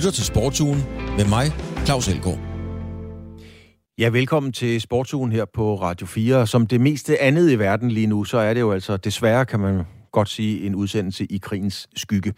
lytter 0.00 0.10
til 0.10 0.24
Sportsugen 0.24 0.82
med 1.16 1.24
mig, 1.24 1.46
Claus 1.84 2.08
Elgaard. 2.08 2.38
Ja, 3.98 4.08
velkommen 4.08 4.52
til 4.52 4.80
Sportsugen 4.80 5.32
her 5.32 5.44
på 5.54 5.74
Radio 5.74 6.06
4. 6.06 6.46
Som 6.46 6.66
det 6.66 6.80
meste 6.80 7.20
andet 7.20 7.50
i 7.50 7.58
verden 7.58 7.90
lige 7.90 8.06
nu, 8.06 8.24
så 8.24 8.38
er 8.38 8.54
det 8.54 8.60
jo 8.60 8.72
altså 8.72 8.96
desværre, 8.96 9.46
kan 9.46 9.60
man 9.60 9.84
godt 10.12 10.28
sige, 10.28 10.66
en 10.66 10.74
udsendelse 10.74 11.24
i 11.24 11.38
krigens 11.38 11.88
skygge. 11.96 12.32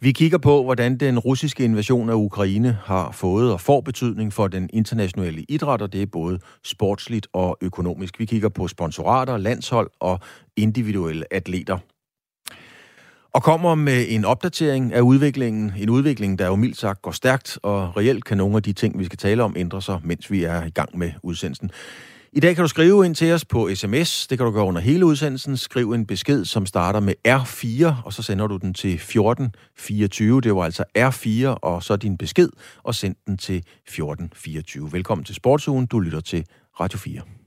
Vi 0.00 0.12
kigger 0.12 0.38
på, 0.38 0.62
hvordan 0.62 0.96
den 0.96 1.18
russiske 1.18 1.64
invasion 1.64 2.10
af 2.10 2.14
Ukraine 2.14 2.78
har 2.84 3.12
fået 3.12 3.52
og 3.52 3.60
får 3.60 3.80
betydning 3.80 4.32
for 4.32 4.48
den 4.48 4.70
internationale 4.72 5.44
idræt, 5.48 5.82
og 5.82 5.92
det 5.92 6.02
er 6.02 6.06
både 6.06 6.38
sportsligt 6.64 7.26
og 7.32 7.58
økonomisk. 7.60 8.18
Vi 8.18 8.24
kigger 8.24 8.48
på 8.48 8.68
sponsorater, 8.68 9.36
landshold 9.36 9.90
og 10.00 10.20
individuelle 10.56 11.34
atleter 11.34 11.78
og 13.34 13.42
kommer 13.42 13.74
med 13.74 14.06
en 14.08 14.24
opdatering 14.24 14.92
af 14.92 15.00
udviklingen. 15.00 15.72
En 15.76 15.90
udvikling, 15.90 16.38
der 16.38 16.46
jo 16.46 16.56
mildt 16.56 16.78
sagt 16.78 17.02
går 17.02 17.10
stærkt, 17.10 17.58
og 17.62 17.96
reelt 17.96 18.24
kan 18.24 18.36
nogle 18.36 18.56
af 18.56 18.62
de 18.62 18.72
ting, 18.72 18.98
vi 18.98 19.04
skal 19.04 19.18
tale 19.18 19.42
om, 19.42 19.54
ændre 19.56 19.82
sig, 19.82 20.00
mens 20.04 20.30
vi 20.30 20.44
er 20.44 20.64
i 20.64 20.70
gang 20.70 20.98
med 20.98 21.12
udsendelsen. 21.22 21.70
I 22.32 22.40
dag 22.40 22.54
kan 22.54 22.62
du 22.62 22.68
skrive 22.68 23.06
ind 23.06 23.14
til 23.14 23.32
os 23.32 23.44
på 23.44 23.70
sms. 23.74 24.26
Det 24.26 24.38
kan 24.38 24.44
du 24.44 24.52
gøre 24.52 24.64
under 24.64 24.80
hele 24.80 25.06
udsendelsen. 25.06 25.56
Skriv 25.56 25.92
en 25.92 26.06
besked, 26.06 26.44
som 26.44 26.66
starter 26.66 27.00
med 27.00 27.14
R4, 27.28 28.04
og 28.04 28.12
så 28.12 28.22
sender 28.22 28.46
du 28.46 28.56
den 28.56 28.74
til 28.74 28.94
1424. 28.94 30.40
Det 30.40 30.54
var 30.54 30.64
altså 30.64 30.84
R4, 30.98 31.46
og 31.46 31.82
så 31.82 31.96
din 31.96 32.18
besked, 32.18 32.48
og 32.82 32.94
send 32.94 33.16
den 33.26 33.38
til 33.38 33.56
1424. 33.56 34.92
Velkommen 34.92 35.24
til 35.24 35.34
Sportsugen. 35.34 35.86
Du 35.86 36.00
lytter 36.00 36.20
til 36.20 36.46
Radio 36.80 36.98
4. 36.98 37.43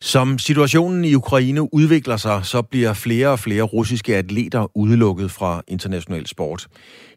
Som 0.00 0.38
situationen 0.38 1.04
i 1.04 1.14
Ukraine 1.14 1.74
udvikler 1.74 2.16
sig, 2.16 2.40
så 2.44 2.62
bliver 2.62 2.92
flere 2.92 3.28
og 3.28 3.38
flere 3.38 3.62
russiske 3.62 4.16
atleter 4.16 4.76
udelukket 4.76 5.30
fra 5.30 5.62
international 5.68 6.26
sport. 6.26 6.66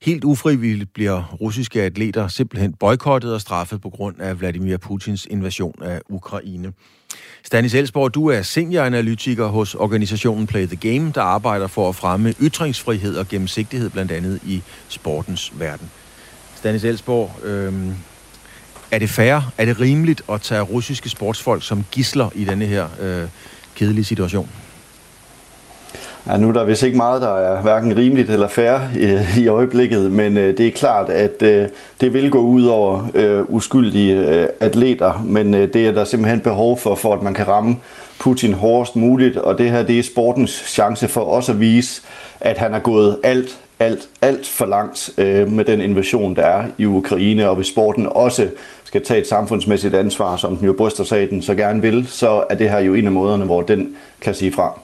Helt 0.01 0.23
ufrivilligt 0.23 0.93
bliver 0.93 1.37
russiske 1.41 1.81
atleter 1.81 2.27
simpelthen 2.27 2.73
boykottet 2.73 3.33
og 3.33 3.41
straffet 3.41 3.81
på 3.81 3.89
grund 3.89 4.21
af 4.21 4.39
Vladimir 4.39 4.77
Putins 4.77 5.27
invasion 5.29 5.75
af 5.81 6.01
Ukraine. 6.09 6.73
Stanis 7.43 7.73
Elsborg, 7.73 8.13
du 8.13 8.27
er 8.27 8.41
senioranalytiker 8.41 9.47
hos 9.47 9.75
organisationen 9.75 10.47
Play 10.47 10.67
the 10.67 10.75
Game, 10.75 11.11
der 11.15 11.21
arbejder 11.21 11.67
for 11.67 11.89
at 11.89 11.95
fremme 11.95 12.33
ytringsfrihed 12.41 13.17
og 13.17 13.27
gennemsigtighed 13.27 13.89
blandt 13.89 14.11
andet 14.11 14.39
i 14.45 14.61
sportens 14.87 15.53
verden. 15.59 15.91
Stanis 16.55 16.83
Elsborg, 16.83 17.45
øh, 17.45 17.73
er 18.91 18.99
det 18.99 19.09
fair, 19.09 19.51
er 19.57 19.65
det 19.65 19.79
rimeligt 19.79 20.21
at 20.31 20.41
tage 20.41 20.61
russiske 20.61 21.09
sportsfolk 21.09 21.63
som 21.63 21.85
gisler 21.91 22.29
i 22.35 22.45
denne 22.45 22.65
her 22.65 22.87
øh, 23.01 23.23
kedelige 23.75 24.05
situation? 24.05 24.49
Ja, 26.27 26.37
nu 26.37 26.49
er 26.49 26.53
der 26.53 26.63
vist 26.63 26.83
ikke 26.83 26.97
meget, 26.97 27.21
der 27.21 27.37
er 27.37 27.61
hverken 27.61 27.97
rimeligt 27.97 28.29
eller 28.29 28.47
fair 28.47 28.79
øh, 28.99 29.37
i 29.37 29.47
øjeblikket, 29.47 30.11
men 30.11 30.37
øh, 30.37 30.57
det 30.57 30.67
er 30.67 30.71
klart, 30.71 31.09
at 31.09 31.41
øh, 31.41 31.67
det 32.01 32.13
vil 32.13 32.31
gå 32.31 32.39
ud 32.39 32.65
over 32.65 33.07
øh, 33.13 33.43
uskyldige 33.47 34.15
øh, 34.15 34.47
atleter, 34.59 35.23
men 35.25 35.53
øh, 35.53 35.73
det 35.73 35.87
er 35.87 35.91
der 35.91 36.03
simpelthen 36.05 36.39
behov 36.39 36.79
for, 36.79 36.95
for 36.95 37.13
at 37.13 37.21
man 37.21 37.33
kan 37.33 37.47
ramme 37.47 37.77
Putin 38.19 38.53
hårdest 38.53 38.95
muligt, 38.95 39.37
og 39.37 39.57
det 39.57 39.71
her 39.71 39.83
det 39.83 39.99
er 39.99 40.03
sportens 40.03 40.63
chance 40.67 41.07
for 41.07 41.21
også 41.21 41.51
at 41.51 41.59
vise, 41.59 42.01
at 42.39 42.57
han 42.57 42.73
er 42.73 42.79
gået 42.79 43.17
alt, 43.23 43.59
alt, 43.79 44.09
alt 44.21 44.47
for 44.47 44.65
langt 44.65 45.09
øh, 45.17 45.51
med 45.51 45.65
den 45.65 45.81
invasion, 45.81 46.35
der 46.35 46.45
er 46.45 46.67
i 46.77 46.85
Ukraine, 46.85 47.49
og 47.49 47.55
hvis 47.55 47.67
sporten 47.67 48.07
også 48.11 48.49
skal 48.83 49.05
tage 49.05 49.19
et 49.19 49.27
samfundsmæssigt 49.27 49.95
ansvar, 49.95 50.37
som 50.37 50.57
den 50.57 50.65
jo 50.65 50.73
bryster 50.73 51.03
sig 51.03 51.29
den 51.29 51.41
så 51.41 51.55
gerne 51.55 51.81
vil, 51.81 52.07
så 52.07 52.45
er 52.49 52.55
det 52.55 52.69
her 52.69 52.79
jo 52.79 52.93
en 52.93 53.05
af 53.05 53.11
måderne, 53.11 53.45
hvor 53.45 53.61
den 53.61 53.95
kan 54.21 54.33
sige 54.35 54.51
fra. 54.51 54.79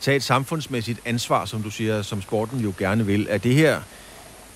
Tag 0.00 0.16
et 0.16 0.22
samfundsmæssigt 0.22 1.00
ansvar, 1.04 1.44
som 1.44 1.62
du 1.62 1.70
siger, 1.70 2.02
som 2.02 2.22
sporten 2.22 2.60
jo 2.60 2.72
gerne 2.78 3.06
vil. 3.06 3.26
Er 3.30 3.38
det 3.38 3.54
her, 3.54 3.80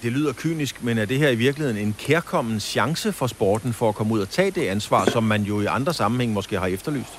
det 0.02 0.12
lyder 0.12 0.32
kynisk, 0.32 0.82
men 0.82 0.98
er 0.98 1.04
det 1.04 1.18
her 1.18 1.28
i 1.28 1.34
virkeligheden 1.34 1.86
en 1.86 1.94
kærkommen 1.98 2.60
chance 2.60 3.12
for 3.12 3.26
sporten 3.26 3.72
for 3.72 3.88
at 3.88 3.94
komme 3.94 4.14
ud 4.14 4.20
og 4.20 4.30
tage 4.30 4.50
det 4.50 4.66
ansvar, 4.66 5.10
som 5.10 5.22
man 5.22 5.42
jo 5.42 5.60
i 5.60 5.66
andre 5.66 5.94
sammenhæng 5.94 6.32
måske 6.32 6.58
har 6.58 6.66
efterlyst? 6.66 7.18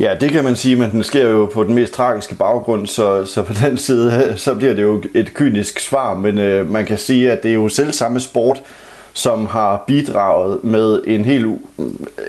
Ja, 0.00 0.14
det 0.20 0.30
kan 0.30 0.44
man 0.44 0.56
sige, 0.56 0.76
men 0.76 0.90
den 0.90 1.04
sker 1.04 1.28
jo 1.28 1.46
på 1.46 1.64
den 1.64 1.74
mest 1.74 1.92
tragiske 1.92 2.34
baggrund, 2.34 2.86
så, 2.86 3.24
så 3.24 3.42
på 3.42 3.52
den 3.64 3.78
side, 3.78 4.24
så 4.36 4.54
bliver 4.54 4.74
det 4.74 4.82
jo 4.82 5.02
et 5.14 5.34
kynisk 5.34 5.80
svar, 5.80 6.14
men 6.14 6.38
øh, 6.38 6.70
man 6.70 6.86
kan 6.86 6.98
sige, 6.98 7.32
at 7.32 7.42
det 7.42 7.50
er 7.50 7.54
jo 7.54 7.68
selv 7.68 7.92
samme 7.92 8.20
sport, 8.20 8.62
som 9.12 9.46
har 9.46 9.84
bidraget 9.86 10.64
med 10.64 11.02
en 11.06 11.24
helt 11.24 11.46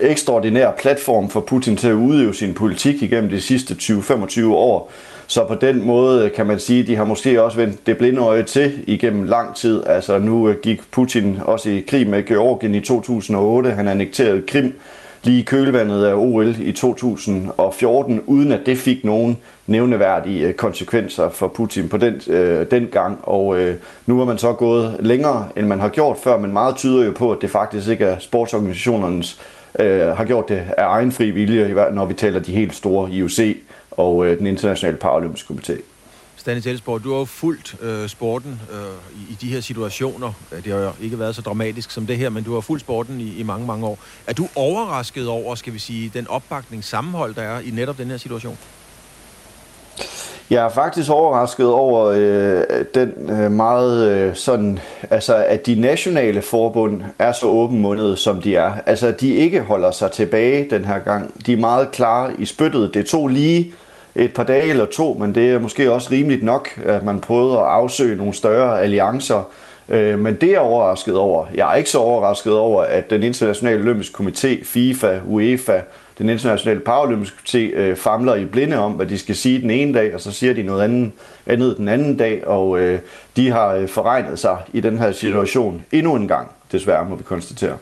ekstraordinær 0.00 0.70
platform 0.78 1.30
for 1.30 1.40
Putin 1.40 1.76
til 1.76 1.88
at 1.88 1.94
udøve 1.94 2.34
sin 2.34 2.54
politik 2.54 3.02
igennem 3.02 3.30
de 3.30 3.40
sidste 3.40 3.74
20-25 3.74 4.46
år. 4.46 4.92
Så 5.26 5.44
på 5.44 5.54
den 5.54 5.86
måde 5.86 6.24
øh, 6.24 6.32
kan 6.32 6.46
man 6.46 6.58
sige, 6.58 6.80
at 6.80 6.86
de 6.86 6.96
har 6.96 7.04
måske 7.04 7.42
også 7.42 7.56
vendt 7.56 7.86
det 7.86 7.98
blinde 7.98 8.20
øje 8.20 8.42
til 8.42 8.84
igennem 8.86 9.24
lang 9.24 9.56
tid. 9.56 9.82
Altså 9.86 10.18
nu 10.18 10.48
øh, 10.48 10.56
gik 10.62 10.80
Putin 10.90 11.38
også 11.44 11.70
i 11.70 11.84
krig 11.88 12.08
med 12.08 12.26
Georgien 12.26 12.74
i 12.74 12.80
2008. 12.80 13.70
Han 13.70 13.88
annekterede 13.88 14.42
Krim 14.46 14.74
lige 15.22 15.40
i 15.40 15.42
kølvandet 15.42 16.04
af 16.04 16.14
OL 16.14 16.54
i 16.60 16.72
2014, 16.72 18.20
uden 18.26 18.52
at 18.52 18.60
det 18.66 18.78
fik 18.78 19.04
nogen 19.04 19.38
nævneværdige 19.66 20.46
øh, 20.46 20.54
konsekvenser 20.54 21.28
for 21.28 21.48
Putin 21.48 21.88
på 21.88 21.96
den, 21.96 22.20
øh, 22.28 22.66
den 22.70 22.86
gang. 22.86 23.18
Og 23.22 23.58
øh, 23.60 23.76
nu 24.06 24.20
er 24.20 24.24
man 24.24 24.38
så 24.38 24.52
gået 24.52 24.96
længere, 25.00 25.48
end 25.56 25.66
man 25.66 25.80
har 25.80 25.88
gjort 25.88 26.16
før, 26.18 26.38
men 26.38 26.52
meget 26.52 26.76
tyder 26.76 27.04
jo 27.04 27.12
på, 27.12 27.32
at 27.32 27.38
det 27.40 27.50
faktisk 27.50 27.88
ikke 27.88 28.04
er 28.04 28.18
sportsorganisationernes 28.18 29.40
øh, 29.78 30.06
har 30.06 30.24
gjort 30.24 30.48
det 30.48 30.62
af 30.76 30.84
egen 30.86 31.12
fri 31.12 31.30
vilje, 31.30 31.88
når 31.92 32.04
vi 32.04 32.14
taler 32.14 32.40
de 32.40 32.52
helt 32.52 32.74
store 32.74 33.10
IOC 33.10 33.56
og 33.90 34.26
øh, 34.26 34.38
den 34.38 34.46
internationale 34.46 34.96
paralympiske 34.96 35.54
komité. 35.54 35.95
Dennis 36.46 36.66
Elsborg, 36.66 37.04
du 37.04 37.12
har 37.12 37.18
jo 37.18 37.24
fulgt 37.24 37.76
øh, 37.82 38.08
sporten 38.08 38.60
øh, 38.72 38.78
i, 39.20 39.32
i 39.32 39.36
de 39.40 39.46
her 39.46 39.60
situationer. 39.60 40.32
Det 40.64 40.72
har 40.72 40.80
jo 40.80 40.90
ikke 41.00 41.18
været 41.18 41.34
så 41.34 41.42
dramatisk 41.42 41.90
som 41.90 42.06
det 42.06 42.16
her, 42.16 42.30
men 42.30 42.44
du 42.44 42.54
har 42.54 42.60
fulgt 42.60 42.80
sporten 42.80 43.20
i, 43.20 43.38
i 43.38 43.42
mange, 43.42 43.66
mange 43.66 43.86
år. 43.86 43.98
Er 44.26 44.32
du 44.32 44.48
overrasket 44.54 45.28
over, 45.28 45.54
skal 45.54 45.72
vi 45.72 45.78
sige, 45.78 46.10
den 46.14 46.26
opbakning, 46.28 46.84
sammenhold, 46.84 47.34
der 47.34 47.42
er 47.42 47.60
i 47.60 47.70
netop 47.70 47.98
den 47.98 48.10
her 48.10 48.16
situation? 48.16 48.58
Jeg 50.50 50.64
er 50.64 50.68
faktisk 50.68 51.10
overrasket 51.10 51.66
over 51.66 52.04
øh, 52.04 52.84
den 52.94 53.30
øh, 53.30 53.50
meget 53.50 54.10
øh, 54.10 54.34
sådan, 54.34 54.78
altså 55.10 55.34
at 55.34 55.66
de 55.66 55.74
nationale 55.74 56.42
forbund 56.42 57.02
er 57.18 57.32
så 57.32 57.46
åbenmundede, 57.46 58.16
som 58.16 58.42
de 58.42 58.56
er. 58.56 58.72
Altså 58.86 59.06
at 59.06 59.20
de 59.20 59.34
ikke 59.34 59.60
holder 59.60 59.90
sig 59.90 60.12
tilbage 60.12 60.70
den 60.70 60.84
her 60.84 60.98
gang. 60.98 61.46
De 61.46 61.52
er 61.52 61.56
meget 61.56 61.90
klare 61.90 62.32
i 62.38 62.44
spyttet. 62.44 62.94
Det 62.94 63.06
tog 63.06 63.28
lige 63.28 63.74
et 64.16 64.32
par 64.32 64.44
dage 64.44 64.70
eller 64.70 64.84
to, 64.84 65.16
men 65.20 65.34
det 65.34 65.50
er 65.50 65.58
måske 65.58 65.92
også 65.92 66.08
rimeligt 66.10 66.42
nok, 66.42 66.80
at 66.84 67.04
man 67.04 67.20
prøvede 67.20 67.58
at 67.58 67.64
afsøge 67.64 68.16
nogle 68.16 68.34
større 68.34 68.82
alliancer. 68.82 69.42
Øh, 69.88 70.18
men 70.18 70.34
det 70.34 70.42
er 70.42 70.50
jeg 70.52 70.60
overrasket 70.60 71.16
over. 71.16 71.46
Jeg 71.54 71.72
er 71.72 71.74
ikke 71.74 71.90
så 71.90 71.98
overrasket 71.98 72.58
over, 72.58 72.82
at 72.82 73.10
den 73.10 73.22
internationale 73.22 73.80
olympiske 73.80 74.24
komité, 74.24 74.64
FIFA, 74.64 75.18
UEFA, 75.26 75.80
den 76.18 76.28
internationale 76.28 76.80
paralympiske 76.80 77.36
komité 77.46 77.58
øh, 77.58 77.96
famler 77.96 78.34
i 78.34 78.44
blinde 78.44 78.76
om, 78.78 78.92
hvad 78.92 79.06
de 79.06 79.18
skal 79.18 79.36
sige 79.36 79.60
den 79.60 79.70
ene 79.70 79.94
dag, 79.94 80.14
og 80.14 80.20
så 80.20 80.32
siger 80.32 80.54
de 80.54 80.62
noget 80.62 80.82
andet, 80.82 81.12
andet 81.46 81.76
den 81.76 81.88
anden 81.88 82.16
dag, 82.16 82.46
og 82.46 82.78
øh, 82.78 82.98
de 83.36 83.50
har 83.50 83.74
øh, 83.74 83.88
forregnet 83.88 84.38
sig 84.38 84.56
i 84.72 84.80
den 84.80 84.98
her 84.98 85.12
situation 85.12 85.84
endnu 85.92 86.14
en 86.14 86.28
gang, 86.28 86.48
desværre 86.72 87.04
må 87.08 87.14
vi 87.14 87.22
konstatere. 87.22 87.76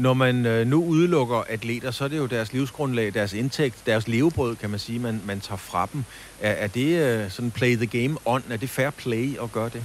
Når 0.00 0.14
man 0.14 0.46
øh, 0.46 0.66
nu 0.66 0.84
udelukker 0.84 1.36
atleter, 1.48 1.90
så 1.90 2.04
er 2.04 2.08
det 2.08 2.18
jo 2.18 2.26
deres 2.26 2.52
livsgrundlag, 2.52 3.14
deres 3.14 3.32
indtægt, 3.32 3.86
deres 3.86 4.08
levebrød, 4.08 4.56
kan 4.56 4.70
man 4.70 4.78
sige, 4.78 4.98
man, 4.98 5.20
man 5.26 5.40
tager 5.40 5.56
fra 5.56 5.88
dem. 5.92 6.04
Er, 6.40 6.50
er 6.50 6.66
det 6.66 6.98
øh, 6.98 7.30
sådan 7.30 7.50
play 7.50 7.76
the 7.76 7.86
game 7.86 8.16
on? 8.24 8.42
Er 8.50 8.56
det 8.56 8.70
fair 8.70 8.90
play 8.90 9.42
at 9.42 9.52
gøre 9.52 9.68
det? 9.68 9.84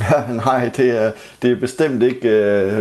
Ja, 0.00 0.32
nej, 0.46 0.70
det 0.76 1.02
er, 1.02 1.12
det 1.42 1.50
er 1.52 1.56
bestemt 1.56 2.02
ikke 2.02 2.28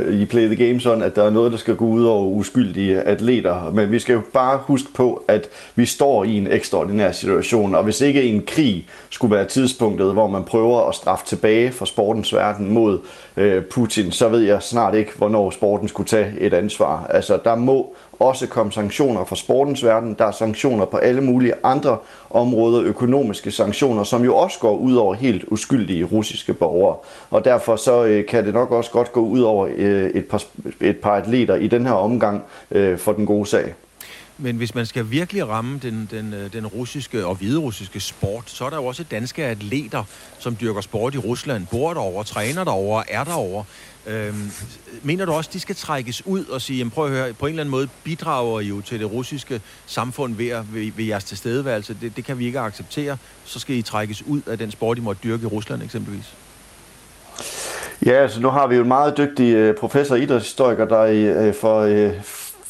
uh, 0.07 0.13
i 0.13 0.25
Play 0.25 0.55
the 0.55 0.67
Game 0.67 0.79
sådan, 0.79 1.03
at 1.03 1.15
der 1.15 1.23
er 1.23 1.29
noget, 1.29 1.51
der 1.51 1.57
skal 1.57 1.75
gå 1.75 1.85
ud 1.85 2.03
over 2.03 2.25
uskyldige 2.25 3.01
atleter. 3.01 3.71
Men 3.71 3.91
vi 3.91 3.99
skal 3.99 4.13
jo 4.13 4.21
bare 4.33 4.57
huske 4.57 4.93
på, 4.93 5.23
at 5.27 5.49
vi 5.75 5.85
står 5.85 6.23
i 6.23 6.37
en 6.37 6.47
ekstraordinær 6.51 7.11
situation, 7.11 7.75
og 7.75 7.83
hvis 7.83 8.01
ikke 8.01 8.23
en 8.23 8.43
krig 8.47 8.87
skulle 9.09 9.35
være 9.35 9.45
tidspunktet, 9.45 10.13
hvor 10.13 10.27
man 10.27 10.43
prøver 10.43 10.89
at 10.89 10.95
straffe 10.95 11.25
tilbage 11.25 11.71
fra 11.71 11.85
sportens 11.85 12.33
verden 12.33 12.73
mod 12.73 12.99
uh, 13.37 13.63
Putin, 13.71 14.11
så 14.11 14.29
ved 14.29 14.39
jeg 14.39 14.61
snart 14.61 14.95
ikke, 14.95 15.11
hvornår 15.17 15.49
sporten 15.49 15.87
skulle 15.87 16.07
tage 16.07 16.33
et 16.39 16.53
ansvar. 16.53 17.07
Altså, 17.09 17.39
der 17.43 17.55
må 17.55 17.95
også 18.21 18.47
komme 18.47 18.71
sanktioner 18.71 19.25
fra 19.25 19.35
sportens 19.35 19.83
verden. 19.83 20.15
Der 20.19 20.25
er 20.25 20.31
sanktioner 20.31 20.85
på 20.85 20.97
alle 20.97 21.21
mulige 21.21 21.53
andre 21.63 21.97
områder, 22.29 22.83
økonomiske 22.83 23.51
sanktioner, 23.51 24.03
som 24.03 24.23
jo 24.23 24.35
også 24.35 24.59
går 24.59 24.75
ud 24.75 24.95
over 24.95 25.13
helt 25.13 25.45
uskyldige 25.47 26.03
russiske 26.03 26.53
borgere. 26.53 26.97
Og 27.29 27.45
derfor 27.45 27.75
så 27.75 28.05
øh, 28.05 28.25
kan 28.25 28.45
det 28.45 28.53
nok 28.53 28.71
også 28.71 28.91
godt 28.91 29.11
gå 29.11 29.21
ud 29.21 29.41
over 29.41 29.67
øh, 29.75 30.09
et, 30.09 30.25
par, 30.25 30.43
et 30.81 30.97
par 30.97 31.15
atleter 31.15 31.55
i 31.55 31.67
den 31.67 31.85
her 31.85 31.93
omgang 31.93 32.43
øh, 32.71 32.97
for 32.97 33.11
den 33.11 33.25
gode 33.25 33.45
sag. 33.45 33.73
Men 34.43 34.55
hvis 34.55 34.75
man 34.75 34.85
skal 34.85 35.11
virkelig 35.11 35.47
ramme 35.47 35.79
den, 35.83 36.07
den, 36.11 36.33
øh, 36.33 36.53
den 36.53 36.67
russiske 36.67 37.25
og 37.25 37.35
hviderussiske 37.35 37.99
sport, 37.99 38.43
så 38.45 38.65
er 38.65 38.69
der 38.69 38.77
jo 38.77 38.85
også 38.85 39.03
danske 39.03 39.45
atleter, 39.45 40.03
som 40.39 40.57
dyrker 40.61 40.81
sport 40.81 41.15
i 41.15 41.17
Rusland, 41.17 41.67
bor 41.71 41.93
derovre, 41.93 42.23
træner 42.23 42.63
derovre, 42.63 43.11
er 43.11 43.23
derovre. 43.23 43.65
Øhm, 44.07 44.51
mener 45.03 45.25
du 45.25 45.31
også, 45.31 45.49
de 45.53 45.59
skal 45.59 45.75
trækkes 45.75 46.25
ud 46.25 46.45
og 46.45 46.61
sige, 46.61 46.77
jamen 46.77 46.91
prøv 46.91 47.05
at 47.05 47.11
høre, 47.11 47.33
på 47.33 47.45
en 47.45 47.49
eller 47.49 47.63
anden 47.63 47.71
måde 47.71 47.89
bidrager 48.03 48.59
I 48.59 48.65
jo 48.65 48.81
til 48.81 48.99
det 48.99 49.11
russiske 49.11 49.61
samfund 49.85 50.35
ved, 50.35 50.63
ved, 50.73 50.91
ved 50.95 51.05
jeres 51.05 51.23
tilstedeværelse. 51.23 51.97
Det, 52.01 52.15
det 52.15 52.25
kan 52.25 52.39
vi 52.39 52.45
ikke 52.45 52.59
acceptere. 52.59 53.17
Så 53.45 53.59
skal 53.59 53.75
I 53.75 53.81
trækkes 53.81 54.23
ud 54.27 54.41
af 54.47 54.57
den 54.57 54.71
sport, 54.71 54.97
I 54.97 55.01
måtte 55.01 55.21
dyrke 55.23 55.43
i 55.43 55.45
Rusland 55.45 55.83
eksempelvis. 55.83 56.33
Ja, 58.05 58.11
altså 58.11 58.39
nu 58.39 58.49
har 58.49 58.67
vi 58.67 58.75
jo 58.75 58.81
en 58.81 58.87
meget 58.87 59.17
dygtig 59.17 59.53
øh, 59.55 59.75
professor 59.75 60.15
idrætshistoriker, 60.15 60.85
der 60.85 61.05
i, 61.05 61.23
øh, 61.23 61.53
for 61.53 61.79
øh, 61.79 62.11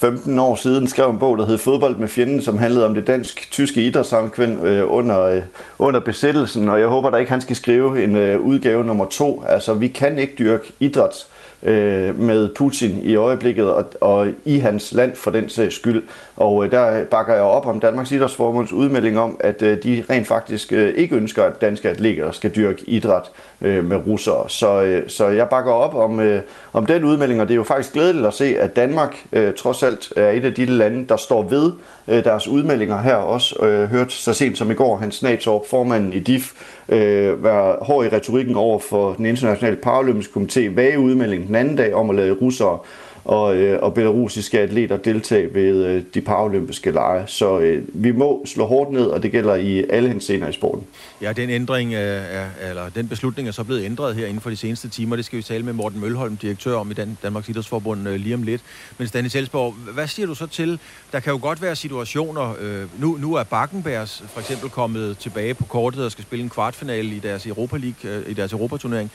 15 0.02 0.40
år 0.40 0.56
siden 0.56 0.88
skrev 0.88 1.10
en 1.10 1.20
bog, 1.20 1.38
der 1.38 1.46
hed 1.46 1.58
Fodbold 1.58 1.96
med 1.96 2.08
fjenden, 2.08 2.42
som 2.42 2.58
handlede 2.58 2.86
om 2.86 2.94
det 2.94 3.08
dansk-tyske 3.08 3.82
idrætssamkvind 3.82 4.68
øh, 4.68 4.92
under, 4.92 5.22
øh, 5.22 5.42
under 5.80 6.00
besættelsen, 6.00 6.70
og 6.70 6.80
jeg 6.80 6.88
håber 6.88 7.10
da 7.10 7.18
ikke, 7.18 7.32
han 7.32 7.42
skal 7.42 7.56
skrive 7.56 8.04
en 8.04 8.16
øh, 8.16 8.40
udgave 8.40 8.84
nummer 8.84 9.06
to. 9.06 9.44
Altså, 9.48 9.74
vi 9.74 9.88
kan 9.88 10.20
ikke 10.20 10.34
dyrke 10.40 10.74
idræts 10.80 11.28
øh, 11.64 12.20
med 12.20 12.50
Putin 12.56 13.00
i 13.04 13.16
øjeblikket 13.16 13.74
og, 13.74 13.86
og 14.02 14.28
i 14.46 14.58
hans 14.58 14.94
land 14.94 15.16
for 15.16 15.32
den 15.32 15.50
sags 15.50 15.76
skyld. 15.76 16.04
Og 16.38 16.66
øh, 16.66 16.72
der 16.72 17.06
bakker 17.06 17.34
jeg 17.34 17.44
op 17.44 17.68
om 17.68 17.80
Danmarks 17.80 18.12
Idrætsforbunds 18.12 18.74
udmelding 18.74 19.20
om, 19.20 19.38
at 19.40 19.62
øh, 19.62 19.84
de 19.84 20.04
rent 20.10 20.28
faktisk 20.28 20.74
øh, 20.74 20.94
ikke 20.96 21.16
ønsker, 21.16 21.44
at 21.44 21.62
danske 21.62 21.90
atleter 21.90 22.32
skal 22.32 22.56
dyrke 22.56 22.84
idræt 22.88 23.32
øh, 23.62 23.86
med 23.86 23.98
russere. 24.08 24.50
Så, 24.50 24.82
øh, 24.82 25.10
så 25.10 25.28
jeg 25.28 25.50
bakker 25.50 25.72
op 25.72 25.96
om, 25.96 26.20
øh, 26.20 26.42
om 26.74 26.86
den 26.86 27.04
udmelding, 27.04 27.42
og 27.42 27.48
det 27.48 27.54
er 27.54 27.56
jo 27.56 27.64
faktisk 27.64 27.94
glædeligt 27.94 28.28
at 28.28 28.34
se, 28.34 28.60
at 28.60 28.76
Danmark 28.76 29.26
øh, 29.34 29.54
trods 29.54 29.84
alt 29.84 30.14
er 30.16 30.30
et 30.30 30.46
af 30.46 30.54
de 30.54 30.66
lande, 30.66 31.06
der 31.10 31.18
står 31.18 31.44
ved 31.44 31.72
øh, 32.08 32.24
deres 32.24 32.48
udmeldinger 32.48 33.02
her. 33.02 33.16
Også 33.16 33.66
øh, 33.66 33.90
hørt 33.90 34.12
så 34.12 34.34
sent 34.34 34.58
som 34.58 34.72
i 34.72 34.74
går, 34.74 34.98
Hans 34.98 35.24
Natorp, 35.24 35.68
formanden 35.70 36.14
i 36.14 36.20
DIF, 36.20 36.52
øh, 36.90 37.44
være 37.44 37.76
hård 37.82 38.06
i 38.06 38.10
retorikken 38.10 38.56
over 38.56 38.80
for 38.80 39.14
den 39.14 39.26
internationale 39.26 39.78
paralympiske 39.78 40.34
komité, 40.40 40.76
vage 40.76 41.00
udmelding 41.00 41.48
den 41.48 41.56
anden 41.56 41.76
dag 41.76 41.94
om 41.94 42.10
at 42.10 42.16
lade 42.16 42.32
russere 42.32 42.80
og, 43.26 43.56
øh, 43.56 43.84
og 43.84 43.94
belarusiske 43.94 44.60
atleter 44.60 44.98
deltage 44.98 45.54
ved 45.54 45.86
øh, 45.86 46.04
de 46.14 46.22
paralympiske 46.22 46.92
lege. 46.92 47.24
Så 47.28 47.60
øh, 47.60 47.84
vi 47.94 48.12
må 48.12 48.46
slå 48.46 48.66
hårdt 48.66 48.92
ned, 48.92 49.06
og 49.06 49.24
det 49.24 49.32
gælder 49.32 49.56
i 49.56 49.84
alle 49.90 50.10
henseender 50.10 50.48
i 50.48 50.54
sporten. 50.54 50.84
Ja, 51.22 51.34
den 51.34 51.50
ændring, 51.50 51.94
øh, 51.94 52.00
er, 52.00 52.46
eller 52.70 52.90
den 52.96 53.08
beslutning 53.08 53.48
er 53.48 53.52
så 53.52 53.64
blevet 53.64 53.86
ændret 53.86 54.16
her 54.16 54.28
inden 54.28 54.42
for 54.42 54.50
de 54.50 54.56
seneste 54.56 54.90
timer. 54.90 55.16
Det 55.16 55.26
skal 55.26 55.38
vi 55.38 55.44
tale 55.44 55.64
med 55.64 55.74
Morten 55.74 56.00
Mølholm, 56.00 56.38
direktør 56.38 56.76
om 56.76 56.92
i 56.92 56.94
Dan- 56.94 57.18
Danmarks 57.24 57.50
Idrætsforbund 57.50 58.10
øh, 58.10 58.16
lige 58.16 58.36
om 58.36 58.44
lidt. 58.44 58.62
Men 58.98 59.08
Stanis 59.08 59.36
Elsborg, 59.36 59.74
hvad 59.94 60.08
siger 60.08 60.26
du 60.26 60.36
så 60.36 60.48
til? 60.48 60.80
Der 61.12 61.20
kan 61.20 61.34
jo 61.34 61.40
godt 61.42 61.62
være 61.62 61.76
situationer. 61.76 62.56
Øh, 62.62 62.84
nu, 63.02 63.18
nu 63.22 63.34
er 63.36 63.44
Bakkenbergs 63.44 64.24
for 64.34 64.40
eksempel 64.40 64.70
kommet 64.70 65.18
tilbage 65.18 65.54
på 65.54 65.64
kortet 65.66 66.06
og 66.06 66.12
skal 66.12 66.24
spille 66.24 66.44
en 66.44 66.50
kvartfinale 66.50 67.16
i 67.16 67.20
deres 67.20 67.48
Europa 67.48 67.78
League, 67.78 68.12
øh, 68.12 68.30
i 68.32 68.34
deres 68.34 68.54
Europaturnering 68.54 69.12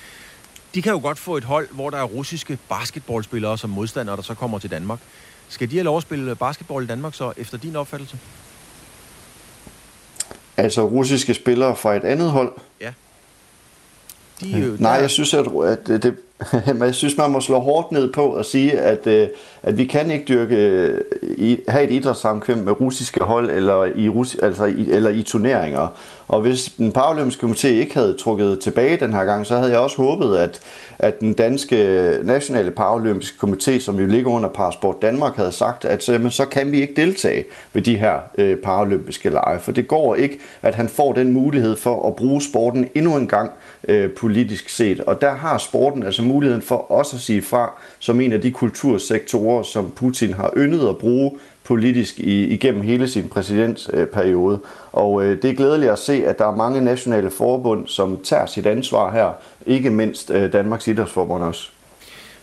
de 0.76 0.82
kan 0.82 0.93
jo 0.93 1.00
godt 1.02 1.19
få 1.19 1.37
et 1.37 1.44
hold, 1.44 1.69
hvor 1.70 1.90
der 1.90 1.99
er 1.99 2.02
russiske 2.02 2.58
basketballspillere 2.69 3.58
som 3.58 3.70
modstandere, 3.70 4.17
der 4.17 4.23
så 4.23 4.34
kommer 4.34 4.58
til 4.58 4.70
Danmark. 4.70 4.99
Skal 5.49 5.70
de 5.70 5.76
have 5.76 5.84
lov 5.84 5.96
at 5.96 6.02
spille 6.02 6.34
basketball 6.34 6.84
i 6.84 6.87
Danmark 6.87 7.14
så, 7.14 7.32
efter 7.37 7.58
din 7.58 7.76
opfattelse? 7.76 8.19
Altså 10.56 10.82
russiske 10.82 11.34
spillere 11.34 11.76
fra 11.76 11.94
et 11.94 12.05
andet 12.05 12.31
hold? 12.31 12.52
De, 14.41 14.61
øh, 14.61 14.81
Nej, 14.81 14.93
jeg 14.93 15.11
synes, 15.11 15.35
at, 15.35 15.47
at 15.65 15.87
det, 15.87 16.15
Men 16.67 16.83
jeg 16.91 16.94
synes, 16.94 17.17
man 17.17 17.31
må 17.31 17.41
slå 17.41 17.59
hårdt 17.59 17.93
ned 17.93 18.12
på 18.12 18.33
at 18.33 18.47
sige, 18.47 18.81
at, 18.81 19.06
øh, 19.06 19.29
at 19.62 19.79
vi 19.79 19.85
kan 19.85 20.11
ikke 20.11 20.25
dyrke, 20.29 20.56
øh, 20.56 21.59
have 21.69 21.85
et 21.85 21.91
idrætssamkvem 21.91 22.59
med 22.59 22.81
russiske 22.81 23.25
hold 23.25 23.50
eller 23.50 23.85
i, 23.85 24.09
Rus, 24.09 24.35
altså 24.35 24.65
i, 24.65 24.91
eller 24.91 25.11
i 25.11 25.23
turneringer. 25.23 25.88
Og 26.29 26.41
hvis 26.41 26.73
den 26.79 26.93
paralympiske 26.93 27.47
komité 27.47 27.67
ikke 27.69 27.94
havde 27.94 28.17
trukket 28.21 28.61
tilbage 28.61 28.97
den 28.97 29.12
her 29.12 29.25
gang, 29.25 29.47
så 29.47 29.56
havde 29.56 29.71
jeg 29.71 29.81
også 29.81 29.97
håbet, 29.97 30.37
at, 30.37 30.61
at 30.99 31.21
den 31.21 31.33
danske 31.33 32.19
nationale 32.23 32.71
paralympiske 32.71 33.47
komité, 33.47 33.81
som 33.81 34.00
jo 34.00 34.06
ligger 34.06 34.31
under 34.31 34.49
Parasport 34.49 35.03
Danmark, 35.03 35.37
havde 35.37 35.53
sagt, 35.53 35.85
at 35.85 36.03
så, 36.03 36.27
så 36.31 36.44
kan 36.44 36.73
vi 36.73 36.81
ikke 36.81 36.94
deltage 36.97 37.44
ved 37.73 37.83
de 37.83 37.97
her 37.97 38.19
øh, 38.38 38.56
paralympiske 38.56 39.31
lege. 39.31 39.61
For 39.61 39.73
det 39.73 39.88
går 39.88 40.15
ikke, 40.15 40.38
at 40.62 40.75
han 40.75 40.88
får 40.88 41.12
den 41.12 41.33
mulighed 41.33 41.77
for 41.77 42.09
at 42.09 42.17
bruge 42.17 42.43
sporten 42.43 42.88
endnu 42.94 43.17
en 43.17 43.29
gang 43.29 43.50
øh, 43.88 44.11
politisk 44.11 44.69
set. 44.69 45.00
Og 45.00 45.20
der 45.20 45.34
har 45.34 45.58
sporten 45.58 46.02
altså 46.02 46.23
muligheden 46.23 46.62
for 46.62 46.90
også 46.90 47.17
at 47.17 47.23
sige 47.23 47.43
fra 47.43 47.73
som 47.99 48.20
en 48.20 48.32
af 48.32 48.40
de 48.40 48.50
kultursektorer, 48.50 49.62
som 49.62 49.90
Putin 49.90 50.32
har 50.34 50.52
yndet 50.56 50.88
at 50.88 50.99
bruge 50.99 51.38
politisk 51.64 52.19
i, 52.19 52.44
igennem 52.44 52.82
hele 52.82 53.08
sin 53.08 53.28
præsidentperiode. 53.28 54.61
Og 54.93 55.25
øh, 55.25 55.43
det 55.43 55.50
er 55.50 55.55
glædeligt 55.55 55.90
at 55.90 55.99
se, 55.99 56.26
at 56.26 56.38
der 56.38 56.46
er 56.46 56.56
mange 56.56 56.81
nationale 56.81 57.31
forbund, 57.31 57.87
som 57.87 58.20
tager 58.25 58.46
sit 58.46 58.67
ansvar 58.67 59.12
her, 59.12 59.32
ikke 59.67 59.90
mindst 59.90 60.31
øh, 60.31 60.52
Danmarks 60.52 60.88
Idrætsforbund 60.88 61.43
også. 61.43 61.69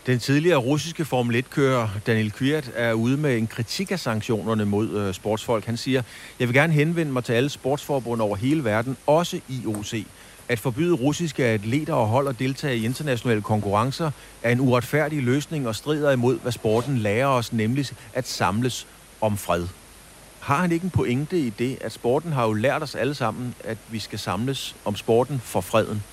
Den 0.08 0.20
tidligere 0.20 0.58
russiske 0.58 1.06
Formel 1.06 1.36
1-kører 1.36 1.90
Daniel 2.08 2.32
Kvyat 2.32 2.72
er 2.76 2.94
ude 2.94 3.18
med 3.18 3.38
en 3.38 3.48
kritik 3.48 3.92
af 3.92 4.00
sanktionerne 4.00 4.66
mod 4.66 4.90
øh, 4.90 5.14
sportsfolk. 5.14 5.66
Han 5.66 5.78
siger, 5.78 6.02
jeg 6.40 6.48
vil 6.48 6.56
gerne 6.56 6.74
henvende 6.74 7.12
mig 7.12 7.24
til 7.24 7.34
alle 7.34 7.50
sportsforbund 7.50 8.22
over 8.22 8.36
hele 8.36 8.64
verden, 8.64 8.98
også 9.08 9.40
IOC. 9.50 9.94
At 10.50 10.60
forbyde 10.60 10.94
russiske 10.94 11.46
atleter 11.46 11.94
og 11.94 12.08
hold 12.08 12.28
at 12.28 12.40
deltage 12.40 12.78
i 12.78 12.86
internationale 12.86 13.42
konkurrencer 13.42 14.12
er 14.44 14.52
en 14.52 14.60
uretfærdig 14.60 15.24
løsning 15.24 15.68
og 15.68 15.76
strider 15.76 16.12
imod, 16.12 16.40
hvad 16.40 16.52
sporten 16.52 16.98
lærer 16.98 17.28
os, 17.28 17.54
nemlig 17.54 17.86
at 18.14 18.28
samles 18.28 18.88
om 19.22 19.38
fred. 19.38 19.68
Har 20.40 20.58
han 20.58 20.72
ikke 20.72 20.84
en 20.84 20.90
pointe 20.90 21.40
i 21.40 21.50
det, 21.50 21.78
at 21.82 21.92
sporten 21.92 22.32
har 22.32 22.48
jo 22.48 22.54
lært 22.54 22.84
os 22.84 22.96
alle 22.96 23.16
sammen, 23.16 23.56
at 23.64 23.78
vi 23.90 24.00
skal 24.00 24.20
samles 24.20 24.76
om 24.86 24.96
sporten 24.96 25.42
for 25.44 25.62
freden? 25.62 26.04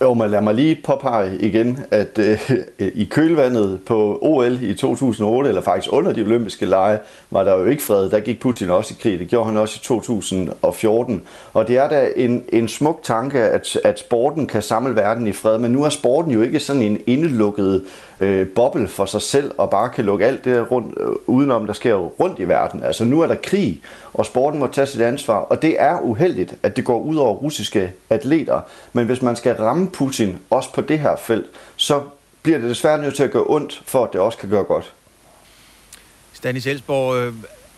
Jo, 0.00 0.14
men 0.14 0.30
lad 0.30 0.40
mig 0.40 0.54
lige 0.54 0.80
påpege 0.84 1.38
igen, 1.38 1.78
at 1.90 2.18
øh, 2.18 2.50
i 2.78 3.04
kølvandet 3.04 3.80
på 3.86 4.18
OL 4.22 4.62
i 4.62 4.74
2008, 4.74 5.48
eller 5.48 5.62
faktisk 5.62 5.92
under 5.92 6.12
de 6.12 6.22
olympiske 6.22 6.66
lege, 6.66 6.98
var 7.30 7.44
der 7.44 7.58
jo 7.58 7.64
ikke 7.64 7.82
fred. 7.82 8.10
Der 8.10 8.20
gik 8.20 8.40
Putin 8.40 8.70
også 8.70 8.94
i 8.94 9.02
krig. 9.02 9.18
Det 9.18 9.28
gjorde 9.28 9.46
han 9.46 9.56
også 9.56 9.78
i 9.82 9.84
2014. 9.84 11.22
Og 11.54 11.68
det 11.68 11.76
er 11.76 11.88
da 11.88 12.08
en, 12.16 12.44
en 12.48 12.68
smuk 12.68 13.00
tanke, 13.02 13.38
at, 13.38 13.78
at 13.84 13.98
sporten 13.98 14.46
kan 14.46 14.62
samle 14.62 14.96
verden 14.96 15.26
i 15.26 15.32
fred. 15.32 15.58
Men 15.58 15.70
nu 15.70 15.84
er 15.84 15.88
sporten 15.88 16.32
jo 16.32 16.42
ikke 16.42 16.60
sådan 16.60 16.82
en 16.82 17.00
indelukket 17.06 17.84
øh, 18.20 18.48
boble 18.48 18.88
for 18.88 19.04
sig 19.04 19.22
selv, 19.22 19.50
og 19.58 19.70
bare 19.70 19.88
kan 19.88 20.04
lukke 20.04 20.26
alt 20.26 20.44
det 20.44 20.70
rundt, 20.70 20.94
øh, 21.00 21.08
udenom, 21.26 21.66
der 21.66 21.72
sker 21.72 21.90
jo 21.90 22.12
rundt 22.20 22.38
i 22.38 22.48
verden. 22.48 22.82
Altså 22.82 23.04
nu 23.04 23.20
er 23.20 23.26
der 23.26 23.36
krig, 23.42 23.82
og 24.14 24.26
sporten 24.26 24.60
må 24.60 24.66
tage 24.66 24.86
sit 24.86 25.00
ansvar. 25.00 25.38
Og 25.38 25.62
det 25.62 25.76
er 25.78 26.00
uheldigt, 26.00 26.54
at 26.62 26.76
det 26.76 26.84
går 26.84 27.00
ud 27.00 27.16
over 27.16 27.34
russiske 27.34 27.92
atleter. 28.10 28.60
Men 28.92 29.06
hvis 29.06 29.22
man 29.22 29.36
skal 29.36 29.54
ramme 29.54 29.90
Putin, 29.90 30.38
også 30.50 30.72
på 30.72 30.80
det 30.80 30.98
her 30.98 31.16
felt, 31.16 31.46
så 31.76 32.00
bliver 32.42 32.58
det 32.58 32.68
desværre 32.68 33.02
nødt 33.02 33.14
til 33.16 33.22
at 33.22 33.30
gøre 33.30 33.44
ondt, 33.46 33.82
for 33.86 34.04
at 34.04 34.12
det 34.12 34.20
også 34.20 34.38
kan 34.38 34.48
gøre 34.48 34.64
godt. 34.64 34.94
Stanis 36.38 36.66
Elsborg, 36.66 37.16
øh, 37.16 37.32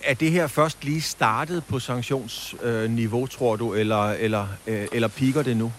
er 0.05 0.15
det 0.15 0.31
her 0.31 0.47
først 0.47 0.85
lige 0.85 1.01
startet 1.01 1.63
på 1.69 1.79
sanktionsniveau, 1.79 3.23
øh, 3.23 3.29
tror 3.29 3.57
du, 3.57 3.75
eller, 3.75 4.11
eller, 4.11 4.47
øh, 4.67 4.87
eller 4.93 5.09
piker 5.09 5.43
det 5.43 5.57
nu? 5.57 5.73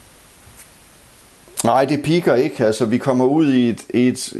Nej, 1.63 1.85
det 1.85 2.03
piker 2.03 2.35
ikke. 2.35 2.65
Altså, 2.65 2.85
vi 2.85 2.97
kommer 2.97 3.25
ud 3.25 3.53
i 3.53 3.69
et, 3.69 3.85
et, 3.89 4.33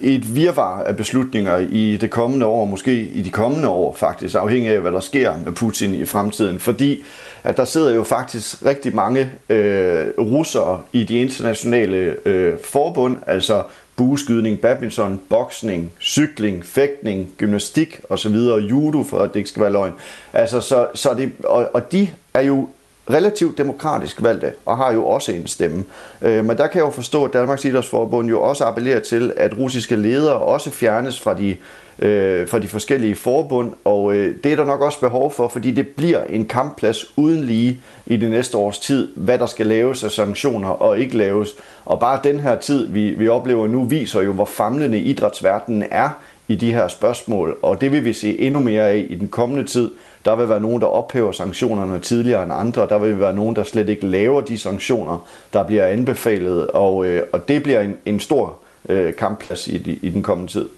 et 0.00 0.34
virvar 0.34 0.82
af 0.82 0.96
beslutninger 0.96 1.58
i 1.58 1.96
det 1.96 2.10
kommende 2.10 2.46
år, 2.46 2.64
måske 2.64 3.00
i 3.00 3.22
de 3.22 3.30
kommende 3.30 3.68
år 3.68 3.94
faktisk, 3.94 4.34
afhængig 4.34 4.70
af, 4.70 4.80
hvad 4.80 4.92
der 4.92 5.00
sker 5.00 5.36
med 5.44 5.52
Putin 5.52 5.94
i 5.94 6.06
fremtiden. 6.06 6.58
Fordi 6.58 7.04
at 7.44 7.56
der 7.56 7.64
sidder 7.64 7.94
jo 7.94 8.04
faktisk 8.04 8.64
rigtig 8.64 8.94
mange 8.94 9.30
øh, 9.48 10.06
russere 10.18 10.80
i 10.92 11.04
de 11.04 11.18
internationale 11.18 12.16
øh, 12.26 12.54
forbund, 12.64 13.16
altså 13.26 13.62
bueskydning, 14.02 14.58
badminton, 14.58 15.20
boksning, 15.28 15.92
cykling, 16.00 16.64
fægtning, 16.66 17.28
gymnastik 17.38 18.00
osv., 18.08 18.34
judo, 18.70 19.02
for 19.02 19.18
at 19.18 19.34
det 19.34 19.40
ikke 19.40 19.50
skal 19.50 19.62
være 19.62 19.72
løgn. 19.72 19.92
Altså, 20.32 20.60
så, 20.60 20.86
så 20.94 21.14
det, 21.14 21.32
og, 21.44 21.70
og 21.74 21.92
de 21.92 22.08
er 22.34 22.40
jo 22.40 22.68
relativt 23.10 23.58
demokratisk 23.58 24.22
valgte, 24.22 24.52
og 24.66 24.76
har 24.76 24.92
jo 24.92 25.06
også 25.06 25.32
en 25.32 25.46
stemme. 25.46 25.84
Øh, 26.22 26.44
men 26.44 26.56
der 26.56 26.66
kan 26.66 26.78
jeg 26.78 26.86
jo 26.86 26.90
forstå, 26.90 27.24
at 27.24 27.32
Danmarks 27.32 27.64
Idrætsforbund 27.64 28.28
jo 28.28 28.42
også 28.42 28.64
appellerer 28.64 29.00
til, 29.00 29.32
at 29.36 29.58
russiske 29.58 29.96
ledere 29.96 30.34
også 30.34 30.70
fjernes 30.70 31.20
fra 31.20 31.34
de, 31.34 31.56
øh, 31.98 32.48
fra 32.48 32.58
de 32.58 32.68
forskellige 32.68 33.14
forbund, 33.14 33.72
og 33.84 34.14
øh, 34.14 34.36
det 34.44 34.52
er 34.52 34.56
der 34.56 34.64
nok 34.64 34.80
også 34.80 35.00
behov 35.00 35.32
for, 35.32 35.48
fordi 35.48 35.70
det 35.70 35.88
bliver 35.88 36.24
en 36.24 36.46
kampplads 36.46 37.18
uden 37.18 37.44
lige 37.44 37.80
i 38.06 38.16
det 38.16 38.30
næste 38.30 38.56
års 38.56 38.78
tid, 38.78 39.08
hvad 39.16 39.38
der 39.38 39.46
skal 39.46 39.66
laves 39.66 40.04
af 40.04 40.10
sanktioner 40.10 40.68
og 40.68 40.98
ikke 40.98 41.16
laves. 41.16 41.48
Og 41.84 42.00
bare 42.00 42.20
den 42.24 42.40
her 42.40 42.56
tid, 42.58 42.86
vi, 42.88 43.10
vi 43.10 43.28
oplever 43.28 43.66
nu, 43.66 43.84
viser 43.84 44.22
jo, 44.22 44.32
hvor 44.32 44.44
famlende 44.44 44.98
idrætsverdenen 44.98 45.84
er 45.90 46.08
i 46.48 46.54
de 46.54 46.72
her 46.72 46.88
spørgsmål, 46.88 47.58
og 47.62 47.80
det 47.80 47.92
vil 47.92 48.04
vi 48.04 48.12
se 48.12 48.40
endnu 48.40 48.60
mere 48.60 48.88
af 48.88 49.06
i 49.10 49.14
den 49.14 49.28
kommende 49.28 49.64
tid, 49.64 49.90
der 50.24 50.36
vil 50.36 50.48
være 50.48 50.60
nogen, 50.60 50.80
der 50.80 50.86
ophæver 50.86 51.32
sanktionerne 51.32 52.00
tidligere 52.00 52.42
end 52.42 52.52
andre. 52.52 52.88
Der 52.88 52.98
vil 52.98 53.20
være 53.20 53.34
nogen, 53.34 53.56
der 53.56 53.64
slet 53.64 53.88
ikke 53.88 54.06
laver 54.06 54.40
de 54.40 54.58
sanktioner, 54.58 55.28
der 55.52 55.62
bliver 55.62 55.86
anbefalet. 55.86 56.66
Og, 56.66 57.06
øh, 57.06 57.22
og 57.32 57.48
det 57.48 57.62
bliver 57.62 57.80
en, 57.80 57.96
en 58.04 58.20
stor 58.20 58.58
øh, 58.88 59.14
kampplads 59.16 59.68
i, 59.68 59.98
i 60.02 60.10
den 60.10 60.22
kommende 60.22 60.52
tid. 60.52 60.68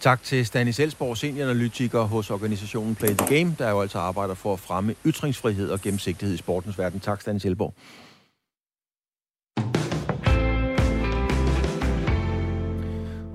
Tak 0.00 0.22
til 0.22 0.46
Stanis 0.46 0.80
Elsborg, 0.80 1.16
senioranalytiker 1.16 2.00
hos 2.02 2.30
organisationen 2.30 2.94
Play 2.94 3.08
the 3.08 3.36
Game, 3.36 3.56
der 3.58 3.70
jo 3.70 3.80
altså 3.80 3.98
arbejder 3.98 4.34
for 4.34 4.52
at 4.52 4.60
fremme 4.60 4.94
ytringsfrihed 5.06 5.70
og 5.70 5.80
gennemsigtighed 5.80 6.34
i 6.34 6.38
sportens 6.38 6.78
verden. 6.78 7.00
Tak, 7.00 7.20
Stanis 7.20 7.44
Elsborg. 7.44 7.74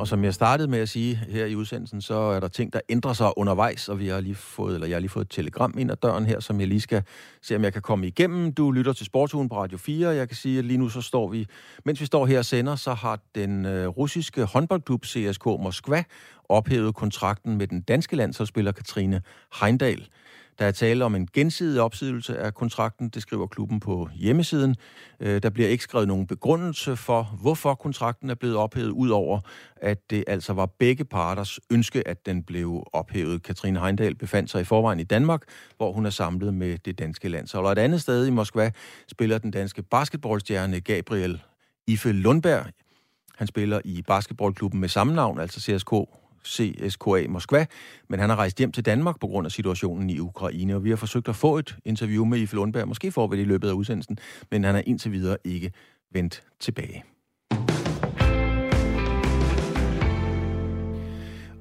Og 0.06 0.10
som 0.10 0.24
jeg 0.24 0.34
startede 0.34 0.68
med 0.68 0.80
at 0.80 0.90
sige 0.90 1.16
her 1.16 1.46
i 1.46 1.56
udsendelsen, 1.56 2.02
så 2.02 2.14
er 2.16 2.40
der 2.40 2.48
ting, 2.48 2.74
der 2.74 2.80
ændrer 2.90 3.14
sig 3.14 3.38
undervejs, 3.38 3.90
og 3.90 4.00
vi 4.00 4.08
har 4.08 4.20
lige 4.20 4.36
fået, 4.36 4.74
eller 4.74 4.88
jeg 4.88 4.96
har 4.96 5.00
lige 5.00 5.10
fået 5.10 5.26
et 5.26 5.32
telegram 5.32 5.74
ind 5.78 5.92
ad 5.92 5.96
døren 5.96 6.26
her, 6.26 6.40
som 6.40 6.60
jeg 6.60 6.68
lige 6.68 6.82
skal 6.82 7.04
se, 7.42 7.56
om 7.56 7.64
jeg 7.64 7.74
kan 7.74 7.82
komme 7.82 8.08
igennem. 8.08 8.54
Du 8.54 8.72
lytter 8.72 8.94
til 8.94 9.06
Sportsugen 9.06 9.50
på 9.50 9.62
Radio 9.62 9.78
4, 9.78 10.10
jeg 10.10 10.28
kan 10.28 10.38
sige, 10.38 10.60
at 10.60 10.66
lige 10.66 10.78
nu 10.78 10.90
så 10.90 11.02
står 11.02 11.30
vi, 11.30 11.48
mens 11.86 12.02
vi 12.02 12.06
står 12.06 12.26
her 12.26 12.40
og 12.40 12.46
sender, 12.46 12.76
så 12.76 12.94
har 12.94 13.20
den 13.36 13.66
øh, 13.66 13.88
russiske 13.88 14.44
håndboldklub 14.44 15.06
CSK 15.06 15.46
Moskva 15.46 16.04
ophævet 16.50 16.96
kontrakten 16.96 17.58
med 17.58 17.68
den 17.68 17.82
danske 17.82 18.16
landsholdsspiller 18.16 18.72
Katrine 18.72 19.22
Heindal. 19.60 20.08
Der 20.60 20.66
er 20.66 20.72
tale 20.72 21.06
om 21.06 21.16
en 21.16 21.28
gensidig 21.34 21.82
opsigelse 21.82 22.38
af 22.38 22.54
kontrakten, 22.54 23.10
det 23.10 23.22
skriver 23.22 23.48
klubben 23.48 23.80
på 23.80 24.10
hjemmesiden. 24.16 24.76
Øh, 25.20 25.44
der 25.44 25.50
bliver 25.50 25.70
ikke 25.70 25.84
skrevet 25.84 26.08
nogen 26.08 26.28
begrundelse 26.28 26.96
for, 26.96 27.38
hvorfor 27.42 27.74
kontrakten 27.74 28.30
er 28.30 28.36
blevet 28.36 28.56
ophævet, 28.56 28.90
udover 28.90 29.40
at 29.76 30.10
det 30.10 30.24
altså 30.28 30.54
var 30.54 30.66
begge 30.66 31.06
parters 31.06 31.60
ønske, 31.72 32.08
at 32.08 32.26
den 32.26 32.44
blev 32.44 32.84
ophævet. 32.94 33.44
Katrine 33.44 33.80
Heindal 33.80 34.16
befandt 34.16 34.50
sig 34.50 34.62
i 34.62 34.64
forvejen 34.64 35.00
i 35.00 35.04
Danmark, 35.04 35.42
hvor 35.78 35.92
hun 35.92 36.06
er 36.06 36.10
samlet 36.10 36.54
med 36.54 36.78
det 36.78 37.00
danske 37.00 37.30
landshold. 37.30 37.66
Og 37.66 37.72
et 37.72 37.78
andet 37.78 38.02
sted 38.02 38.28
i 38.28 38.30
Moskva 38.30 38.72
spiller 39.08 39.38
den 39.38 39.52
danske 39.52 39.84
basketballstjerne 39.84 40.82
Gabriel 40.82 41.42
Ife 41.88 42.12
Lundberg. 42.12 42.66
Han 43.36 43.48
spiller 43.48 43.82
i 43.86 44.02
basketballklubben 44.02 44.80
med 44.80 44.90
samme 44.90 45.16
navn, 45.16 45.40
altså 45.40 45.62
CSK 45.62 45.92
CSKA 46.46 47.28
Moskva, 47.30 47.66
men 48.08 48.20
han 48.20 48.30
har 48.30 48.38
rejst 48.38 48.58
hjem 48.58 48.72
til 48.72 48.86
Danmark 48.86 49.20
på 49.20 49.28
grund 49.28 49.46
af 49.46 49.52
situationen 49.52 50.10
i 50.10 50.20
Ukraine, 50.20 50.76
og 50.76 50.84
vi 50.84 50.90
har 50.90 50.98
forsøgt 50.98 51.28
at 51.28 51.36
få 51.36 51.58
et 51.58 51.78
interview 51.86 52.26
med 52.26 52.40
Ife 52.40 52.56
Lundberg. 52.56 52.88
Måske 52.88 53.12
får 53.12 53.28
vi 53.28 53.36
det 53.36 53.42
i 53.42 53.46
løbet 53.46 53.70
af 53.70 53.74
udsendelsen, 53.74 54.18
men 54.52 54.64
han 54.64 54.76
er 54.76 54.82
indtil 54.86 55.12
videre 55.12 55.38
ikke 55.44 55.72
vendt 56.12 56.44
tilbage. 56.60 57.04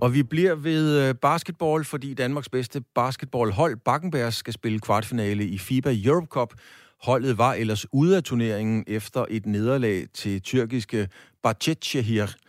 Og 0.01 0.15
vi 0.15 0.23
bliver 0.23 0.55
ved 0.55 1.09
øh, 1.09 1.15
basketball, 1.15 1.85
fordi 1.85 2.15
Danmarks 2.15 2.49
bedste 2.49 2.81
basketballhold, 2.95 3.77
Bakkenberg, 3.77 4.33
skal 4.33 4.55
spille 4.55 4.79
kvartfinale 4.79 5.47
i 5.47 5.59
FIBA 5.59 5.95
Europe 6.05 6.27
Cup. 6.27 6.55
Holdet 7.03 7.39
var 7.39 7.53
ellers 7.53 7.87
ude 7.93 8.17
af 8.17 8.23
turneringen 8.23 8.85
efter 8.87 9.25
et 9.31 9.47
nederlag 9.47 10.07
til 10.15 10.43
tyrkiske 10.43 11.09
Bahçeşehir 11.47 12.44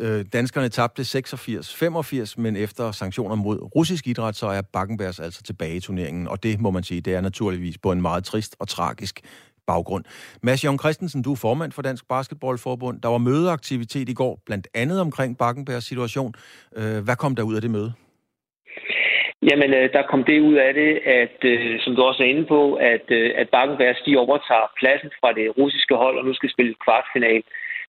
Øh, 0.00 0.24
danskerne 0.32 0.68
tabte 0.68 1.02
86-85, 1.02 2.34
men 2.42 2.56
efter 2.56 2.90
sanktioner 2.90 3.34
mod 3.34 3.58
russisk 3.76 4.06
idræt, 4.06 4.36
så 4.36 4.46
er 4.46 4.62
Bakkenbergs 4.72 5.20
altså 5.20 5.42
tilbage 5.42 5.76
i 5.76 5.80
turneringen, 5.80 6.28
og 6.28 6.42
det 6.42 6.60
må 6.60 6.70
man 6.70 6.82
sige, 6.82 7.00
det 7.00 7.14
er 7.14 7.20
naturligvis 7.20 7.78
på 7.78 7.92
en 7.92 8.02
meget 8.02 8.24
trist 8.24 8.56
og 8.60 8.68
tragisk 8.68 9.20
baggrund. 9.66 10.04
Mads 10.42 10.64
Jørgen 10.64 10.78
Christensen, 10.78 11.22
du 11.22 11.32
er 11.32 11.40
formand 11.42 11.72
for 11.72 11.82
Dansk 11.82 12.08
Basketballforbund. 12.08 13.00
Der 13.00 13.08
var 13.08 13.18
mødeaktivitet 13.18 14.08
i 14.08 14.14
går, 14.14 14.42
blandt 14.46 14.66
andet 14.74 15.00
omkring 15.00 15.38
Bakkenbergs 15.38 15.86
situation. 15.86 16.34
Øh, 16.76 17.04
hvad 17.04 17.16
kom 17.16 17.34
der 17.36 17.42
ud 17.42 17.54
af 17.54 17.62
det 17.62 17.70
møde? 17.70 17.92
Jamen, 19.50 19.70
øh, 19.78 19.92
der 19.92 20.02
kom 20.10 20.24
det 20.24 20.40
ud 20.40 20.54
af 20.66 20.74
det, 20.74 20.92
at, 21.22 21.38
øh, 21.52 21.80
som 21.80 21.96
du 21.96 22.02
også 22.02 22.22
er 22.22 22.26
inde 22.26 22.46
på, 22.54 22.74
at, 22.74 23.06
at 23.40 23.48
Bakkenbergs 23.48 24.02
de 24.06 24.16
overtager 24.16 24.68
pladsen 24.78 25.10
fra 25.20 25.30
det 25.38 25.46
russiske 25.58 25.94
hold, 25.94 26.18
og 26.18 26.24
nu 26.24 26.34
skal 26.34 26.50
spille 26.50 26.74
kvartfinal 26.84 27.42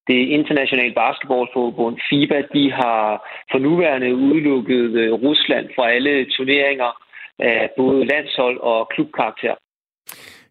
det 0.07 0.21
internationale 0.37 0.93
basketballforbund 0.93 1.95
FIBA, 2.09 2.39
de 2.53 2.71
har 2.71 3.01
for 3.51 3.59
nuværende 3.59 4.15
udelukket 4.15 4.91
øh, 5.01 5.13
Rusland 5.13 5.65
fra 5.75 5.91
alle 5.95 6.25
turneringer 6.35 6.91
af 7.39 7.69
både 7.77 8.05
landshold 8.05 8.57
og 8.59 8.89
klubkarakter. 8.93 9.55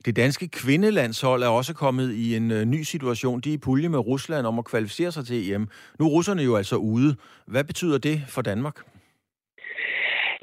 Det 0.07 0.17
danske 0.17 0.49
kvindelandshold 0.49 1.43
er 1.43 1.49
også 1.49 1.75
kommet 1.75 2.09
i 2.25 2.37
en 2.37 2.51
øh, 2.51 2.65
ny 2.65 2.83
situation. 2.83 3.41
De 3.41 3.51
er 3.51 3.55
i 3.55 3.65
pulje 3.65 3.89
med 3.89 3.99
Rusland 3.99 4.47
om 4.47 4.59
at 4.59 4.65
kvalificere 4.65 5.11
sig 5.13 5.25
til 5.27 5.53
EM. 5.53 5.69
Nu 5.99 6.05
er 6.07 6.11
russerne 6.11 6.43
jo 6.43 6.57
altså 6.57 6.77
ude. 6.77 7.11
Hvad 7.47 7.65
betyder 7.65 7.99
det 7.99 8.17
for 8.35 8.43
Danmark? 8.43 8.77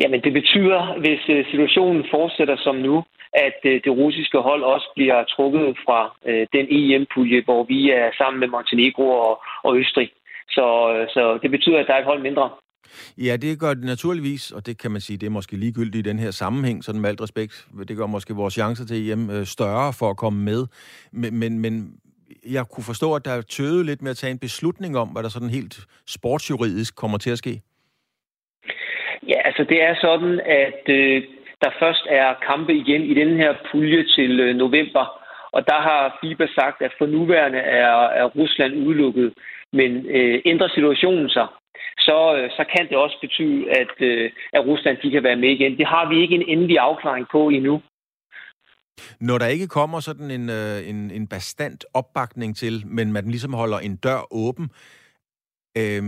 Jamen, 0.02 0.22
det 0.22 0.34
betyder, 0.34 1.00
hvis 1.00 1.22
øh, 1.30 1.46
situationen 1.52 2.06
fortsætter 2.12 2.58
som 2.58 2.76
nu, 2.76 3.04
at 3.34 3.60
øh, 3.66 3.82
det 3.84 3.92
russiske 3.92 4.38
hold 4.38 4.64
også 4.64 4.88
bliver 4.96 5.24
trukket 5.24 5.78
fra 5.86 6.16
øh, 6.26 6.48
den 6.54 6.66
EM-pulje, 6.70 7.42
hvor 7.44 7.64
vi 7.64 7.90
er 7.90 8.10
sammen 8.18 8.40
med 8.40 8.48
Montenegro 8.48 9.10
og, 9.10 9.42
og 9.64 9.78
Østrig. 9.78 10.10
Så, 10.50 10.66
øh, 10.94 11.08
så 11.10 11.40
det 11.42 11.52
betyder, 11.52 11.80
at 11.80 11.88
der 11.88 11.94
er 11.94 12.00
et 12.00 12.12
hold 12.12 12.22
mindre. 12.22 12.50
Ja, 13.18 13.36
det 13.38 13.60
gør 13.60 13.74
det 13.74 13.84
naturligvis, 13.84 14.52
og 14.52 14.66
det 14.66 14.82
kan 14.82 14.92
man 14.92 15.02
sige, 15.02 15.18
det 15.18 15.26
er 15.26 15.32
måske 15.40 15.56
ligegyldigt 15.56 16.08
i 16.08 16.10
den 16.10 16.20
her 16.20 16.32
sammenhæng, 16.32 16.84
sådan 16.84 17.02
med 17.02 17.10
alt 17.10 17.22
respekt. 17.22 17.68
Det 17.88 17.98
gør 17.98 18.06
måske 18.06 18.34
vores 18.34 18.54
chancer 18.54 18.86
til 18.86 19.12
EM 19.12 19.46
større 19.46 19.94
for 20.00 20.10
at 20.10 20.18
komme 20.18 20.44
med. 20.44 20.68
Men, 21.12 21.40
men, 21.40 21.60
men 21.60 21.74
jeg 22.50 22.66
kunne 22.72 22.84
forstå, 22.84 23.16
at 23.16 23.26
der 23.26 23.32
er 23.32 23.42
tøvet 23.42 23.86
lidt 23.86 24.02
med 24.02 24.12
at 24.12 24.18
tage 24.18 24.32
en 24.32 24.40
beslutning 24.40 24.98
om, 24.98 25.08
hvad 25.08 25.24
der 25.24 25.30
sådan 25.30 25.50
helt 25.50 25.76
sportsjuridisk 26.08 26.96
kommer 26.96 27.18
til 27.18 27.32
at 27.32 27.38
ske. 27.38 27.62
Ja, 29.28 29.40
altså 29.46 29.64
det 29.70 29.84
er 29.84 29.96
sådan, 30.02 30.40
at 30.40 30.84
øh, 30.90 31.24
der 31.62 31.72
først 31.80 32.04
er 32.10 32.34
kampe 32.50 32.74
igen 32.74 33.02
i 33.12 33.14
den 33.14 33.38
her 33.38 33.54
pulje 33.72 34.04
til 34.16 34.40
øh, 34.40 34.56
november. 34.56 35.06
Og 35.56 35.62
der 35.68 35.80
har 35.88 36.18
FIBA 36.22 36.48
sagt, 36.60 36.82
at 36.82 36.94
for 36.98 37.06
nuværende 37.06 37.60
er, 37.60 37.96
er 38.22 38.26
Rusland 38.26 38.74
udelukket. 38.88 39.34
Men 39.74 39.92
øh, 40.06 40.42
ændrer 40.46 40.70
situationen 40.70 41.30
sig, 41.30 41.48
så, 42.00 42.18
øh, 42.38 42.50
så 42.58 42.64
kan 42.76 42.90
det 42.90 42.98
også 42.98 43.18
betyde, 43.22 43.70
at, 43.82 43.96
øh, 44.00 44.32
at 44.54 44.66
Rusland 44.66 44.98
de 45.04 45.12
kan 45.12 45.24
være 45.24 45.36
med 45.36 45.50
igen. 45.50 45.78
Det 45.78 45.88
har 45.88 46.10
vi 46.10 46.22
ikke 46.22 46.36
en 46.36 46.48
endelig 46.48 46.80
afklaring 46.80 47.28
på 47.32 47.50
endnu. 47.50 47.82
Når 49.20 49.38
der 49.38 49.48
ikke 49.48 49.68
kommer 49.68 50.00
sådan 50.00 50.32
en, 50.32 50.50
øh, 50.50 50.90
en, 50.90 51.12
en 51.12 51.28
bestandt 51.28 51.86
opbakning 51.94 52.56
til, 52.58 52.84
men 52.86 53.12
man 53.14 53.26
ligesom 53.26 53.54
holder 53.54 53.80
en 53.80 53.96
dør 53.96 54.22
åben, 54.32 54.70
øh, 55.78 56.04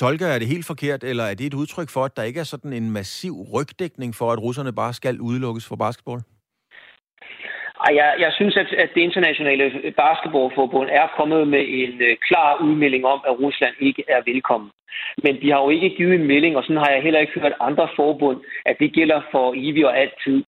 Tolker 0.00 0.26
er 0.26 0.38
det 0.38 0.52
helt 0.54 0.66
forkert, 0.66 1.04
eller 1.04 1.24
er 1.24 1.34
det 1.34 1.46
et 1.46 1.60
udtryk 1.62 1.90
for, 1.94 2.02
at 2.04 2.16
der 2.16 2.22
ikke 2.22 2.40
er 2.40 2.50
sådan 2.54 2.72
en 2.72 2.90
massiv 2.98 3.34
rygdækning 3.54 4.10
for, 4.18 4.28
at 4.32 4.42
russerne 4.46 4.72
bare 4.80 4.92
skal 4.92 5.20
udelukkes 5.20 5.68
fra 5.68 5.76
basketball? 5.84 6.20
Jeg, 7.98 8.08
jeg 8.24 8.32
synes, 8.38 8.56
at, 8.56 8.70
at 8.84 8.90
det 8.94 9.00
internationale 9.00 9.64
basketballforbund 10.02 10.88
er 11.00 11.06
kommet 11.18 11.48
med 11.48 11.64
en 11.82 11.94
øh, 12.08 12.16
klar 12.28 12.50
udmelding 12.66 13.04
om, 13.14 13.20
at 13.28 13.38
Rusland 13.44 13.74
ikke 13.80 14.04
er 14.08 14.20
velkommen. 14.32 14.70
Men 15.24 15.32
de 15.42 15.50
har 15.52 15.60
jo 15.62 15.70
ikke 15.70 15.96
givet 15.96 16.14
en 16.14 16.26
melding, 16.32 16.56
og 16.56 16.62
sådan 16.62 16.82
har 16.84 16.90
jeg 16.90 17.02
heller 17.02 17.20
ikke 17.20 17.40
hørt 17.40 17.52
andre 17.60 17.88
forbund, 17.96 18.38
at 18.66 18.76
det 18.80 18.92
gælder 18.92 19.20
for 19.32 19.46
evigt 19.56 19.86
og 19.86 19.98
altid. 19.98 20.38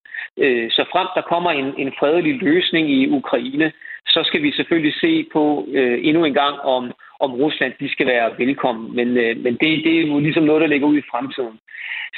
Uh, 0.45 0.67
så 0.77 0.83
frem 0.93 1.09
der 1.17 1.23
kommer 1.33 1.51
en, 1.51 1.69
en 1.83 1.93
fredelig 2.01 2.35
løsning 2.49 2.85
i 2.91 3.01
Ukraine, 3.21 3.73
så 4.07 4.21
skal 4.25 4.43
vi 4.43 4.53
selvfølgelig 4.53 4.95
se 5.05 5.13
på 5.33 5.67
øh, 5.79 5.99
endnu 6.09 6.25
en 6.25 6.35
gang, 6.35 6.61
om, 6.77 6.93
om 7.21 7.31
Rusland 7.35 7.73
de 7.81 7.93
skal 7.93 8.07
være 8.07 8.39
velkommen. 8.39 8.97
Men, 8.97 9.09
øh, 9.17 9.37
men 9.45 9.53
det, 9.61 9.85
det 9.85 9.93
er 9.97 10.07
jo 10.07 10.19
ligesom 10.19 10.45
noget, 10.45 10.61
der 10.61 10.73
ligger 10.73 10.87
ud 10.87 10.99
i 10.99 11.11
fremtiden. 11.11 11.59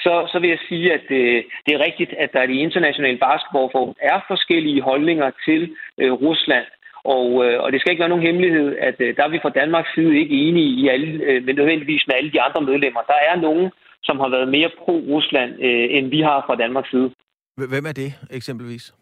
Så, 0.04 0.28
så 0.32 0.38
vil 0.38 0.50
jeg 0.50 0.58
sige, 0.68 0.92
at 0.92 1.06
øh, 1.10 1.44
det 1.66 1.74
er 1.74 1.84
rigtigt, 1.88 2.12
at 2.18 2.32
der 2.32 2.42
i 2.42 2.52
de 2.52 2.64
internationale 2.66 3.18
basketballforbund 3.18 3.96
er 4.00 4.18
forskellige 4.26 4.82
holdninger 4.82 5.30
til 5.46 5.76
øh, 5.98 6.12
Rusland. 6.12 6.66
Og, 7.04 7.26
øh, 7.44 7.62
og 7.62 7.72
det 7.72 7.80
skal 7.80 7.90
ikke 7.90 8.04
være 8.04 8.14
nogen 8.14 8.26
hemmelighed, 8.28 8.76
at 8.78 8.96
øh, 8.98 9.16
der 9.16 9.24
er 9.24 9.28
vi 9.28 9.38
fra 9.42 9.56
Danmarks 9.60 9.94
side 9.94 10.18
ikke 10.18 10.34
enige 10.34 10.70
i 10.80 10.88
alle, 10.88 11.24
øh, 11.24 11.44
men 11.44 11.56
nødvendigvis 11.56 12.06
med 12.06 12.14
alle 12.14 12.32
de 12.32 12.42
andre 12.42 12.60
medlemmer. 12.60 13.00
Der 13.00 13.18
er 13.30 13.36
nogen, 13.36 13.70
som 14.02 14.20
har 14.20 14.28
været 14.28 14.48
mere 14.48 14.70
pro-Rusland, 14.78 15.52
øh, 15.66 15.86
end 15.96 16.06
vi 16.10 16.20
har 16.20 16.44
fra 16.46 16.56
Danmarks 16.56 16.90
side. 16.90 17.10
Hvem 17.56 17.86
er 17.86 17.92
det 17.92 18.10
eksempelvis? 18.30 18.94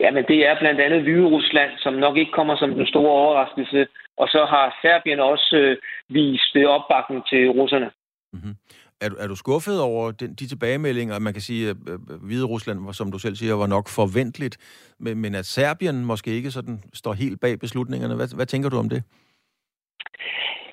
Jamen, 0.00 0.24
det 0.28 0.38
er 0.48 0.58
blandt 0.58 0.80
andet 0.80 1.02
Hvide 1.02 1.26
Rusland, 1.26 1.70
som 1.78 1.94
nok 1.94 2.16
ikke 2.16 2.32
kommer 2.32 2.56
som 2.56 2.74
den 2.74 2.86
store 2.86 3.10
overraskelse. 3.10 3.86
Og 4.16 4.28
så 4.28 4.46
har 4.52 4.78
Serbien 4.82 5.20
også 5.20 5.56
øh, 5.56 5.76
vist 6.08 6.56
opbakning 6.66 7.26
til 7.26 7.50
russerne. 7.50 7.90
Mm-hmm. 8.32 8.54
Er, 9.00 9.08
du, 9.08 9.16
er 9.18 9.26
du 9.26 9.36
skuffet 9.36 9.80
over 9.80 10.10
den, 10.10 10.34
de 10.34 10.48
tilbagemeldinger? 10.48 11.18
Man 11.18 11.32
kan 11.32 11.42
sige, 11.42 11.70
at 11.70 11.76
øh, 11.88 11.98
Hvide 12.26 12.46
Rusland, 12.46 12.78
som 12.92 13.12
du 13.12 13.18
selv 13.18 13.34
siger, 13.36 13.54
var 13.54 13.66
nok 13.66 13.88
forventeligt, 13.88 14.56
men, 15.00 15.18
men 15.22 15.34
at 15.34 15.46
Serbien 15.46 16.04
måske 16.04 16.30
ikke 16.30 16.50
sådan 16.50 16.82
står 16.94 17.12
helt 17.12 17.40
bag 17.40 17.58
beslutningerne. 17.58 18.14
Hvad, 18.14 18.36
hvad 18.36 18.46
tænker 18.46 18.68
du 18.68 18.78
om 18.78 18.88
det? 18.88 19.02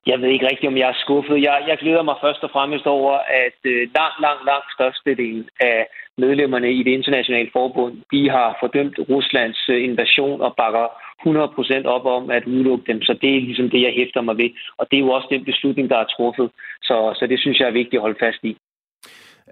Jeg 0.06 0.22
ved 0.22 0.30
ikke 0.30 0.50
rigtigt, 0.52 0.72
om 0.72 0.78
jeg 0.78 0.90
er 0.90 1.02
skuffet. 1.04 1.42
Jeg, 1.48 1.56
jeg 1.68 1.78
glæder 1.78 2.04
mig 2.04 2.18
først 2.22 2.44
og 2.44 2.52
fremmest 2.56 2.86
over, 2.86 3.14
at 3.46 3.60
øh, 3.64 3.82
langt, 3.98 4.18
langt, 4.26 4.44
langt 4.52 4.70
størstedelen 4.76 5.50
af 5.60 5.88
medlemmerne 6.18 6.70
i 6.74 6.84
det 6.84 6.94
internationale 7.00 7.50
forbund, 7.54 7.94
de 8.14 8.30
har 8.30 8.58
fordømt 8.60 8.98
Ruslands 9.10 9.70
øh, 9.70 9.84
invasion 9.84 10.42
og 10.42 10.52
bakker 10.62 10.88
100% 11.28 11.86
op 11.96 12.06
om 12.06 12.30
at 12.38 12.44
udelukke 12.46 12.86
dem. 12.92 13.02
Så 13.02 13.14
det 13.22 13.30
er 13.36 13.42
ligesom 13.42 13.70
det, 13.70 13.82
jeg 13.82 13.94
hæfter 14.00 14.22
mig 14.22 14.38
ved. 14.38 14.50
Og 14.78 14.88
det 14.90 14.96
er 14.98 15.06
jo 15.06 15.12
også 15.18 15.28
den 15.32 15.46
beslutning, 15.46 15.90
der 15.90 15.98
er 15.98 16.12
truffet. 16.16 16.50
Så, 16.82 16.98
så 17.20 17.28
det 17.28 17.40
synes 17.40 17.60
jeg 17.60 17.68
er 17.68 17.80
vigtigt 17.82 18.00
at 18.00 18.06
holde 18.08 18.24
fast 18.26 18.44
i. 18.44 18.58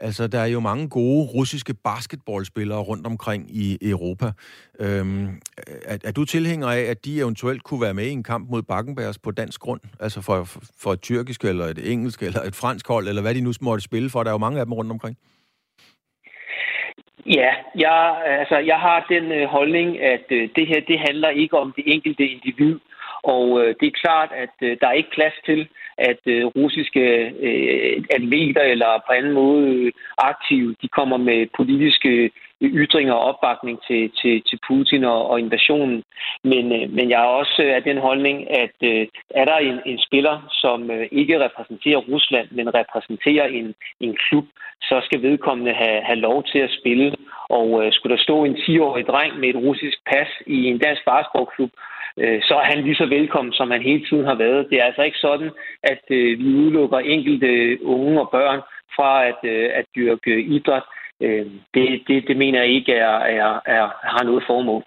Altså, 0.01 0.27
der 0.27 0.39
er 0.39 0.45
jo 0.45 0.59
mange 0.59 0.89
gode 0.89 1.25
russiske 1.25 1.73
basketballspillere 1.73 2.79
rundt 2.79 3.07
omkring 3.07 3.55
i 3.55 3.77
Europa. 3.81 4.31
Øhm, 4.79 5.27
er, 5.85 5.97
er 6.03 6.11
du 6.11 6.25
tilhænger 6.25 6.67
af, 6.67 6.81
at 6.81 7.05
de 7.05 7.19
eventuelt 7.19 7.63
kunne 7.63 7.81
være 7.81 7.93
med 7.93 8.05
i 8.05 8.11
en 8.11 8.23
kamp 8.23 8.49
mod 8.49 8.61
Bakkenbergs 8.61 9.19
på 9.19 9.31
dansk 9.31 9.61
grund? 9.61 9.81
Altså 9.99 10.21
for, 10.21 10.43
for 10.81 10.93
et 10.93 11.01
tyrkisk, 11.01 11.43
eller 11.43 11.65
et 11.65 11.91
engelsk, 11.91 12.23
eller 12.23 12.41
et 12.41 12.55
fransk 12.55 12.87
hold, 12.87 13.07
eller 13.07 13.21
hvad 13.21 13.35
de 13.35 13.41
nu 13.41 13.51
måtte 13.61 13.83
spille 13.83 14.09
for? 14.09 14.23
Der 14.23 14.29
er 14.29 14.33
jo 14.33 14.37
mange 14.37 14.59
af 14.59 14.65
dem 14.65 14.73
rundt 14.73 14.91
omkring. 14.91 15.17
Ja, 17.25 17.51
jeg, 17.75 18.21
altså, 18.25 18.57
jeg 18.57 18.79
har 18.79 19.05
den 19.09 19.31
øh, 19.31 19.47
holdning, 19.47 20.01
at 20.01 20.25
øh, 20.29 20.49
det 20.55 20.67
her 20.67 20.79
det 20.87 20.99
handler 20.99 21.29
ikke 21.29 21.57
om 21.57 21.73
det 21.75 21.83
enkelte 21.87 22.27
individ. 22.27 22.79
Og 23.23 23.61
øh, 23.61 23.75
det 23.79 23.87
er 23.87 24.01
klart, 24.03 24.31
at 24.31 24.55
øh, 24.61 24.77
der 24.81 24.87
er 24.87 24.91
ikke 24.91 25.11
plads 25.11 25.33
til, 25.45 25.67
at 25.97 26.19
øh, 26.25 26.45
russiske 26.45 27.33
øh, 27.39 28.03
atleter 28.09 28.61
eller 28.61 29.01
på 29.07 29.13
anden 29.13 29.33
måde 29.33 29.67
øh, 29.73 29.91
aktive, 30.17 30.75
de 30.81 30.87
kommer 30.87 31.17
med 31.17 31.47
politiske 31.57 32.31
ytringer 32.61 33.13
og 33.13 33.25
opbakning 33.29 33.79
til, 33.87 34.11
til, 34.21 34.43
til 34.49 34.59
Putin 34.67 35.03
og, 35.03 35.29
og 35.29 35.39
invasionen. 35.39 36.03
Men, 36.43 36.65
øh, 36.71 36.89
men 36.89 37.09
jeg 37.09 37.21
er 37.21 37.35
også 37.41 37.61
af 37.75 37.83
den 37.83 37.97
holdning, 37.97 38.51
at 38.51 38.75
øh, 38.83 39.07
er 39.29 39.45
der 39.45 39.57
en, 39.57 39.79
en 39.85 39.99
spiller, 40.07 40.47
som 40.51 40.91
øh, 40.91 41.07
ikke 41.11 41.43
repræsenterer 41.45 41.97
Rusland, 41.97 42.47
men 42.51 42.73
repræsenterer 42.73 43.47
en, 43.47 43.75
en 43.99 44.17
klub, 44.29 44.45
så 44.81 45.01
skal 45.05 45.21
vedkommende 45.21 45.73
have, 45.73 46.01
have 46.01 46.19
lov 46.19 46.43
til 46.43 46.59
at 46.59 46.75
spille. 46.79 47.15
Og 47.49 47.85
øh, 47.85 47.93
skulle 47.93 48.17
der 48.17 48.23
stå 48.23 48.43
en 48.43 48.55
10-årig 48.55 49.05
dreng 49.07 49.39
med 49.39 49.49
et 49.49 49.55
russisk 49.55 49.97
pas 50.11 50.27
i 50.47 50.65
en 50.65 50.77
dansk 50.77 51.05
basketballklub, 51.05 51.71
øh, 52.17 52.41
så 52.43 52.55
er 52.55 52.65
han 52.71 52.83
lige 52.83 52.95
så 52.95 53.05
velkommen, 53.05 53.53
som 53.53 53.71
han 53.71 53.81
hele 53.81 54.05
tiden 54.05 54.25
har 54.25 54.35
været. 54.35 54.67
Det 54.69 54.79
er 54.79 54.83
altså 54.83 55.01
ikke 55.01 55.17
sådan, 55.17 55.51
at 55.83 56.03
øh, 56.09 56.39
vi 56.39 56.45
udelukker 56.55 56.99
enkelte 56.99 57.49
unge 57.85 58.21
og 58.21 58.29
børn 58.31 58.61
fra 58.95 59.25
at, 59.25 59.39
øh, 59.43 59.69
at 59.73 59.85
dyrke 59.95 60.41
idræt. 60.41 60.83
Øh, 61.21 61.45
det, 61.73 62.01
det, 62.07 62.23
det 62.27 62.37
mener 62.37 62.59
jeg 62.61 62.69
ikke 62.69 62.93
er, 62.93 63.17
er, 63.17 63.59
er, 63.65 63.83
har 64.03 64.23
noget 64.23 64.43
formål. 64.47 64.83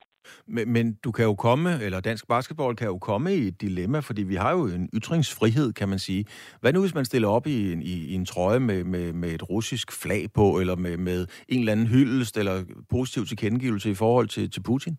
Men, 0.46 0.72
men 0.72 0.96
du 1.04 1.10
kan 1.12 1.24
jo 1.24 1.34
komme, 1.34 1.70
eller 1.84 2.00
dansk 2.00 2.28
basketball 2.28 2.76
kan 2.76 2.86
jo 2.86 2.98
komme 2.98 3.34
i 3.34 3.46
et 3.48 3.60
dilemma, 3.60 3.98
fordi 3.98 4.22
vi 4.22 4.34
har 4.34 4.52
jo 4.52 4.62
en 4.64 4.90
ytringsfrihed, 4.94 5.72
kan 5.72 5.88
man 5.88 5.98
sige. 5.98 6.24
Hvad 6.60 6.72
nu, 6.72 6.80
hvis 6.80 6.94
man 6.94 7.04
stiller 7.04 7.28
op 7.28 7.46
i 7.46 7.72
en, 7.72 7.82
i, 7.82 7.94
i 8.12 8.14
en 8.14 8.26
trøje 8.26 8.60
med, 8.60 8.84
med, 8.84 9.12
med 9.12 9.28
et 9.28 9.50
russisk 9.50 10.02
flag 10.02 10.22
på, 10.34 10.58
eller 10.60 10.76
med, 10.76 10.96
med 10.96 11.26
en 11.48 11.58
eller 11.58 11.72
anden 11.72 11.86
hyldest, 11.86 12.36
eller 12.36 12.56
positiv 12.90 13.24
tilkendegivelse 13.24 13.90
i 13.90 13.94
forhold 13.94 14.28
til, 14.28 14.50
til 14.50 14.62
Putin? 14.62 14.96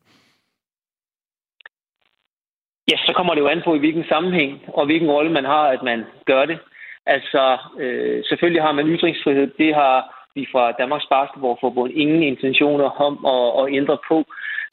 Ja, 2.92 2.98
så 2.98 3.14
kommer 3.16 3.34
det 3.34 3.42
jo 3.42 3.48
an 3.48 3.62
på, 3.66 3.76
i 3.76 3.80
hvilken 3.80 4.04
sammenhæng 4.10 4.60
og 4.68 4.86
hvilken 4.86 5.12
rolle 5.12 5.32
man 5.32 5.46
har, 5.46 5.66
at 5.76 5.84
man 5.84 6.04
gør 6.26 6.46
det. 6.46 6.60
Altså, 7.06 7.58
øh, 7.80 8.24
selvfølgelig 8.30 8.64
har 8.64 8.72
man 8.72 8.88
ytringsfrihed. 8.88 9.48
Det 9.58 9.76
har 9.76 10.21
vi 10.36 10.44
fra 10.52 10.72
Danmarks 10.72 11.08
Basketballforbund 11.16 11.92
ingen 12.04 12.24
intentioner 12.24 12.90
om 13.08 13.14
at, 13.36 13.46
at 13.62 13.66
ændre 13.80 13.98
på. 14.10 14.18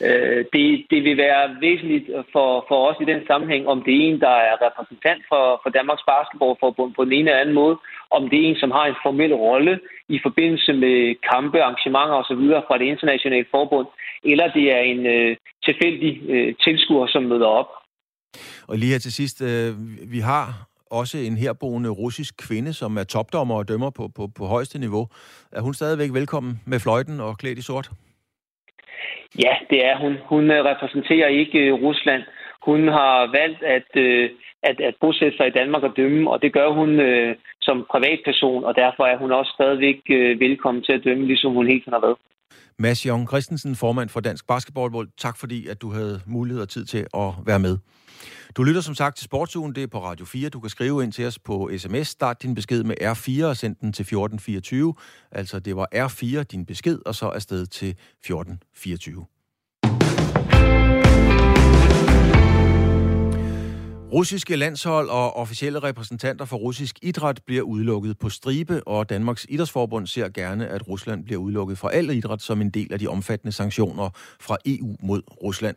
Øh, 0.06 0.44
det, 0.54 0.66
det 0.90 1.00
vil 1.06 1.16
være 1.16 1.44
væsentligt 1.60 2.06
for, 2.32 2.48
for 2.68 2.78
os 2.88 2.98
i 3.00 3.10
den 3.12 3.20
sammenhæng, 3.26 3.62
om 3.68 3.82
det 3.84 3.92
er 3.94 4.02
en, 4.08 4.20
der 4.20 4.34
er 4.48 4.54
repræsentant 4.66 5.22
for, 5.30 5.44
for 5.62 5.70
Danmarks 5.78 6.04
Basketballforbund 6.12 6.90
på 6.94 7.04
den 7.04 7.12
ene 7.12 7.30
eller 7.30 7.42
anden 7.42 7.60
måde, 7.62 7.76
om 8.10 8.22
det 8.30 8.38
er 8.38 8.48
en, 8.48 8.60
som 8.62 8.70
har 8.70 8.86
en 8.86 9.02
formel 9.04 9.34
rolle 9.34 9.80
i 10.08 10.18
forbindelse 10.26 10.72
med 10.72 10.96
kampe, 11.32 11.62
arrangementer 11.62 12.16
osv. 12.22 12.44
fra 12.68 12.78
det 12.78 12.86
internationale 12.92 13.46
forbund, 13.50 13.88
eller 14.24 14.46
det 14.56 14.64
er 14.76 14.82
en 14.92 15.06
øh, 15.06 15.36
tilfældig 15.66 16.12
øh, 16.32 16.54
tilskuer, 16.64 17.06
som 17.06 17.22
møder 17.22 17.46
op. 17.46 17.70
Og 18.68 18.78
lige 18.78 18.92
her 18.92 18.98
til 18.98 19.12
sidst, 19.12 19.42
øh, 19.42 19.70
vi 20.14 20.18
har 20.18 20.67
også 20.90 21.18
en 21.18 21.36
herboende 21.36 21.90
russisk 21.90 22.34
kvinde, 22.48 22.72
som 22.72 22.96
er 22.96 23.04
topdommer 23.04 23.54
og 23.54 23.68
dømmer 23.68 23.90
på, 23.90 24.08
på, 24.16 24.28
på 24.38 24.44
højeste 24.44 24.78
niveau. 24.78 25.06
Er 25.52 25.60
hun 25.60 25.74
stadigvæk 25.74 26.12
velkommen 26.14 26.60
med 26.66 26.80
fløjten 26.80 27.20
og 27.20 27.38
klædt 27.38 27.58
i 27.58 27.62
sort? 27.62 27.90
Ja, 29.44 29.54
det 29.70 29.84
er 29.84 29.96
hun. 29.98 30.14
Hun 30.24 30.50
øh, 30.50 30.64
repræsenterer 30.64 31.28
ikke 31.28 31.58
øh, 31.58 31.74
Rusland. 31.74 32.22
Hun 32.64 32.88
har 32.88 33.16
valgt 33.40 33.62
at, 33.62 33.90
øh, 33.96 34.30
at, 34.62 34.80
at 34.80 34.94
bosætte 35.00 35.36
sig 35.36 35.46
i 35.46 35.56
Danmark 35.60 35.82
og 35.82 35.96
dømme, 35.96 36.30
og 36.30 36.42
det 36.42 36.52
gør 36.52 36.68
hun 36.70 36.90
som 37.60 37.86
privatperson, 37.90 38.64
og 38.64 38.74
derfor 38.76 39.04
er 39.06 39.16
hun 39.18 39.32
også 39.32 39.52
stadigvæk 39.54 40.00
velkommen 40.46 40.82
til 40.82 40.92
at 40.92 41.04
dømme, 41.04 41.26
ligesom 41.26 41.52
hun 41.52 41.66
helt 41.66 41.84
har 41.88 42.00
været. 42.00 42.16
Mads 42.80 43.06
Jong 43.06 43.28
Christensen, 43.28 43.76
formand 43.76 44.08
for 44.08 44.20
Dansk 44.20 44.46
Basketballbold. 44.46 45.08
Tak 45.16 45.36
fordi, 45.36 45.66
at 45.66 45.82
du 45.82 45.92
havde 45.92 46.20
mulighed 46.26 46.62
og 46.62 46.68
tid 46.68 46.84
til 46.84 47.06
at 47.14 47.32
være 47.46 47.58
med. 47.58 47.78
Du 48.56 48.62
lytter 48.62 48.80
som 48.80 48.94
sagt 48.94 49.16
til 49.16 49.24
Sportsugen, 49.24 49.74
det 49.74 49.82
er 49.82 49.86
på 49.86 50.04
Radio 50.04 50.24
4. 50.26 50.48
Du 50.48 50.60
kan 50.60 50.70
skrive 50.70 51.04
ind 51.04 51.12
til 51.12 51.26
os 51.26 51.38
på 51.38 51.70
sms. 51.76 52.08
Start 52.08 52.42
din 52.42 52.54
besked 52.54 52.84
med 52.84 52.94
R4 53.02 53.44
og 53.44 53.56
send 53.56 53.76
den 53.76 53.92
til 53.92 54.02
1424. 54.02 54.94
Altså 55.32 55.58
det 55.58 55.76
var 55.76 55.88
R4 55.94 56.42
din 56.42 56.66
besked, 56.66 56.98
og 57.06 57.14
så 57.14 57.26
afsted 57.26 57.66
til 57.66 57.90
1424. 57.90 59.26
Russiske 64.12 64.56
landshold 64.56 65.08
og 65.08 65.36
officielle 65.36 65.78
repræsentanter 65.78 66.44
for 66.44 66.56
russisk 66.56 66.98
idræt 67.02 67.40
bliver 67.46 67.62
udelukket 67.62 68.18
på 68.18 68.30
stribe, 68.30 68.88
og 68.88 69.08
Danmarks 69.10 69.46
Idrætsforbund 69.48 70.06
ser 70.06 70.28
gerne, 70.28 70.68
at 70.68 70.88
Rusland 70.88 71.24
bliver 71.24 71.40
udelukket 71.40 71.78
fra 71.78 71.92
al 71.92 72.10
idræt 72.10 72.42
som 72.42 72.60
en 72.60 72.70
del 72.70 72.92
af 72.92 72.98
de 72.98 73.06
omfattende 73.06 73.52
sanktioner 73.52 74.10
fra 74.40 74.56
EU 74.66 74.96
mod 75.02 75.22
Rusland. 75.42 75.76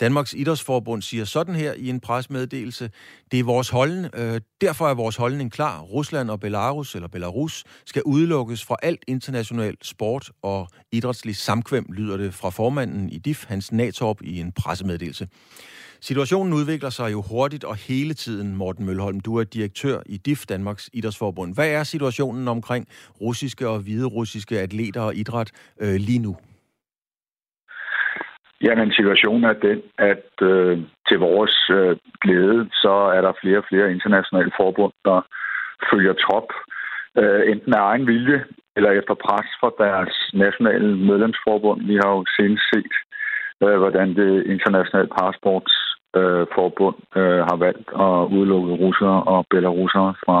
Danmarks 0.00 0.34
Idrætsforbund 0.34 1.02
siger 1.02 1.24
sådan 1.24 1.54
her 1.54 1.72
i 1.72 1.88
en 1.88 2.00
presmeddelelse, 2.00 2.90
det 3.30 3.38
er 3.38 3.44
vores 3.44 3.68
holdning, 3.68 4.14
øh, 4.14 4.40
derfor 4.60 4.88
er 4.88 4.94
vores 4.94 5.16
holdning 5.16 5.52
klar. 5.52 5.80
Rusland 5.80 6.30
og 6.30 6.40
Belarus 6.40 6.94
eller 6.94 7.08
Belarus 7.08 7.64
skal 7.86 8.02
udelukkes 8.02 8.64
fra 8.64 8.76
alt 8.82 9.04
international 9.08 9.76
sport 9.82 10.30
og 10.42 10.68
idrætslig 10.92 11.36
samkvem, 11.36 11.86
lyder 11.92 12.16
det 12.16 12.34
fra 12.34 12.50
formanden 12.50 13.10
i 13.10 13.18
DIF, 13.18 13.44
Hans 13.48 13.72
Natorp, 13.72 14.22
i 14.22 14.40
en 14.40 14.52
pressemeddelelse. 14.52 15.28
Situationen 16.02 16.52
udvikler 16.52 16.90
sig 16.90 17.12
jo 17.12 17.22
hurtigt 17.30 17.64
og 17.64 17.76
hele 17.76 18.14
tiden, 18.14 18.56
Morten 18.56 18.86
Mølholm. 18.86 19.20
Du 19.20 19.38
er 19.38 19.44
direktør 19.44 19.98
i 20.06 20.16
DIF, 20.16 20.46
Danmarks 20.48 20.90
Idrætsforbund. 20.92 21.54
Hvad 21.54 21.70
er 21.78 21.82
situationen 21.82 22.48
omkring 22.48 22.86
russiske 23.20 23.68
og 23.68 23.78
hviderussiske 23.78 24.60
atleter 24.60 25.00
og 25.00 25.14
idræt 25.14 25.50
øh, 25.80 25.96
lige 26.08 26.18
nu? 26.18 26.36
Jamen, 28.62 28.92
situationen 28.92 29.44
er 29.44 29.52
den, 29.52 29.78
at 29.98 30.30
øh, 30.42 30.78
til 31.08 31.18
vores 31.18 31.70
øh, 31.70 31.96
glæde, 32.22 32.68
så 32.72 32.94
er 33.16 33.20
der 33.20 33.32
flere 33.40 33.58
og 33.58 33.64
flere 33.68 33.92
internationale 33.92 34.52
forbund, 34.60 34.92
der 35.04 35.20
følger 35.92 36.12
trop, 36.12 36.48
øh, 37.18 37.42
enten 37.52 37.74
af 37.74 37.82
egen 37.90 38.06
vilje 38.06 38.44
eller 38.76 38.90
efter 38.90 39.14
pres 39.14 39.48
fra 39.60 39.70
deres 39.84 40.14
nationale 40.34 40.96
medlemsforbund. 40.96 41.80
Vi 41.86 41.96
har 42.02 42.10
jo 42.16 42.24
senest 42.36 42.64
set, 42.72 42.94
øh, 43.64 43.76
hvordan 43.82 44.08
det 44.20 44.46
internationale 44.54 45.08
parasports 45.18 45.89
øh, 46.16 46.46
forbund 46.54 46.96
øh, 47.16 47.40
har 47.48 47.56
valgt 47.56 47.88
at 48.06 48.16
udelukke 48.36 48.72
russere 48.84 49.22
og 49.22 49.46
belarusere 49.50 50.14
fra 50.24 50.38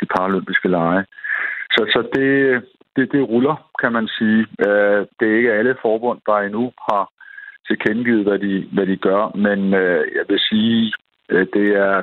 de 0.00 0.06
paralympiske 0.16 0.68
lege. 0.68 1.04
Så, 1.74 1.82
så 1.94 2.00
det, 2.14 2.28
det, 2.96 3.12
det 3.12 3.28
ruller, 3.28 3.56
kan 3.80 3.92
man 3.92 4.08
sige. 4.18 4.46
Øh, 4.66 5.06
det 5.20 5.26
er 5.28 5.36
ikke 5.36 5.52
alle 5.52 5.76
forbund, 5.82 6.18
der 6.26 6.36
endnu 6.36 6.72
har 6.90 7.04
tilkendegivet, 7.68 8.26
hvad 8.26 8.38
de, 8.38 8.68
hvad 8.72 8.86
de 8.86 8.96
gør, 8.96 9.36
men 9.36 9.74
øh, 9.74 10.02
jeg 10.16 10.24
vil 10.28 10.40
sige, 10.50 10.92
øh, 11.28 11.46
det 11.54 11.68
er 11.86 12.02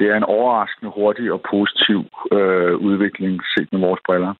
det 0.00 0.08
er 0.08 0.16
en 0.16 0.32
overraskende 0.36 0.92
hurtig 0.96 1.32
og 1.32 1.40
positiv 1.50 1.98
øh, 2.32 2.74
udvikling 2.76 3.40
set 3.52 3.68
med 3.72 3.80
vores 3.80 4.00
briller. 4.06 4.34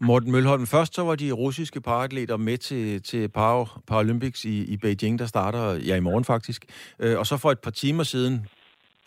Morten 0.00 0.32
Mølholm, 0.32 0.66
først 0.66 0.94
så 0.94 1.02
var 1.04 1.14
de 1.14 1.32
russiske 1.32 1.80
paratleter 1.80 2.36
med 2.36 2.58
til, 2.58 3.02
til 3.02 3.28
Paralympics 3.88 4.44
i, 4.44 4.72
i 4.72 4.76
Beijing, 4.76 5.18
der 5.18 5.26
starter 5.26 5.74
ja, 5.88 5.96
i 5.96 6.00
morgen 6.00 6.24
faktisk. 6.24 6.64
Øh, 7.00 7.18
og 7.18 7.26
så 7.26 7.36
for 7.36 7.50
et 7.50 7.58
par 7.58 7.70
timer 7.70 8.02
siden, 8.02 8.46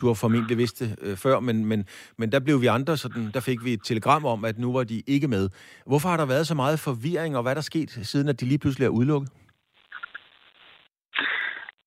du 0.00 0.06
har 0.06 0.14
formentlig 0.14 0.58
vidst 0.58 0.80
det 0.80 0.90
øh, 1.04 1.16
før, 1.24 1.40
men, 1.40 1.56
men, 1.70 1.80
men 2.18 2.32
der 2.32 2.40
blev 2.46 2.56
vi 2.60 2.66
andre, 2.66 2.96
sådan, 2.96 3.24
der 3.34 3.40
fik 3.48 3.64
vi 3.64 3.72
et 3.72 3.84
telegram 3.84 4.24
om, 4.24 4.44
at 4.44 4.58
nu 4.58 4.72
var 4.72 4.84
de 4.84 5.02
ikke 5.14 5.28
med. 5.28 5.44
Hvorfor 5.86 6.08
har 6.08 6.16
der 6.16 6.26
været 6.26 6.46
så 6.46 6.54
meget 6.54 6.78
forvirring, 6.88 7.36
og 7.36 7.42
hvad 7.42 7.52
er 7.52 7.58
der 7.60 7.70
sket, 7.72 7.90
siden 7.90 8.28
at 8.28 8.40
de 8.40 8.46
lige 8.46 8.58
pludselig 8.58 8.86
er 8.86 8.96
udelukket? 8.98 9.30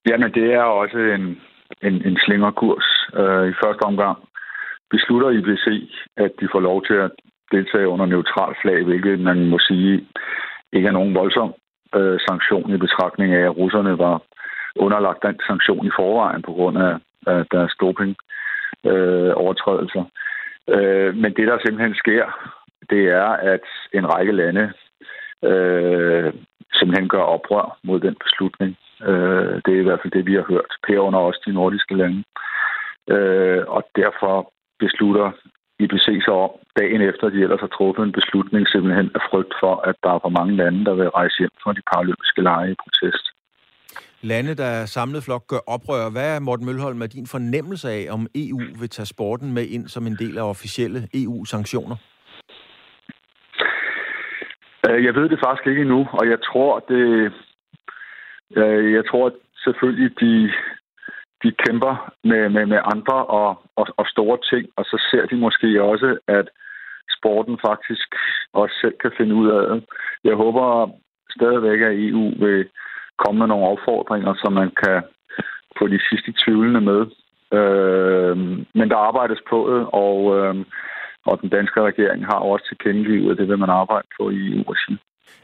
Jamen, 0.10 0.32
det 0.38 0.54
er 0.54 0.62
også 0.82 0.98
en, 0.98 1.26
en, 1.88 1.96
en 2.08 2.18
slingerkurs. 2.24 2.88
Øh, 3.20 3.44
I 3.52 3.54
første 3.64 3.84
omgang 3.90 4.18
beslutter 4.94 5.30
IBC, 5.30 5.66
at 6.18 6.32
de 6.40 6.48
får 6.54 6.60
lov 6.60 6.78
til 6.86 6.98
at 7.06 7.12
deltage 7.52 7.88
under 7.88 8.06
neutral 8.06 8.56
flag, 8.62 8.84
hvilket 8.84 9.20
man 9.20 9.46
må 9.46 9.60
sige 9.60 10.08
ikke 10.74 10.88
er 10.88 10.92
nogen 11.00 11.16
voldsom 11.16 11.54
øh, 11.96 12.20
sanktion 12.28 12.74
i 12.74 12.78
betragtning 12.78 13.34
af, 13.34 13.44
at 13.46 13.58
russerne 13.58 13.98
var 13.98 14.22
underlagt 14.76 15.24
den 15.24 15.40
sanktion 15.48 15.88
i 15.88 15.96
forvejen 15.96 16.42
på 16.42 16.52
grund 16.52 16.78
af, 16.78 16.94
af 17.28 17.46
deres 17.52 17.74
doping 17.82 18.16
øh, 18.86 19.32
overtrædelser. 19.36 20.04
Øh, 20.70 21.16
men 21.16 21.34
det, 21.38 21.48
der 21.48 21.58
simpelthen 21.60 21.96
sker, 21.96 22.26
det 22.90 23.04
er, 23.08 23.30
at 23.54 23.66
en 23.94 24.14
række 24.14 24.32
lande 24.32 24.74
øh, 25.44 26.34
simpelthen 26.74 27.10
gør 27.10 27.22
oprør 27.36 27.78
mod 27.84 28.00
den 28.00 28.16
beslutning. 28.24 28.78
Øh, 29.02 29.62
det 29.66 29.72
er 29.74 29.82
i 29.82 29.88
hvert 29.88 30.00
fald 30.02 30.14
det, 30.14 30.26
vi 30.26 30.34
har 30.34 30.46
hørt, 30.50 30.72
herunder 30.88 31.20
også 31.20 31.42
de 31.46 31.54
nordiske 31.54 31.96
lande. 31.96 32.24
Øh, 33.10 33.64
og 33.68 33.84
derfor 33.96 34.52
beslutter 34.80 35.32
IPC 35.84 36.08
så 36.28 36.34
om 36.46 36.52
dagen 36.80 37.02
efter, 37.10 37.30
de 37.30 37.44
ellers 37.46 37.64
har 37.66 37.74
truffet 37.78 38.04
en 38.04 38.18
beslutning 38.20 38.68
simpelthen 38.68 39.10
af 39.18 39.22
frygt 39.30 39.54
for, 39.62 39.74
at 39.90 39.96
der 40.04 40.12
er 40.14 40.20
for 40.26 40.34
mange 40.40 40.56
lande, 40.56 40.86
der 40.86 40.94
vil 40.94 41.10
rejse 41.10 41.36
hjem 41.40 41.56
fra 41.64 41.74
de 41.74 41.82
paralympiske 41.92 42.42
lege 42.42 42.72
i 42.72 42.82
protest. 42.84 43.26
Lande, 44.22 44.56
der 44.56 44.66
er 44.66 44.86
samlet 44.86 45.24
flok, 45.24 45.48
gør 45.48 45.64
oprør. 45.76 46.12
Hvad 46.12 46.36
er, 46.36 46.40
Morten 46.40 46.66
Mølholm, 46.66 46.98
med 46.98 47.08
din 47.08 47.28
fornemmelse 47.28 47.90
af, 47.90 48.04
om 48.16 48.28
EU 48.36 48.60
vil 48.80 48.90
tage 48.90 49.06
sporten 49.06 49.54
med 49.54 49.66
ind 49.76 49.88
som 49.88 50.08
en 50.08 50.16
del 50.16 50.38
af 50.38 50.50
officielle 50.50 51.00
EU-sanktioner? 51.14 51.96
Øh, 54.88 55.04
jeg 55.06 55.16
ved 55.16 55.30
det 55.30 55.40
faktisk 55.46 55.68
ikke 55.68 55.82
endnu, 55.82 56.08
og 56.20 56.30
jeg 56.30 56.40
tror, 56.50 56.80
det, 56.80 57.04
øh, 58.58 58.94
jeg 58.94 59.04
tror 59.10 59.32
selvfølgelig, 59.64 60.20
de, 60.20 60.52
de 61.46 61.52
kæmper 61.66 61.94
med, 62.24 62.50
med, 62.50 62.66
med 62.66 62.80
andre 62.94 63.18
og, 63.40 63.50
og, 63.76 63.86
og 63.98 64.06
store 64.14 64.38
ting, 64.52 64.64
og 64.78 64.84
så 64.86 64.98
ser 65.10 65.26
de 65.26 65.36
måske 65.36 65.84
også, 65.84 66.18
at 66.28 66.48
sporten 67.18 67.58
faktisk 67.68 68.10
også 68.54 68.76
selv 68.82 68.96
kan 69.04 69.12
finde 69.18 69.36
ud 69.36 69.48
af 69.58 69.62
det. 69.70 69.86
Jeg 70.24 70.36
håber 70.36 70.90
stadigvæk, 71.38 71.80
at 71.82 72.00
EU 72.08 72.24
vil 72.46 72.70
komme 73.18 73.40
med 73.40 73.48
nogle 73.48 73.68
opfordringer, 73.74 74.34
så 74.34 74.48
man 74.50 74.72
kan 74.84 75.04
få 75.78 75.88
de 75.88 76.00
sidste 76.10 76.34
tvivlende 76.42 76.82
med. 76.82 77.02
Øh, 77.60 78.38
men 78.78 78.88
der 78.92 79.08
arbejdes 79.10 79.42
på 79.50 79.60
det, 79.72 79.82
og, 80.06 80.20
øh, 80.38 80.56
og 81.26 81.42
den 81.42 81.50
danske 81.50 81.82
regering 81.82 82.26
har 82.26 82.40
også 82.52 82.66
tilkendegivet, 82.68 83.32
at 83.32 83.38
det 83.38 83.48
vil 83.48 83.60
man 83.60 83.70
arbejde 83.70 84.08
på 84.20 84.30
i 84.30 84.40
EU-regi. 84.54 84.98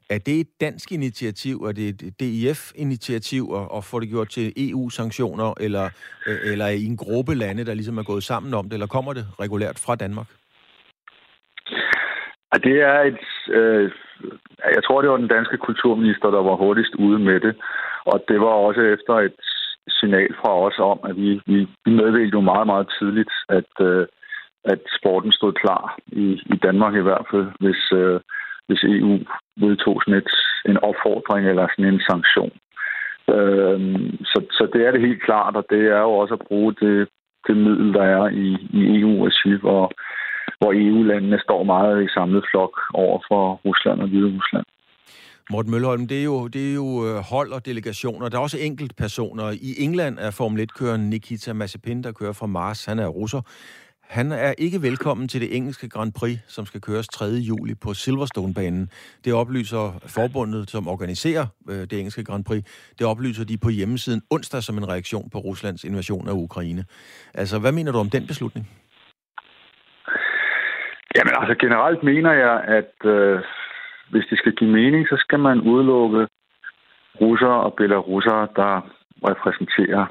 Er 0.09 0.19
det 0.25 0.39
et 0.39 0.47
dansk 0.61 0.91
initiativ? 0.91 1.55
Er 1.55 1.71
det 1.71 1.87
et 1.89 2.19
DIF-initiativ 2.19 3.43
at, 3.59 3.77
at 3.77 3.83
få 3.83 3.99
det 3.99 4.09
gjort 4.09 4.29
til 4.29 4.53
EU-sanktioner, 4.57 5.53
eller, 5.59 5.85
øh, 6.27 6.51
eller 6.51 6.67
I 6.67 6.85
en 6.85 6.97
gruppe 6.97 7.35
lande, 7.35 7.65
der 7.65 7.73
ligesom 7.73 7.97
er 7.97 8.03
gået 8.03 8.23
sammen 8.23 8.53
om 8.53 8.65
det, 8.65 8.73
eller 8.73 8.87
kommer 8.87 9.13
det 9.13 9.25
regulært 9.39 9.79
fra 9.85 9.95
Danmark? 9.95 10.27
Ja, 12.53 12.57
Det 12.67 12.81
er 12.81 12.99
et... 13.11 13.53
Øh, 13.59 13.91
jeg 14.75 14.83
tror, 14.83 15.01
det 15.01 15.09
var 15.09 15.17
den 15.17 15.35
danske 15.37 15.57
kulturminister, 15.57 16.31
der 16.31 16.41
var 16.49 16.55
hurtigst 16.55 16.95
ude 16.95 17.19
med 17.19 17.39
det. 17.39 17.55
Og 18.05 18.23
det 18.27 18.39
var 18.41 18.53
også 18.67 18.81
efter 18.81 19.13
et 19.13 19.39
signal 19.89 20.33
fra 20.41 20.51
os 20.67 20.79
om, 20.79 20.99
at 21.09 21.15
vi, 21.15 21.41
vi, 21.45 21.67
vi 21.85 21.91
meddelte 21.91 22.35
jo 22.37 22.41
meget, 22.41 22.67
meget 22.67 22.87
tidligt, 22.99 23.33
at, 23.49 23.71
øh, 23.81 24.07
at 24.63 24.79
sporten 24.97 25.31
stod 25.31 25.53
klar, 25.53 25.97
i, 26.07 26.25
i 26.53 26.57
Danmark 26.65 26.95
i 26.95 27.05
hvert 27.07 27.25
fald, 27.31 27.47
hvis, 27.59 27.91
øh, 27.91 28.19
hvis 28.71 28.83
EU 28.83 29.13
vedtog 29.65 29.95
sådan 30.01 30.19
et, 30.21 30.31
en 30.71 30.77
opfordring 30.89 31.43
eller 31.47 31.67
sådan 31.67 31.93
en 31.93 32.01
sanktion. 32.09 32.53
Øh, 33.35 33.79
så, 34.31 34.39
så 34.57 34.63
det 34.73 34.81
er 34.85 34.91
det 34.91 35.01
helt 35.07 35.23
klart, 35.23 35.55
og 35.55 35.65
det 35.69 35.83
er 35.95 36.01
jo 36.07 36.11
også 36.21 36.33
at 36.33 36.47
bruge 36.47 36.73
det, 36.81 37.07
det 37.47 37.57
middel, 37.57 37.93
der 37.93 38.03
er 38.03 38.27
i, 38.27 38.47
i 38.79 38.81
EU-regi, 38.99 39.53
hvor 39.65 39.91
hvor 40.61 40.71
EU-landene 40.73 41.39
står 41.39 41.63
meget 41.63 42.03
i 42.03 42.07
samlet 42.15 42.43
flok 42.51 42.73
over 42.93 43.19
for 43.29 43.43
Rusland 43.65 44.01
og 44.01 44.07
Hvide 44.07 44.29
Rusland. 44.37 44.65
Morten 45.51 45.71
Mølholm, 45.71 46.07
det 46.07 46.19
er, 46.19 46.23
jo, 46.23 46.47
det 46.47 46.69
er 46.69 46.73
jo 46.73 46.89
øh, 47.07 47.15
hold 47.31 47.51
og 47.51 47.65
delegationer. 47.65 48.29
Der 48.29 48.37
er 48.37 48.41
også 48.41 48.57
enkeltpersoner. 48.61 49.51
I 49.51 49.71
England 49.85 50.17
er 50.19 50.31
Formel 50.31 50.61
1-køren 50.61 51.09
Nikita 51.09 51.53
Mazepin, 51.53 52.03
der 52.03 52.11
kører 52.11 52.33
fra 52.33 52.45
Mars. 52.45 52.85
Han 52.85 52.99
er 52.99 53.07
russer. 53.07 53.41
Han 54.17 54.31
er 54.31 54.53
ikke 54.57 54.79
velkommen 54.81 55.27
til 55.27 55.41
det 55.41 55.55
engelske 55.57 55.89
Grand 55.89 56.13
Prix, 56.19 56.37
som 56.55 56.65
skal 56.65 56.81
køres 56.81 57.07
3. 57.07 57.25
juli 57.25 57.73
på 57.83 57.89
Silverstone-banen. 57.93 58.85
Det 59.25 59.33
oplyser 59.41 59.83
forbundet, 60.17 60.69
som 60.69 60.87
organiserer 60.87 61.45
øh, 61.71 61.81
det 61.89 61.93
engelske 61.99 62.23
Grand 62.23 62.45
Prix. 62.45 62.61
Det 62.99 63.05
oplyser 63.11 63.45
de 63.45 63.57
på 63.65 63.69
hjemmesiden 63.69 64.21
onsdag 64.35 64.61
som 64.63 64.77
en 64.77 64.89
reaktion 64.93 65.29
på 65.33 65.37
Ruslands 65.47 65.83
invasion 65.83 66.27
af 66.27 66.33
Ukraine. 66.47 66.83
Altså, 67.33 67.55
hvad 67.59 67.71
mener 67.71 67.91
du 67.91 67.99
om 68.05 68.09
den 68.15 68.27
beslutning? 68.27 68.65
Jamen 71.15 71.33
altså 71.39 71.55
generelt 71.63 72.03
mener 72.03 72.33
jeg, 72.45 72.55
at 72.79 72.95
øh, 73.13 73.39
hvis 74.11 74.25
det 74.29 74.37
skal 74.37 74.55
give 74.59 74.71
mening, 74.71 75.07
så 75.07 75.15
skal 75.19 75.39
man 75.39 75.57
udelukke 75.61 76.27
russere 77.21 77.57
og 77.67 77.73
belarusere, 77.73 78.47
der 78.55 78.73
repræsenterer 79.29 80.05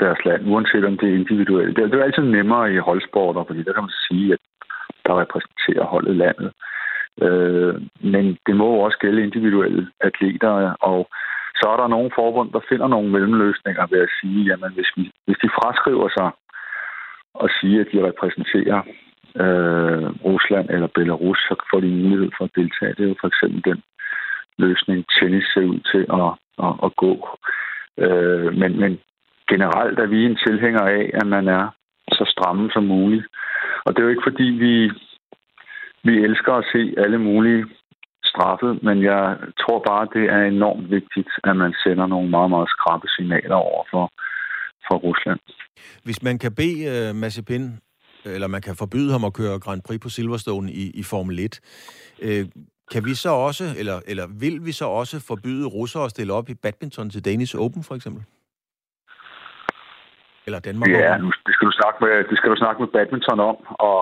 deres 0.00 0.24
land, 0.24 0.50
uanset 0.52 0.84
om 0.84 0.98
det 0.98 1.08
er 1.08 1.14
individuelt. 1.14 1.76
Det 1.76 1.92
det 1.92 2.00
er 2.00 2.04
altid 2.04 2.22
nemmere 2.22 2.74
i 2.74 2.76
holdsporter, 2.78 3.44
fordi 3.44 3.62
der 3.62 3.72
kan 3.72 3.82
man 3.82 3.98
sige, 4.08 4.32
at 4.32 4.38
der 5.06 5.20
repræsenterer 5.20 5.84
holdet 5.84 6.16
landet. 6.16 6.52
Øh, 7.26 7.74
men 8.12 8.38
det 8.46 8.56
må 8.56 8.66
også 8.66 8.98
gælde 8.98 9.22
individuelle 9.22 9.88
atleter, 10.00 10.74
og 10.80 11.08
så 11.58 11.68
er 11.72 11.76
der 11.76 11.86
nogle 11.86 12.10
forbund, 12.14 12.52
der 12.52 12.68
finder 12.68 12.88
nogle 12.88 13.10
mellemløsninger 13.10 13.86
ved 13.90 14.00
at 14.06 14.14
sige, 14.20 14.40
jamen 14.50 14.72
hvis, 14.72 14.90
vi, 14.96 15.10
hvis 15.26 15.38
de 15.42 15.48
fraskriver 15.58 16.08
sig 16.18 16.30
og 17.34 17.48
siger, 17.60 17.80
at 17.80 17.88
de 17.92 18.06
repræsenterer 18.08 18.80
øh, 19.42 20.06
Rusland 20.30 20.70
eller 20.70 20.88
Belarus, 20.94 21.38
så 21.38 21.54
får 21.70 21.80
de 21.80 21.86
mulighed 21.86 22.30
for 22.36 22.44
at 22.44 22.56
deltage. 22.56 22.94
Det 22.94 23.04
er 23.04 23.08
jo 23.08 23.20
for 23.20 23.28
eksempel 23.28 23.60
den 23.64 23.82
løsning, 24.58 25.04
tennis 25.18 25.44
ser 25.54 25.66
ud 25.74 25.80
til 25.92 26.02
at, 26.20 26.30
at, 26.66 26.74
at 26.86 26.96
gå. 26.96 27.12
Øh, 28.04 28.54
men, 28.60 28.80
men 28.80 28.92
generelt 29.48 29.98
er 29.98 30.06
vi 30.06 30.24
en 30.24 30.38
tilhænger 30.46 30.84
af, 30.98 31.10
at 31.14 31.26
man 31.26 31.48
er 31.48 31.64
så 32.08 32.24
stramme 32.34 32.70
som 32.70 32.84
muligt. 32.84 33.26
Og 33.84 33.88
det 33.92 33.98
er 33.98 34.06
jo 34.06 34.14
ikke 34.14 34.28
fordi, 34.30 34.48
vi, 34.64 34.74
vi 36.08 36.14
elsker 36.26 36.52
at 36.52 36.68
se 36.72 36.94
alle 37.04 37.18
mulige 37.18 37.64
straffet, 38.24 38.82
men 38.82 39.02
jeg 39.02 39.36
tror 39.60 39.78
bare, 39.90 40.08
det 40.14 40.24
er 40.36 40.42
enormt 40.42 40.90
vigtigt, 40.90 41.30
at 41.44 41.56
man 41.56 41.74
sender 41.84 42.06
nogle 42.06 42.30
meget, 42.30 42.50
meget 42.50 42.68
skrappe 42.68 43.08
signaler 43.08 43.54
over 43.54 43.84
for, 43.90 44.04
for 44.86 44.96
Rusland. 45.06 45.40
Hvis 46.04 46.22
man 46.22 46.38
kan 46.38 46.52
bede 46.54 46.84
øh, 46.92 47.10
uh, 47.10 47.16
Mazepin 47.16 47.64
eller 48.24 48.46
man 48.46 48.62
kan 48.62 48.76
forbyde 48.76 49.12
ham 49.12 49.24
at 49.24 49.32
køre 49.32 49.58
Grand 49.58 49.82
Prix 49.82 50.00
på 50.00 50.08
Silverstone 50.08 50.72
i, 50.72 50.90
i 50.90 51.02
Formel 51.02 51.38
1. 51.38 51.60
Øh, 52.22 52.46
kan 52.92 53.04
vi 53.04 53.14
så 53.14 53.28
også, 53.28 53.64
eller, 53.78 54.00
eller 54.06 54.26
vil 54.40 54.66
vi 54.66 54.72
så 54.72 54.84
også 54.84 55.20
forbyde 55.20 55.66
russere 55.66 56.04
at 56.04 56.10
stille 56.10 56.32
op 56.32 56.48
i 56.48 56.54
badminton 56.54 57.10
til 57.10 57.24
Danish 57.24 57.56
Open, 57.58 57.82
for 57.84 57.94
eksempel? 57.94 58.22
Eller 60.46 60.60
Danmark 60.60 60.88
Ja, 60.90 61.16
nu, 61.16 61.26
det 61.46 61.54
skal 61.54 61.66
du 61.66 61.72
snakke 61.80 61.98
med, 62.04 62.24
det 62.30 62.38
skal 62.38 62.50
du 62.50 62.56
snakke 62.56 62.82
med 62.82 62.88
badminton 62.88 63.40
om, 63.40 63.56
og, 63.88 64.00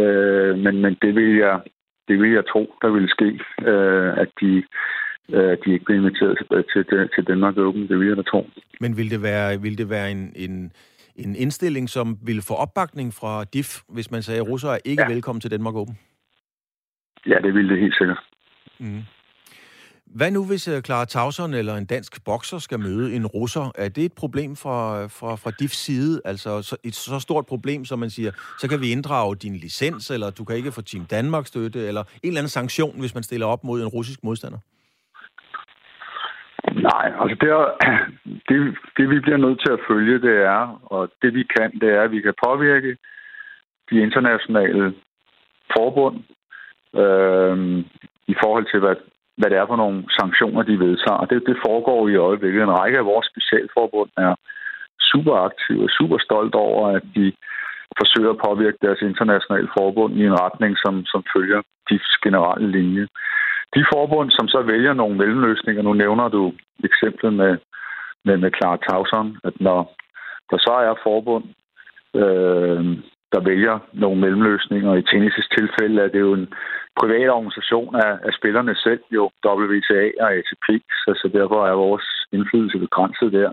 øh, 0.00 0.58
men, 0.64 0.74
men 0.84 0.92
det 1.02 1.14
vil 1.14 1.36
jeg, 1.36 1.60
det 2.08 2.16
vil 2.20 2.30
jeg 2.30 2.44
tro, 2.52 2.74
der 2.82 2.90
vil 2.96 3.08
ske, 3.08 3.28
øh, 3.70 4.10
at 4.22 4.30
de, 4.40 4.52
øh, 5.36 5.56
de 5.64 5.72
ikke 5.72 5.84
bliver 5.84 6.00
inviteret 6.00 6.38
til, 6.72 6.84
til, 6.84 7.08
til 7.14 7.24
Danmark 7.24 7.56
Open. 7.58 7.88
Det 7.88 7.98
vil 7.98 8.08
jeg 8.08 8.16
da 8.16 8.22
tro. 8.22 8.50
Men 8.80 8.96
vil 8.96 9.10
det 9.10 9.22
være, 9.22 9.60
vil 9.60 9.78
det 9.78 9.90
være 9.90 10.10
en, 10.10 10.32
en, 10.36 10.72
en 11.16 11.36
indstilling, 11.36 11.88
som 11.88 12.18
ville 12.22 12.42
få 12.48 12.54
opbakning 12.54 13.12
fra 13.20 13.44
DIF, 13.44 13.70
hvis 13.88 14.10
man 14.10 14.22
sagde, 14.22 14.40
at 14.40 14.48
russere 14.48 14.74
er 14.74 14.80
ikke 14.84 15.02
ja. 15.02 15.12
velkommen 15.14 15.40
til 15.40 15.50
Danmark 15.50 15.74
Open? 15.74 15.98
Ja, 17.26 17.38
det 17.44 17.54
ville 17.54 17.70
det 17.72 17.80
helt 17.80 17.96
sikkert. 17.98 18.20
Mm. 18.78 19.02
Hvad 20.18 20.30
nu, 20.30 20.46
hvis 20.46 20.68
øh, 20.68 20.82
Clara 20.82 21.04
Tauson 21.04 21.54
eller 21.54 21.74
en 21.74 21.86
dansk 21.86 22.24
bokser 22.24 22.58
skal 22.58 22.78
møde 22.78 23.14
en 23.16 23.26
russer? 23.26 23.72
Er 23.78 23.88
det 23.88 24.04
et 24.04 24.12
problem 24.12 24.56
fra, 24.56 25.06
fra, 25.06 25.30
fra 25.42 25.50
DIFs 25.60 25.76
side? 25.86 26.20
Altså 26.24 26.62
så, 26.62 26.76
et 26.84 26.94
så 26.94 27.18
stort 27.20 27.46
problem, 27.46 27.84
som 27.84 27.98
man 27.98 28.10
siger, 28.10 28.30
så 28.58 28.68
kan 28.68 28.80
vi 28.80 28.92
inddrage 28.92 29.36
din 29.36 29.56
licens, 29.56 30.10
eller 30.10 30.30
du 30.30 30.44
kan 30.44 30.56
ikke 30.56 30.72
få 30.72 30.82
Team 30.82 31.04
Danmark 31.10 31.46
støtte, 31.46 31.80
eller 31.88 32.02
en 32.02 32.08
eller 32.22 32.40
anden 32.40 32.56
sanktion, 32.58 33.00
hvis 33.00 33.14
man 33.14 33.22
stiller 33.22 33.46
op 33.46 33.64
mod 33.64 33.80
en 33.80 33.88
russisk 33.88 34.24
modstander? 34.24 34.58
Nej, 36.90 37.06
altså 37.20 37.36
det, 37.42 37.50
det, 38.48 38.56
det 38.96 39.10
vi 39.10 39.20
bliver 39.20 39.36
nødt 39.36 39.60
til 39.60 39.72
at 39.72 39.84
følge, 39.88 40.20
det 40.28 40.36
er, 40.56 40.80
og 40.94 41.10
det 41.22 41.34
vi 41.34 41.42
kan, 41.56 41.70
det 41.80 41.88
er, 41.96 42.02
at 42.02 42.10
vi 42.10 42.20
kan 42.20 42.34
påvirke 42.46 42.96
de 43.90 43.96
internationale 44.06 44.94
forbund 45.76 46.16
øh, 47.02 47.84
i 48.26 48.34
forhold 48.42 48.66
til, 48.72 48.80
hvad, 48.80 48.96
hvad 49.36 49.50
det 49.50 49.58
er 49.58 49.66
for 49.66 49.76
nogle 49.76 50.04
sanktioner, 50.20 50.62
de 50.62 50.78
vedtager. 50.86 51.24
Det, 51.30 51.42
det 51.46 51.56
foregår 51.66 52.08
i 52.08 52.16
øjeblikket. 52.16 52.62
En 52.62 52.78
række 52.80 52.98
af 52.98 53.04
vores 53.04 53.26
specialforbund 53.32 54.10
er 54.16 54.34
super 55.10 55.34
aktive 55.48 55.82
og 55.86 55.90
super 55.98 56.18
stolt 56.18 56.54
over, 56.54 56.96
at 56.96 57.04
de 57.16 57.32
forsøger 58.00 58.30
at 58.32 58.42
påvirke 58.46 58.78
deres 58.82 59.00
internationale 59.10 59.68
forbund 59.78 60.12
i 60.14 60.24
en 60.26 60.40
retning, 60.44 60.72
som, 60.84 60.94
som 61.12 61.24
følger 61.34 61.60
DIFs 61.88 62.16
generelle 62.24 62.70
linje. 62.78 63.06
De 63.76 63.84
forbund, 63.92 64.30
som 64.30 64.48
så 64.48 64.62
vælger 64.62 64.92
nogle 64.92 65.16
mellemløsninger, 65.16 65.82
nu 65.82 65.92
nævner 65.92 66.28
du 66.28 66.52
eksemplet 66.84 67.32
med, 67.32 67.52
med, 68.24 68.36
med 68.36 68.50
Clara 68.56 68.76
Tauson, 68.76 69.36
at 69.44 69.54
når 69.60 69.80
der 70.50 70.58
så 70.58 70.74
er 70.88 71.02
forbund, 71.02 71.44
øh, 72.20 72.82
der 73.32 73.40
vælger 73.40 73.78
nogle 73.92 74.20
mellemløsninger, 74.20 74.94
i 74.94 75.08
tennis' 75.10 75.48
tilfælde 75.56 76.02
er 76.02 76.08
det 76.08 76.20
jo 76.20 76.32
en 76.32 76.48
privat 77.00 77.30
organisation 77.30 77.94
af, 77.94 78.12
af 78.26 78.32
spillerne 78.38 78.74
selv, 78.74 79.02
jo 79.10 79.30
WTA 79.46 80.04
og 80.20 80.32
ATP, 80.32 80.66
så, 81.02 81.10
så 81.20 81.30
derfor 81.32 81.66
er 81.66 81.72
vores 81.86 82.06
indflydelse 82.32 82.78
begrænset 82.78 83.32
der. 83.32 83.50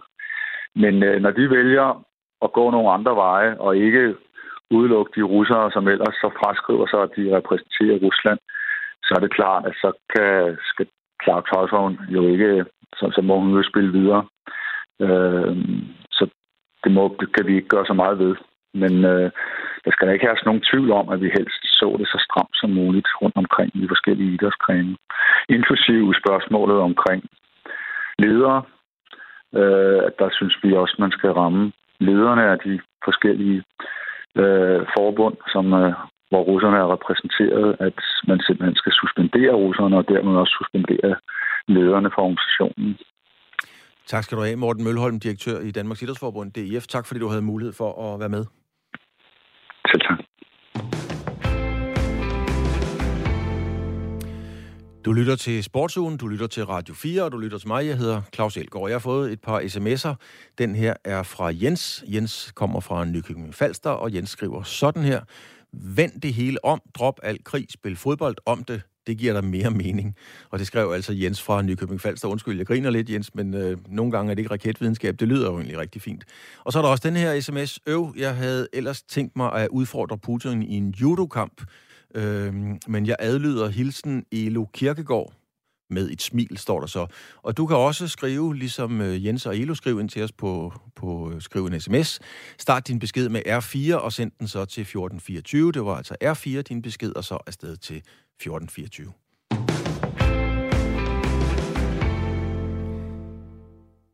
Men 0.76 1.04
øh, 1.04 1.22
når 1.22 1.32
de 1.32 1.50
vælger 1.50 2.04
at 2.42 2.54
gå 2.54 2.72
nogle 2.72 2.92
andre 2.92 3.16
veje, 3.16 3.58
og 3.58 3.78
ikke 3.78 4.16
udelukke 4.72 5.12
de 5.16 5.24
russere, 5.24 5.72
som 5.72 5.88
ellers 5.88 6.16
så 6.16 6.30
fraskriver 6.40 6.88
sig, 6.88 7.02
at 7.02 7.16
de 7.18 7.38
repræsenterer 7.38 8.00
Rusland, 8.06 8.40
så 9.04 9.14
er 9.18 9.22
det 9.22 9.34
klart, 9.34 9.66
at 9.66 9.74
så 9.84 9.92
kan, 10.16 10.58
skal 10.72 10.88
Clark 11.24 11.44
Tolson 11.46 12.00
jo 12.10 12.28
ikke, 12.28 12.66
så, 12.98 13.12
så 13.16 13.22
må 13.22 13.40
hun 13.40 13.56
jo 13.58 13.64
spille 13.64 13.92
videre. 14.00 14.24
Øh, 15.02 15.58
så 16.12 16.24
det, 16.84 16.92
må, 16.92 17.16
det 17.20 17.36
kan 17.36 17.48
vi 17.48 17.56
ikke 17.56 17.68
gøre 17.68 17.86
så 17.86 17.94
meget 17.94 18.20
ved. 18.20 18.36
Men 18.74 19.06
øh, 19.06 19.32
der 19.86 19.92
skal 19.92 20.08
da 20.08 20.12
ikke 20.14 20.26
have 20.26 20.50
nogen 20.50 20.68
tvivl 20.70 20.92
om, 20.92 21.10
at 21.14 21.22
vi 21.22 21.30
helst 21.38 21.64
så 21.80 21.88
det 22.00 22.08
så 22.08 22.20
stramt 22.28 22.56
som 22.62 22.70
muligt 22.70 23.10
rundt 23.22 23.38
omkring 23.44 23.70
i 23.76 23.82
de 23.84 23.92
forskellige 23.94 24.34
idrætsgrene. 24.34 24.98
Inklusive 25.50 26.10
spørgsmålet 26.22 26.78
omkring 26.90 27.22
ledere. 28.24 28.62
Øh, 29.60 30.06
der 30.20 30.30
synes 30.38 30.56
vi 30.64 30.70
også, 30.82 30.94
at 30.96 31.04
man 31.06 31.12
skal 31.18 31.32
ramme 31.42 31.72
lederne 32.00 32.44
af 32.54 32.58
de 32.66 32.80
forskellige 33.08 33.64
øh, 34.42 34.82
forbund, 34.96 35.38
som, 35.54 35.66
øh, 35.82 35.94
hvor 36.30 36.44
russerne 36.52 36.78
er 36.78 36.94
repræsenteret, 36.96 37.70
at 37.88 38.00
man 38.30 38.40
simpelthen 38.46 38.76
skal 38.76 38.94
suspendere 39.02 39.54
russerne 39.64 39.98
og 39.98 40.06
dermed 40.14 40.34
også 40.42 40.54
suspendere 40.60 41.16
lederne 41.68 42.10
for 42.16 42.22
organisationen. 42.22 42.98
Tak 44.12 44.24
skal 44.24 44.38
du 44.38 44.44
have, 44.44 44.56
Morten 44.56 44.84
Mølholm, 44.84 45.20
direktør 45.20 45.58
i 45.60 45.72
Danmarks 45.72 46.02
Idrætsforbund, 46.02 46.52
DIF. 46.52 46.88
Tak 46.88 47.06
fordi 47.08 47.20
du 47.20 47.28
havde 47.28 47.42
mulighed 47.52 47.74
for 47.82 47.90
at 48.06 48.20
være 48.20 48.30
med. 48.30 48.46
Selv 49.92 50.02
tak. 50.02 50.20
Du 55.06 55.14
lytter 55.14 55.36
til 55.36 55.64
Sportsugen, 55.64 56.18
du 56.18 56.28
lytter 56.28 56.48
til 56.48 56.66
Radio 56.66 56.94
4, 56.94 57.24
og 57.24 57.32
du 57.32 57.38
lytter 57.38 57.58
til 57.58 57.68
mig. 57.68 57.88
Jeg 57.88 57.98
hedder 57.98 58.22
Claus 58.34 58.58
Elgaard. 58.58 58.88
Jeg 58.88 58.96
har 58.96 59.00
fået 59.00 59.32
et 59.32 59.42
par 59.42 59.60
sms'er. 59.60 60.16
Den 60.58 60.76
her 60.76 60.94
er 61.06 61.24
fra 61.24 61.52
Jens. 61.54 62.04
Jens 62.08 62.52
kommer 62.56 62.80
fra 62.80 63.06
Nykøbing 63.06 63.56
Falster, 63.56 63.90
og 63.90 64.14
Jens 64.14 64.30
skriver 64.30 64.64
sådan 64.64 65.04
her. 65.04 65.22
Vend 65.74 66.22
det 66.22 66.34
hele 66.34 66.66
om, 66.66 66.82
drop 66.94 67.20
al 67.24 67.44
krig, 67.44 67.66
spil 67.70 67.96
fodbold 67.96 68.36
om 68.46 68.64
det. 68.64 68.82
Det 69.08 69.18
giver 69.18 69.34
dig 69.34 69.44
mere 69.44 69.72
mening. 69.72 70.16
Og 70.50 70.60
det 70.60 70.68
skrev 70.68 70.92
altså 70.92 71.14
Jens 71.14 71.42
fra 71.42 71.62
Nykøbing 71.62 72.02
Falster. 72.02 72.28
Undskyld, 72.28 72.58
jeg 72.58 72.68
griner 72.68 72.90
lidt, 72.90 73.10
Jens, 73.10 73.36
men 73.36 73.54
øh, 73.54 73.78
nogle 73.88 74.12
gange 74.12 74.32
er 74.32 74.36
det 74.36 74.40
ikke 74.40 74.52
raketvidenskab. 74.52 75.20
Det 75.20 75.28
lyder 75.28 75.46
jo 75.46 75.56
egentlig 75.56 75.78
rigtig 75.78 76.02
fint. 76.02 76.24
Og 76.64 76.74
så 76.74 76.80
er 76.80 76.84
der 76.84 76.90
også 76.90 77.08
den 77.08 77.16
her 77.16 77.40
sms. 77.40 77.80
Øv, 77.88 78.14
jeg 78.18 78.36
havde 78.36 78.68
ellers 78.74 79.02
tænkt 79.02 79.36
mig 79.36 79.54
at 79.54 79.68
udfordre 79.68 80.18
Putin 80.18 80.64
i 80.64 80.78
en 80.78 80.90
judokamp. 80.90 81.62
Øh, 82.16 82.54
men 82.88 83.06
jeg 83.06 83.16
adlyder 83.20 83.68
hilsen 83.70 84.26
Elo 84.32 84.66
Kirkegaard 84.74 85.39
med 85.90 86.10
et 86.10 86.22
smil, 86.22 86.58
står 86.58 86.80
der 86.80 86.88
så. 86.88 87.08
Og 87.42 87.58
du 87.58 87.68
kan 87.68 87.78
også 87.78 88.08
skrive, 88.08 88.56
ligesom 88.56 89.02
øh, 89.02 89.26
Jens 89.26 89.46
og 89.46 89.58
Elo 89.58 89.76
skriver 89.76 90.00
ind 90.00 90.10
til 90.10 90.24
os 90.24 90.32
på, 90.32 90.74
på 90.96 91.32
øh, 91.32 91.42
skriv 91.42 91.60
skrive 91.60 91.74
en 91.74 91.82
sms. 91.82 92.20
Start 92.58 92.88
din 92.88 93.00
besked 93.00 93.30
med 93.30 93.42
R4 93.48 93.96
og 93.96 94.14
send 94.14 94.32
den 94.40 94.48
så 94.48 94.66
til 94.66 94.82
1424. 94.82 95.72
Det 95.72 95.86
var 95.86 95.96
altså 95.96 96.16
R4 96.24 96.62
din 96.62 96.82
besked, 96.82 97.16
og 97.16 97.24
så 97.24 97.38
afsted 97.48 97.78
til 97.78 97.98
1424. 97.98 99.14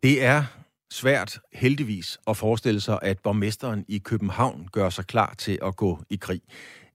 Det 0.03 0.23
er 0.23 0.43
svært, 0.91 1.39
heldigvis, 1.53 2.19
at 2.27 2.37
forestille 2.37 2.81
sig, 2.81 2.99
at 3.01 3.19
borgmesteren 3.19 3.85
i 3.87 3.97
København 3.97 4.67
gør 4.71 4.89
sig 4.89 5.07
klar 5.07 5.33
til 5.37 5.59
at 5.61 5.75
gå 5.75 5.99
i 6.09 6.15
krig. 6.15 6.41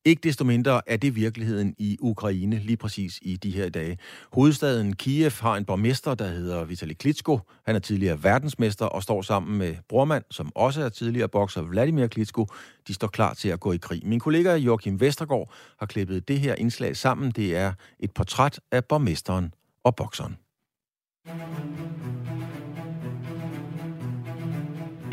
Ikke 0.04 0.20
desto 0.20 0.44
mindre 0.44 0.80
er 0.86 0.96
det 0.96 1.16
virkeligheden 1.16 1.74
i 1.78 1.96
Ukraine 2.00 2.58
lige 2.58 2.76
præcis 2.76 3.18
i 3.22 3.36
de 3.36 3.50
her 3.50 3.68
dage. 3.68 3.98
Hovedstaden 4.32 4.96
Kiev 4.96 5.30
har 5.40 5.56
en 5.56 5.64
borgmester, 5.64 6.14
der 6.14 6.26
hedder 6.28 6.64
Vitali 6.64 6.94
Klitschko. 6.94 7.40
Han 7.66 7.74
er 7.74 7.78
tidligere 7.78 8.22
verdensmester 8.22 8.86
og 8.86 9.02
står 9.02 9.22
sammen 9.22 9.58
med 9.58 9.74
brormand, 9.88 10.24
som 10.30 10.52
også 10.54 10.82
er 10.82 10.88
tidligere 10.88 11.28
bokser 11.28 11.62
Vladimir 11.62 12.06
Klitschko. 12.06 12.46
De 12.88 12.94
står 12.94 13.08
klar 13.08 13.34
til 13.34 13.48
at 13.48 13.60
gå 13.60 13.72
i 13.72 13.76
krig. 13.76 14.06
Min 14.06 14.20
kollega 14.20 14.54
Joachim 14.54 15.00
Vestergaard 15.00 15.52
har 15.78 15.86
klippet 15.86 16.28
det 16.28 16.40
her 16.40 16.54
indslag 16.54 16.96
sammen. 16.96 17.30
Det 17.30 17.56
er 17.56 17.72
et 18.00 18.10
portræt 18.10 18.60
af 18.72 18.84
borgmesteren 18.84 19.54
og 19.84 19.96
bokseren. 19.96 20.36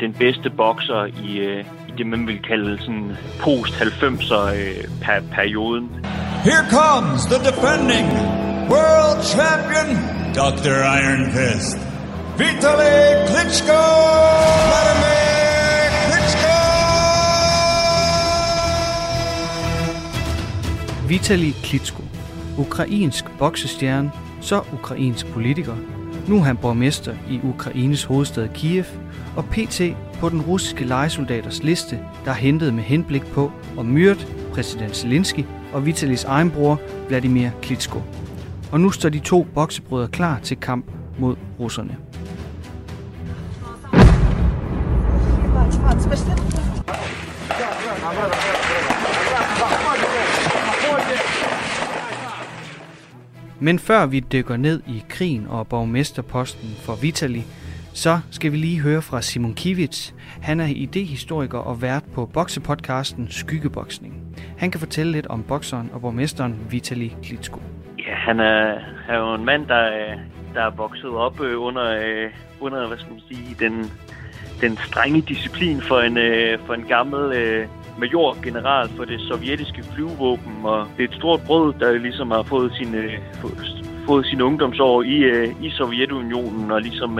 Den 0.00 0.14
bedste 0.14 0.50
bokser 0.50 1.04
i, 1.04 1.38
øh, 1.38 1.64
det, 1.98 2.06
man 2.06 2.26
vil 2.26 2.42
kalde 2.42 2.78
sådan 2.78 3.16
post-90'er 3.40 4.54
øh, 4.54 4.84
per 5.02 5.20
perioden. 5.32 5.88
Here 6.48 6.64
comes 6.78 7.20
the 7.32 7.38
defending 7.48 8.08
world 8.72 9.18
champion, 9.36 9.88
Dr. 10.40 10.76
Iron 10.98 11.24
Fist, 11.34 11.78
Vitaly 12.40 12.96
Klitschko! 13.28 13.80
Vladimir 14.68 15.18
Klitschko! 16.06 16.56
Vitaly 21.08 21.52
Klitschko, 21.62 22.02
ukrainsk 22.58 23.24
boksestjerne, 23.38 24.10
så 24.40 24.62
ukrainsk 24.72 25.26
politiker. 25.26 25.74
Nu 26.28 26.36
er 26.38 26.44
han 26.44 26.56
borgmester 26.56 27.14
i 27.30 27.40
Ukraines 27.44 28.04
hovedstad 28.04 28.48
Kiev, 28.48 28.84
og 29.36 29.44
PT 29.44 29.80
på 30.18 30.28
den 30.28 30.42
russiske 30.42 30.84
legesoldaters 30.84 31.62
liste, 31.62 31.98
der 32.24 32.30
er 32.30 32.34
hentet 32.34 32.74
med 32.74 32.82
henblik 32.82 33.26
på 33.26 33.52
at 33.78 33.86
myrde 33.86 34.20
præsident 34.52 34.96
Zelensky 34.96 35.44
og 35.72 35.86
Vitalis 35.86 36.24
egen 36.24 36.50
bror 36.50 36.80
Vladimir 37.08 37.48
Klitschko. 37.62 38.02
Og 38.72 38.80
nu 38.80 38.90
står 38.90 39.08
de 39.08 39.18
to 39.18 39.46
boksebrødre 39.54 40.08
klar 40.08 40.38
til 40.38 40.56
kamp 40.56 40.86
mod 41.18 41.36
russerne. 41.60 41.96
Men 53.60 53.78
før 53.78 54.06
vi 54.06 54.20
dykker 54.20 54.56
ned 54.56 54.80
i 54.86 55.04
krigen 55.08 55.46
og 55.46 55.66
borgmesterposten 55.66 56.68
for 56.78 56.94
Vitali, 56.94 57.44
så 57.98 58.20
skal 58.30 58.52
vi 58.52 58.56
lige 58.56 58.80
høre 58.80 59.02
fra 59.02 59.22
Simon 59.22 59.54
Kivits. 59.54 60.14
Han 60.42 60.60
er 60.60 60.66
idehistoriker 60.66 61.58
og 61.58 61.82
vært 61.82 62.04
på 62.14 62.26
boksepodcasten 62.26 63.26
Skyggeboksning. 63.30 64.14
Han 64.58 64.70
kan 64.70 64.80
fortælle 64.80 65.12
lidt 65.12 65.26
om 65.26 65.42
bokseren 65.42 65.90
og 65.92 66.00
borgmesteren 66.00 66.54
Vitali 66.70 67.16
Klitschko. 67.22 67.60
Ja, 67.98 68.14
han 68.14 68.40
er, 68.40 68.78
er 69.08 69.18
jo 69.18 69.34
en 69.34 69.44
mand, 69.44 69.66
der, 69.66 70.14
der 70.54 70.62
er 70.62 70.70
vokset 70.70 71.10
op 71.10 71.40
øh, 71.40 71.62
under, 71.62 71.86
øh, 72.02 72.30
under 72.60 72.88
hvad 72.88 72.98
skal 72.98 73.12
man 73.12 73.22
sige, 73.28 73.56
den, 73.58 73.90
den 74.60 74.76
strenge 74.76 75.20
disciplin 75.20 75.80
for 75.80 76.00
en, 76.00 76.18
øh, 76.18 76.58
for 76.66 76.74
en 76.74 76.84
gammel 76.84 77.22
major 77.98 78.42
general 78.42 78.88
for 78.88 79.04
det 79.04 79.20
sovjetiske 79.20 79.82
flyvåben, 79.82 80.54
og 80.64 80.86
det 80.96 81.04
er 81.04 81.08
et 81.08 81.14
stort 81.14 81.40
brød, 81.46 81.74
der 81.80 81.98
ligesom 81.98 82.30
har 82.30 82.42
fået 82.42 82.72
sin, 82.74 82.94
fået 84.08 84.26
sin 84.26 84.40
ungdomsår 84.40 85.02
i, 85.02 85.16
i 85.66 85.70
Sovjetunionen, 85.70 86.70
og 86.70 86.80
ligesom 86.80 87.18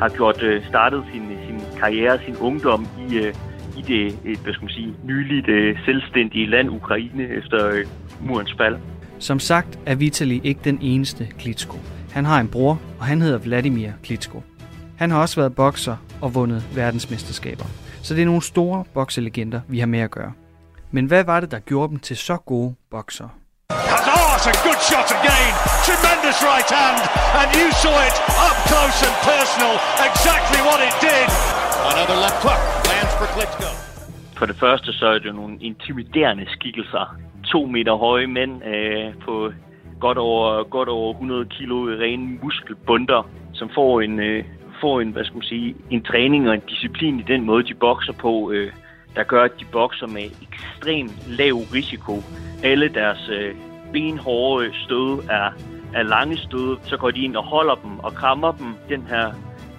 har 0.00 0.08
gjort 0.08 0.42
øh, 0.42 0.66
startet 0.68 1.04
sin, 1.12 1.22
sin 1.46 1.60
karriere, 1.80 2.18
sin 2.24 2.36
ungdom 2.36 2.86
i, 3.08 3.16
øh, 3.16 3.34
i 3.78 3.82
det 3.82 4.06
et, 4.24 4.38
hvad 4.38 4.52
skal 4.52 4.64
man 4.64 4.70
sige, 4.70 4.94
nyligt 5.04 5.48
øh, 5.48 5.78
selvstændige 5.84 6.46
land 6.46 6.70
Ukraine 6.70 7.22
efter 7.22 7.68
øh, 7.68 7.84
murens 8.20 8.54
fald. 8.58 8.76
Som 9.18 9.38
sagt 9.38 9.78
er 9.86 9.94
Vitali 9.94 10.40
ikke 10.44 10.60
den 10.64 10.78
eneste 10.82 11.28
Klitschko. 11.38 11.78
Han 12.12 12.24
har 12.24 12.40
en 12.40 12.48
bror, 12.48 12.80
og 12.98 13.04
han 13.04 13.20
hedder 13.20 13.38
Vladimir 13.38 13.90
Klitschko. 14.02 14.42
Han 14.98 15.10
har 15.10 15.20
også 15.20 15.40
været 15.40 15.54
bokser 15.54 15.96
og 16.20 16.34
vundet 16.34 16.64
verdensmesterskaber. 16.74 17.64
Så 18.02 18.14
det 18.14 18.22
er 18.22 18.26
nogle 18.26 18.42
store 18.42 18.84
bokselegender, 18.94 19.60
vi 19.68 19.78
har 19.78 19.86
med 19.86 20.00
at 20.00 20.10
gøre. 20.10 20.32
Men 20.90 21.06
hvad 21.06 21.24
var 21.24 21.40
det, 21.40 21.50
der 21.50 21.58
gjorde 21.58 21.90
dem 21.90 21.98
til 21.98 22.16
så 22.16 22.36
gode 22.36 22.74
bokser? 22.90 23.28
That's 23.72 24.46
a 24.46 24.52
good 24.66 24.80
shot 24.80 25.10
again. 25.20 25.73
Tremendous 25.90 26.38
right 26.52 26.70
hand. 26.80 26.98
And 27.40 27.48
you 27.58 27.66
saw 27.82 27.94
it 28.08 28.16
up 28.46 28.56
close 28.70 28.98
and 29.06 29.14
personal. 29.32 29.74
Exactly 30.10 30.60
what 30.68 30.78
it 30.88 30.94
did. 31.08 31.26
Another 31.92 32.16
left 32.24 32.40
hook 32.46 32.62
lands 32.90 33.12
for 33.18 33.26
Klitschko. 33.34 33.68
For 34.38 34.46
det 34.46 34.56
første 34.56 34.92
så 34.92 35.06
er 35.06 35.18
det 35.18 35.34
nogle 35.34 35.56
intimiderende 35.60 36.46
skikkelser. 36.48 37.16
To 37.44 37.66
meter 37.66 37.94
høje 37.94 38.26
mænd 38.26 38.64
øh, 38.64 39.14
på 39.24 39.52
godt 40.00 40.18
over, 40.18 40.64
godt 40.64 40.88
over 40.88 41.12
100 41.12 41.44
kilo 41.44 41.76
rene 41.84 42.38
muskelbunder, 42.42 43.28
som 43.52 43.70
får 43.74 44.00
en, 44.00 44.20
øh, 44.20 44.44
får 44.80 45.00
en, 45.00 45.10
hvad 45.10 45.24
skal 45.24 45.36
man 45.36 45.42
sige, 45.42 45.76
en 45.90 46.02
træning 46.02 46.48
og 46.48 46.54
en 46.54 46.62
disciplin 46.68 47.20
i 47.20 47.22
den 47.22 47.44
måde, 47.44 47.62
de 47.64 47.74
bokser 47.74 48.12
på, 48.12 48.50
øh, 48.50 48.72
der 49.16 49.22
gør, 49.22 49.42
at 49.44 49.60
de 49.60 49.64
bokser 49.72 50.06
med 50.06 50.24
ekstrem 50.42 51.10
lav 51.28 51.54
risiko. 51.54 52.22
Alle 52.62 52.88
deres 52.88 53.28
øh, 53.28 53.54
benhårde 53.94 54.70
stød 54.84 55.12
er, 55.30 55.48
er 55.94 56.02
lange 56.02 56.36
stød, 56.36 56.76
så 56.82 56.96
går 56.96 57.10
de 57.10 57.20
ind 57.20 57.36
og 57.36 57.44
holder 57.44 57.74
dem 57.74 57.98
og 57.98 58.14
krammer 58.14 58.52
dem. 58.52 58.66
Den 58.88 59.02
her 59.12 59.26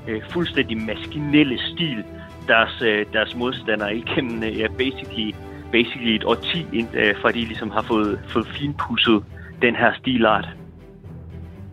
øh, 0.08 0.22
fuldstændig 0.32 0.78
maskinelle 0.78 1.58
stil, 1.60 2.04
deres, 2.48 2.82
øh, 2.82 3.06
deres 3.14 3.36
modstandere 3.36 3.96
igennem 3.98 4.44
øh, 4.44 4.60
ja, 4.60 4.68
basically, 4.68 5.36
basically 5.72 6.16
et 6.16 6.24
årti, 6.24 6.66
øh, 6.74 7.16
fra 7.22 7.32
de 7.32 7.40
ligesom 7.52 7.70
har 7.70 7.82
fået, 7.82 8.20
fået 8.28 8.48
finpudset 8.48 9.24
den 9.62 9.76
her 9.76 9.94
stilart. 10.00 10.48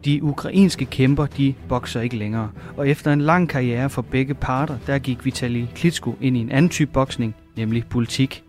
De 0.05 0.23
ukrainske 0.23 0.85
kæmper, 0.85 1.27
de 1.27 1.55
bokser 1.69 2.01
ikke 2.01 2.17
længere, 2.17 2.51
og 2.77 2.89
efter 2.89 3.13
en 3.13 3.21
lang 3.21 3.49
karriere 3.49 3.91
for 3.91 4.03
begge 4.03 4.35
parter, 4.35 4.79
der 4.87 4.99
gik 4.99 5.25
Vitali 5.25 5.69
Klitschko 5.75 6.15
ind 6.21 6.37
i 6.37 6.41
en 6.41 6.51
anden 6.51 6.69
type 6.69 6.93
boksning, 6.93 7.35
nemlig 7.57 7.85
politik. 7.91 8.43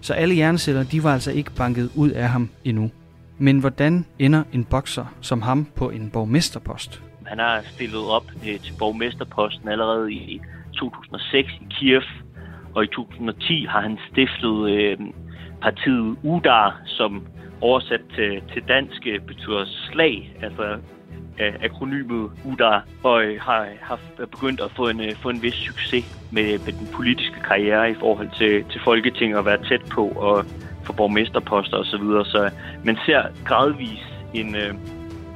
Så 0.00 0.14
alle 0.14 0.34
hjerneceller, 0.34 0.82
de 0.82 1.04
var 1.04 1.12
altså 1.12 1.30
ikke 1.30 1.50
banket 1.56 1.90
ud 1.94 2.10
af 2.10 2.28
ham 2.28 2.48
endnu. 2.64 2.90
Men 3.42 3.58
hvordan 3.58 4.06
ender 4.18 4.42
en 4.52 4.64
bokser 4.64 5.06
som 5.20 5.42
ham 5.42 5.66
på 5.76 5.90
en 5.90 6.10
borgmesterpost? 6.10 7.02
Han 7.26 7.38
har 7.38 7.60
stillet 7.62 8.04
op 8.10 8.26
øh, 8.48 8.60
til 8.60 8.74
borgmesterposten 8.78 9.68
allerede 9.68 10.12
i 10.12 10.40
2006 10.78 11.48
i 11.52 11.66
Kiev, 11.70 12.02
og 12.74 12.84
i 12.84 12.86
2010 12.86 13.66
har 13.68 13.80
han 13.80 13.98
stiftet 14.10 14.70
øh, 14.70 14.98
partiet 15.62 16.16
UDAR, 16.22 16.80
som 16.86 17.26
oversat 17.60 18.00
til, 18.14 18.42
til 18.52 18.62
dansk 18.68 19.06
øh, 19.06 19.20
betyder 19.20 19.64
slag, 19.66 20.36
altså 20.42 20.78
øh, 21.40 21.54
akronymet 21.62 22.30
UDAR, 22.44 22.84
og 23.02 23.24
øh, 23.24 23.40
har, 23.40 23.66
har 23.80 23.98
begyndt 24.18 24.60
at 24.60 24.70
få 24.76 24.88
en, 24.88 25.00
øh, 25.00 25.12
få 25.22 25.28
en 25.28 25.42
vis 25.42 25.54
succes 25.54 26.04
med, 26.32 26.58
med 26.64 26.72
den 26.72 26.88
politiske 26.94 27.40
karriere 27.40 27.90
i 27.90 27.94
forhold 27.94 28.30
til, 28.38 28.64
til 28.70 28.80
Folketinget 28.84 29.38
og 29.38 29.44
være 29.44 29.64
tæt 29.68 29.82
på 29.90 30.08
og 30.08 30.44
for 30.84 30.92
borgmesterposter 30.92 31.76
osv. 31.76 31.90
Så, 31.90 31.98
videre. 31.98 32.24
så 32.24 32.50
man 32.84 32.98
ser 33.06 33.22
gradvis 33.44 34.02
en, 34.34 34.54
øh, 34.54 34.74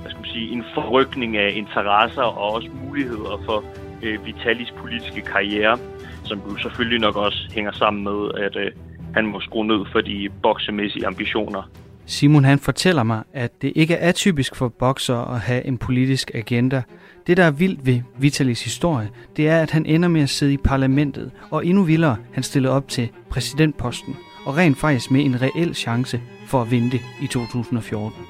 hvad 0.00 0.11
skal 0.11 0.20
man 0.20 0.30
sige, 0.32 0.52
en 0.52 0.64
forrykning 0.74 1.37
af 1.37 1.52
interesser 1.54 2.22
og 2.22 2.52
også 2.54 2.68
muligheder 2.85 3.42
for 3.44 3.64
øh, 4.02 4.26
Vitalis 4.26 4.70
politiske 4.78 5.20
karriere, 5.20 5.78
som 6.24 6.40
jo 6.50 6.56
selvfølgelig 6.59 7.00
nok 7.00 7.16
også 7.16 7.50
hænger 7.54 7.72
sammen 7.72 8.04
med, 8.04 8.30
at 8.44 8.56
øh, 8.56 8.70
han 9.14 9.26
må 9.26 9.40
skrue 9.40 9.66
ned 9.66 9.87
for 9.92 10.00
de 10.00 10.28
boksemæssige 10.42 11.06
ambitioner. 11.06 11.70
Simon 12.06 12.44
han 12.44 12.59
fortæller 12.59 13.02
mig, 13.02 13.22
at 13.32 13.62
det 13.62 13.72
ikke 13.76 13.94
er 13.94 14.09
atypisk 14.09 14.56
for 14.56 14.68
bokser 14.68 15.35
at 15.35 15.40
have 15.40 15.66
en 15.66 15.78
politisk 15.78 16.30
agenda. 16.35 16.82
Det, 17.26 17.37
der 17.37 17.44
er 17.44 17.50
vildt 17.50 17.87
ved 17.87 18.00
Vitalis 18.18 18.64
historie, 18.64 19.09
det 19.37 19.48
er, 19.48 19.62
at 19.62 19.70
han 19.70 19.87
ender 19.87 20.09
med 20.09 20.22
at 20.22 20.30
sidde 20.30 20.52
i 20.52 20.56
parlamentet, 20.56 21.30
og 21.50 21.66
endnu 21.66 21.82
vildere, 21.82 22.16
han 22.32 22.42
stiller 22.42 22.70
op 22.70 22.88
til 22.88 23.09
præsidentposten, 23.30 24.16
og 24.46 24.56
rent 24.56 24.78
faktisk 24.78 25.11
med 25.11 25.24
en 25.24 25.42
reel 25.42 25.74
chance 25.74 26.20
for 26.46 26.62
at 26.62 26.70
vinde 26.70 26.90
det 26.90 27.00
i 27.22 27.26
2014. 27.26 28.26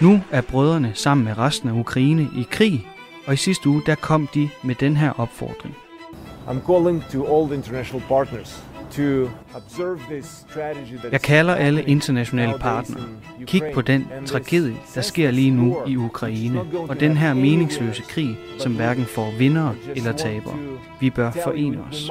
Nu 0.00 0.20
er 0.30 0.40
brødrene 0.40 0.92
sammen 0.94 1.24
med 1.24 1.38
resten 1.38 1.68
af 1.68 1.72
Ukraine 1.72 2.22
i 2.36 2.46
krig, 2.50 2.86
og 3.26 3.34
i 3.34 3.36
sidste 3.36 3.68
uge 3.68 3.82
der 3.86 3.94
kom 3.94 4.28
de 4.34 4.50
med 4.62 4.74
den 4.74 4.96
her 4.96 5.20
opfordring. 5.20 5.76
I'm 6.48 6.66
calling 6.66 7.04
to 7.12 7.26
all 7.36 7.52
international 7.52 8.02
partners 8.08 8.71
jeg 11.12 11.20
kalder 11.22 11.54
alle 11.54 11.82
internationale 11.82 12.58
partnere. 12.58 13.04
Kig 13.46 13.62
på 13.74 13.80
den 13.80 14.06
tragedie, 14.26 14.76
der 14.94 15.00
sker 15.00 15.30
lige 15.30 15.50
nu 15.50 15.76
i 15.86 15.96
Ukraine, 15.96 16.60
og 16.88 17.00
den 17.00 17.16
her 17.16 17.34
meningsløse 17.34 18.02
krig, 18.02 18.38
som 18.58 18.76
hverken 18.76 19.04
får 19.04 19.32
vindere 19.38 19.74
eller 19.96 20.12
tabere. 20.12 20.58
Vi 21.00 21.10
bør 21.10 21.30
forene 21.30 21.78
os. 21.90 22.10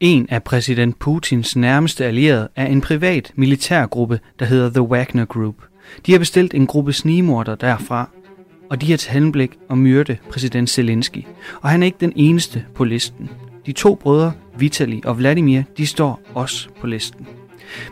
En 0.00 0.26
af 0.30 0.42
præsident 0.42 0.98
Putins 0.98 1.56
nærmeste 1.56 2.04
allierede 2.04 2.48
er 2.56 2.66
en 2.66 2.80
privat 2.80 3.32
militærgruppe, 3.34 4.20
der 4.38 4.44
hedder 4.44 4.70
The 4.70 4.82
Wagner 4.82 5.24
Group. 5.24 5.54
De 6.06 6.12
har 6.12 6.18
bestilt 6.18 6.54
en 6.54 6.66
gruppe 6.66 6.92
snigmorder 6.92 7.54
derfra, 7.54 8.08
og 8.70 8.80
de 8.80 8.90
har 8.90 8.96
til 8.96 9.12
henblik 9.12 9.58
at 9.70 9.78
myrde 9.78 10.16
præsident 10.30 10.70
Zelensky. 10.70 11.24
Og 11.60 11.70
han 11.70 11.82
er 11.82 11.86
ikke 11.86 11.98
den 12.00 12.12
eneste 12.16 12.64
på 12.74 12.84
listen. 12.84 13.30
De 13.66 13.72
to 13.72 13.94
brødre, 13.94 14.32
Vitali 14.58 15.02
og 15.04 15.18
Vladimir, 15.18 15.62
de 15.76 15.86
står 15.86 16.20
også 16.34 16.68
på 16.80 16.86
listen. 16.86 17.26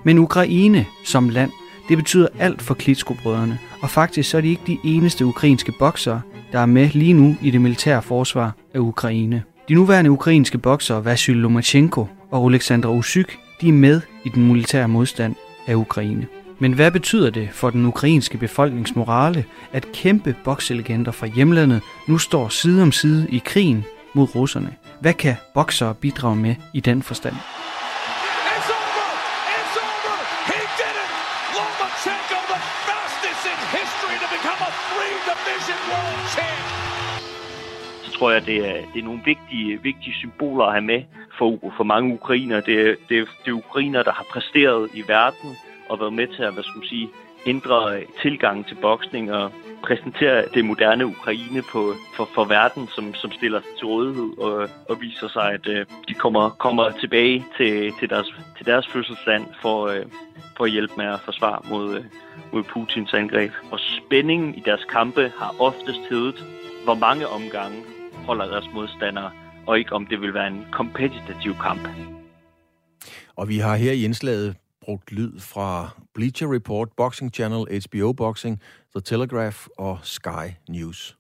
Men 0.05 0.19
Ukraine 0.19 0.87
som 1.05 1.29
land, 1.29 1.51
det 1.89 1.97
betyder 1.97 2.29
alt 2.39 2.63
for 2.63 2.75
Klitsko-brødrene, 2.75 3.59
og 3.83 3.91
faktisk 3.91 4.31
så 4.31 4.37
er 4.37 4.41
de 4.41 4.49
ikke 4.49 4.63
de 4.67 4.79
eneste 4.85 5.27
ukrainske 5.27 5.73
boksere, 5.79 6.21
der 6.53 6.59
er 6.59 6.67
med 6.67 6.89
lige 6.89 7.13
nu 7.13 7.37
i 7.43 7.51
det 7.51 7.61
militære 7.61 8.03
forsvar 8.03 8.53
af 8.75 8.79
Ukraine. 8.79 9.43
De 9.69 9.75
nuværende 9.75 10.11
ukrainske 10.11 10.59
boksere 10.59 11.05
Vasyl 11.05 11.37
Lomachenko 11.37 12.07
og 12.31 12.45
Oleksandr 12.45 12.89
Usyk, 12.89 13.39
de 13.61 13.69
er 13.69 13.73
med 13.73 14.01
i 14.25 14.29
den 14.29 14.49
militære 14.49 14.89
modstand 14.89 15.35
af 15.67 15.75
Ukraine. 15.75 16.27
Men 16.59 16.73
hvad 16.73 16.91
betyder 16.91 17.31
det 17.31 17.49
for 17.53 17.71
den 17.71 17.87
ukrainske 17.87 18.39
befolkningsmorale, 18.39 19.45
at 19.73 19.93
kæmpe 19.93 20.35
bokselegender 20.45 21.13
fra 21.13 21.27
hjemlandet 21.27 21.81
nu 22.09 22.19
står 22.19 22.49
side 22.49 22.83
om 22.83 22.93
side 22.93 23.27
i 23.31 23.43
krigen 23.45 23.85
mod 24.15 24.35
russerne? 24.35 24.75
Hvad 25.01 25.15
kan 25.15 25.37
boksere 25.55 25.95
bidrage 25.95 26.37
med 26.37 26.55
i 26.75 26.81
den 26.81 27.03
forstand? 27.03 27.35
så 38.05 38.11
tror 38.19 38.31
jeg, 38.31 38.47
det 38.47 38.57
er, 38.69 38.75
det 38.95 39.01
er 39.01 39.05
nogle 39.05 39.21
vigtige, 39.25 39.83
vigtige 39.83 40.15
symboler 40.15 40.65
at 40.65 40.73
have 40.73 40.85
med 40.85 41.03
for, 41.39 41.73
for 41.77 41.85
mange 41.85 42.15
ukrainer. 42.15 42.61
Det 42.61 42.81
er, 42.81 42.95
det, 43.09 43.29
det 43.45 43.51
er 43.51 43.53
ukrainer, 43.53 44.03
der 44.03 44.13
har 44.13 44.27
præsteret 44.33 44.91
i 44.95 45.03
verden, 45.09 45.57
og 45.89 46.01
været 46.01 46.13
med 46.13 46.27
til 46.27 46.43
at 46.43 46.53
hvad 46.53 46.63
skal 46.63 46.79
man 46.79 46.89
sige, 46.89 47.09
ændre 47.47 48.01
tilgangen 48.23 48.65
til 48.65 48.75
boksning 48.75 49.33
og 49.33 49.53
præsentere 49.83 50.45
det 50.55 50.65
moderne 50.65 51.07
Ukraine 51.07 51.63
på, 51.63 51.95
for, 52.17 52.29
for 52.35 52.45
verden, 52.45 52.89
som, 52.89 53.15
som 53.15 53.33
stiller 53.33 53.61
sig 53.61 53.79
til 53.79 53.87
rådighed 53.87 54.39
og, 54.39 54.69
og 54.89 55.01
viser 55.01 55.29
sig, 55.29 55.53
at 55.53 55.67
øh, 55.69 55.87
de 56.09 56.15
kommer, 56.15 56.51
kommer 56.51 56.91
tilbage 57.01 57.47
til, 57.57 57.93
til, 57.99 58.11
deres, 58.11 58.35
til 58.57 58.67
deres 58.67 58.89
fødselsland 58.89 59.47
for, 59.63 59.87
øh, 59.87 60.07
for 60.57 60.65
at 60.65 60.71
hjælpe 60.71 60.95
med 60.97 61.07
at 61.07 61.21
forsvare 61.21 61.61
mod, 61.71 61.97
øh, 61.97 62.05
mod 62.53 62.63
Putins 62.63 63.15
angreb. 63.15 63.53
Og 63.71 63.79
spændingen 63.81 64.55
i 64.55 64.63
deres 64.65 64.85
kampe 64.85 65.33
har 65.39 65.55
oftest 65.59 66.01
heddet, 66.11 66.45
hvor 66.85 66.95
mange 66.95 67.27
omgange 67.29 67.79
holder 68.27 68.47
deres 68.47 68.67
modstandere, 68.75 69.31
og 69.67 69.79
ikke 69.79 69.93
om 69.93 70.07
det 70.07 70.21
vil 70.21 70.35
være 70.35 70.47
en 70.47 70.67
kompetitiv 70.73 71.55
kamp. 71.63 71.89
Og 73.37 73.49
vi 73.49 73.59
har 73.59 73.77
her 73.77 73.93
i 73.93 74.05
indslaget 74.05 74.57
brugt 74.81 75.13
lyd 75.13 75.41
fra 75.41 75.91
Bleacher 76.21 76.53
Report, 76.53 76.89
Boxing 76.97 77.35
Channel, 77.35 77.67
HBO 77.87 78.13
Boxing, 78.13 78.61
The 78.95 79.01
Telegraph 79.01 79.67
og 79.79 79.99
Sky 80.03 80.47
News. 80.69 81.17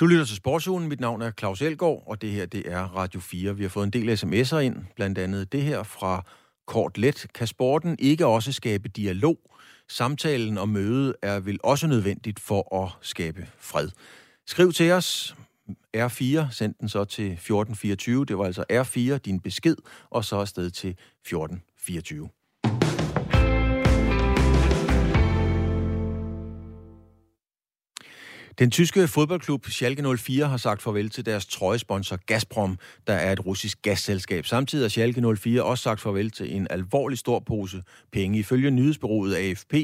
Du 0.00 0.06
lytter 0.06 0.24
til 0.24 0.36
Sportsugen. 0.36 0.88
Mit 0.88 1.00
navn 1.00 1.22
er 1.22 1.30
Claus 1.30 1.62
Elgaard, 1.62 2.02
og 2.06 2.22
det 2.22 2.30
her 2.30 2.46
det 2.46 2.72
er 2.72 2.82
Radio 2.82 3.20
4. 3.20 3.56
Vi 3.56 3.62
har 3.62 3.68
fået 3.68 3.84
en 3.84 3.90
del 3.90 4.18
sms'er 4.18 4.56
ind, 4.56 4.76
blandt 4.96 5.18
andet 5.18 5.52
det 5.52 5.62
her 5.62 5.82
fra 5.82 6.24
Kort 6.66 6.98
Let. 6.98 7.26
Kan 7.34 7.46
sporten 7.46 7.96
ikke 7.98 8.26
også 8.26 8.52
skabe 8.52 8.88
dialog? 8.88 9.38
Samtalen 9.88 10.58
og 10.58 10.68
mødet 10.68 11.14
er 11.22 11.40
vel 11.40 11.58
også 11.62 11.86
nødvendigt 11.86 12.40
for 12.40 12.84
at 12.84 12.90
skabe 13.00 13.46
fred. 13.58 13.88
Skriv 14.46 14.72
til 14.72 14.92
os. 14.92 15.36
R4, 15.96 16.50
send 16.50 16.74
den 16.80 16.88
så 16.88 17.04
til 17.04 17.24
1424. 17.24 18.24
Det 18.24 18.38
var 18.38 18.44
altså 18.44 18.64
R4, 18.72 19.18
din 19.18 19.40
besked, 19.40 19.76
og 20.10 20.24
så 20.24 20.36
afsted 20.36 20.70
til 20.70 20.90
1424. 20.90 22.28
Den 28.58 28.70
tyske 28.70 29.08
fodboldklub 29.08 29.66
Schalke 29.66 30.16
04 30.16 30.46
har 30.46 30.56
sagt 30.56 30.82
farvel 30.82 31.10
til 31.10 31.26
deres 31.26 31.46
trøjesponsor 31.46 32.16
Gazprom, 32.26 32.78
der 33.06 33.12
er 33.12 33.32
et 33.32 33.46
russisk 33.46 33.82
gasselskab. 33.82 34.46
Samtidig 34.46 34.84
har 34.84 34.88
Schalke 34.88 35.36
04 35.36 35.62
også 35.62 35.82
sagt 35.82 36.00
farvel 36.00 36.30
til 36.30 36.56
en 36.56 36.66
alvorlig 36.70 37.18
stor 37.18 37.38
pose 37.38 37.82
penge. 38.12 38.38
Ifølge 38.38 38.70
nyhedsbyrået 38.70 39.34
AFP 39.34 39.74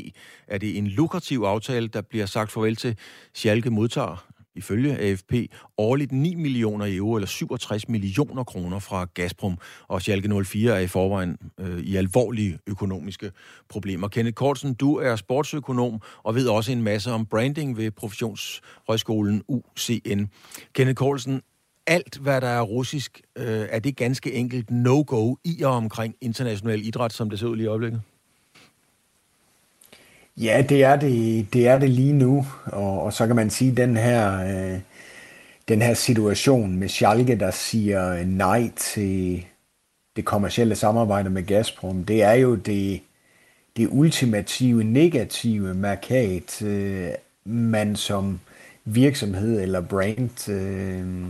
er 0.49 0.59
det 0.59 0.79
en 0.79 0.87
lukrativ 0.87 1.41
aftale, 1.41 1.89
der 1.89 2.01
bliver 2.01 2.27
sagt 2.27 2.53
farvel 2.53 2.77
til. 2.77 2.99
Schalke 3.35 3.71
modtager 3.71 4.27
ifølge 4.55 4.99
AFP 4.99 5.33
årligt 5.79 6.13
9 6.13 6.35
millioner 6.35 6.87
euro 6.97 7.15
eller 7.15 7.27
67 7.27 7.89
millioner 7.89 8.45
kroner 8.45 8.79
fra 8.79 9.07
Gazprom, 9.15 9.59
og 9.89 10.03
Schalke 10.03 10.45
04 10.45 10.75
er 10.75 10.79
i 10.79 10.87
forvejen 10.87 11.37
øh, 11.61 11.81
i 11.81 11.97
alvorlige 11.97 12.59
økonomiske 12.67 13.33
problemer. 13.69 14.09
Kenneth 14.09 14.35
Kortsen, 14.35 14.75
du 14.75 14.97
er 14.97 15.17
sportsøkonom 15.17 16.01
og 16.23 16.35
ved 16.35 16.49
også 16.49 16.73
en 16.73 16.83
masse 16.83 17.13
om 17.13 17.27
branding 17.27 17.77
ved 17.77 17.91
Professionshøjskolen 17.91 19.43
UCN. 19.49 20.25
Kenneth 20.75 20.95
Kortsen, 20.95 21.43
alt 21.87 22.17
hvad 22.17 22.41
der 22.41 22.49
er 22.49 22.63
russisk, 22.63 23.21
øh, 23.39 23.67
er 23.71 23.79
det 23.79 23.97
ganske 23.97 24.33
enkelt 24.33 24.71
no-go 24.71 25.35
i 25.45 25.63
og 25.63 25.73
omkring 25.73 26.15
international 26.21 26.87
idræt, 26.87 27.13
som 27.13 27.31
det 27.31 27.39
ser 27.39 27.47
ud 27.47 27.57
lige 27.57 27.65
i 27.65 27.69
øjeblikket? 27.69 28.03
Ja, 30.41 30.65
det 30.69 30.85
er 30.85 30.97
det, 30.97 31.47
det 31.53 31.69
er 31.69 31.79
det 31.79 31.91
lige 31.91 32.13
nu, 32.13 32.47
og, 32.65 33.03
og 33.03 33.13
så 33.13 33.27
kan 33.27 33.37
man 33.37 33.51
sige, 33.51 33.77
den 33.77 33.97
her, 33.97 34.41
øh, 34.41 34.81
den 35.69 35.83
her 35.83 35.95
situation 35.95 36.77
med 36.77 36.89
Schalke, 36.89 37.37
der 37.37 37.51
siger 37.51 38.25
nej 38.25 38.71
til 38.77 39.45
det 40.17 40.25
kommercielle 40.25 40.75
samarbejde 40.75 41.31
med 41.31 41.43
Gazprom, 41.43 42.05
det 42.05 42.23
er 42.23 42.33
jo 42.33 42.55
det, 42.55 43.01
det 43.77 43.89
ultimative 43.91 44.85
negative 44.85 45.75
markat, 45.75 46.63
øh, 46.63 47.11
man 47.45 47.97
som 47.97 48.41
virksomhed 48.85 49.61
eller 49.61 49.81
brand 49.81 50.49
øh, 50.51 51.25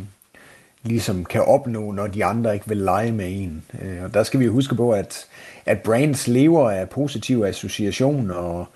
ligesom 0.83 1.25
kan 1.25 1.43
opnå, 1.43 1.93
når 1.93 2.07
de 2.07 2.25
andre 2.25 2.55
ikke 2.55 2.69
vil 2.69 2.77
lege 2.77 3.13
med 3.13 3.27
en. 3.29 3.65
Øh, 3.83 4.05
og 4.05 4.15
der 4.15 4.23
skal 4.23 4.41
vi 4.41 4.47
huske 4.47 4.75
på, 4.75 4.93
at, 4.93 5.27
at 5.67 5.83
brands 5.83 6.29
lever 6.29 6.71
af 6.71 6.91
positive 6.91 7.49
associationer, 7.49 8.35
og 8.35 8.67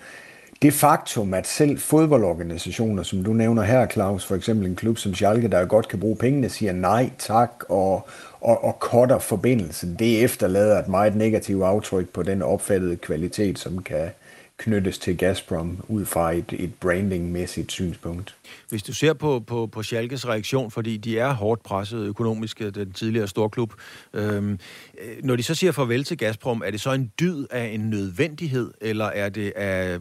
det 0.61 0.73
faktum, 0.73 1.33
at 1.33 1.47
selv 1.47 1.77
fodboldorganisationer, 1.79 3.03
som 3.03 3.23
du 3.23 3.33
nævner 3.33 3.63
her, 3.63 3.87
Claus, 3.87 4.25
for 4.25 4.35
eksempel 4.35 4.67
en 4.67 4.75
klub 4.75 4.97
som 4.97 5.13
Schalke, 5.13 5.47
der 5.47 5.65
godt 5.65 5.87
kan 5.87 5.99
bruge 5.99 6.15
pengene, 6.15 6.49
siger 6.49 6.73
nej, 6.73 7.09
tak 7.19 7.63
og, 7.69 8.07
og, 8.41 8.63
og 8.63 8.77
cutter 8.79 9.19
forbindelsen, 9.19 9.95
det 9.99 10.23
efterlader 10.23 10.79
et 10.79 10.87
meget 10.87 11.15
negativt 11.15 11.63
aftryk 11.63 12.09
på 12.09 12.23
den 12.23 12.41
opfattede 12.41 12.95
kvalitet, 12.95 13.59
som 13.59 13.83
kan, 13.83 14.09
knyttes 14.57 14.97
til 14.97 15.17
Gazprom 15.17 15.85
ud 15.87 16.05
fra 16.05 16.31
et, 16.31 16.53
et 16.59 16.73
brandingmæssigt 16.73 17.71
synspunkt. 17.71 18.35
Hvis 18.69 18.83
du 18.83 18.93
ser 18.93 19.13
på, 19.13 19.39
på, 19.39 19.67
på 19.67 19.83
Schalkes 19.83 20.27
reaktion, 20.27 20.71
fordi 20.71 20.97
de 20.97 21.19
er 21.19 21.33
hårdt 21.33 21.63
presset 21.63 22.05
økonomisk, 22.05 22.61
øh, 22.61 22.75
den 22.75 22.91
tidligere 22.91 23.27
storklub, 23.27 23.73
øhm, 24.13 24.59
øh, 25.01 25.23
når 25.23 25.35
de 25.35 25.43
så 25.43 25.55
siger 25.55 25.71
farvel 25.71 26.03
til 26.03 26.17
Gazprom, 26.17 26.61
er 26.65 26.71
det 26.71 26.81
så 26.81 26.91
en 26.91 27.11
dyd 27.19 27.45
af 27.51 27.65
en 27.65 27.89
nødvendighed, 27.89 28.71
eller 28.81 29.05
er 29.05 29.29
det 29.29 29.51
af 29.55 29.99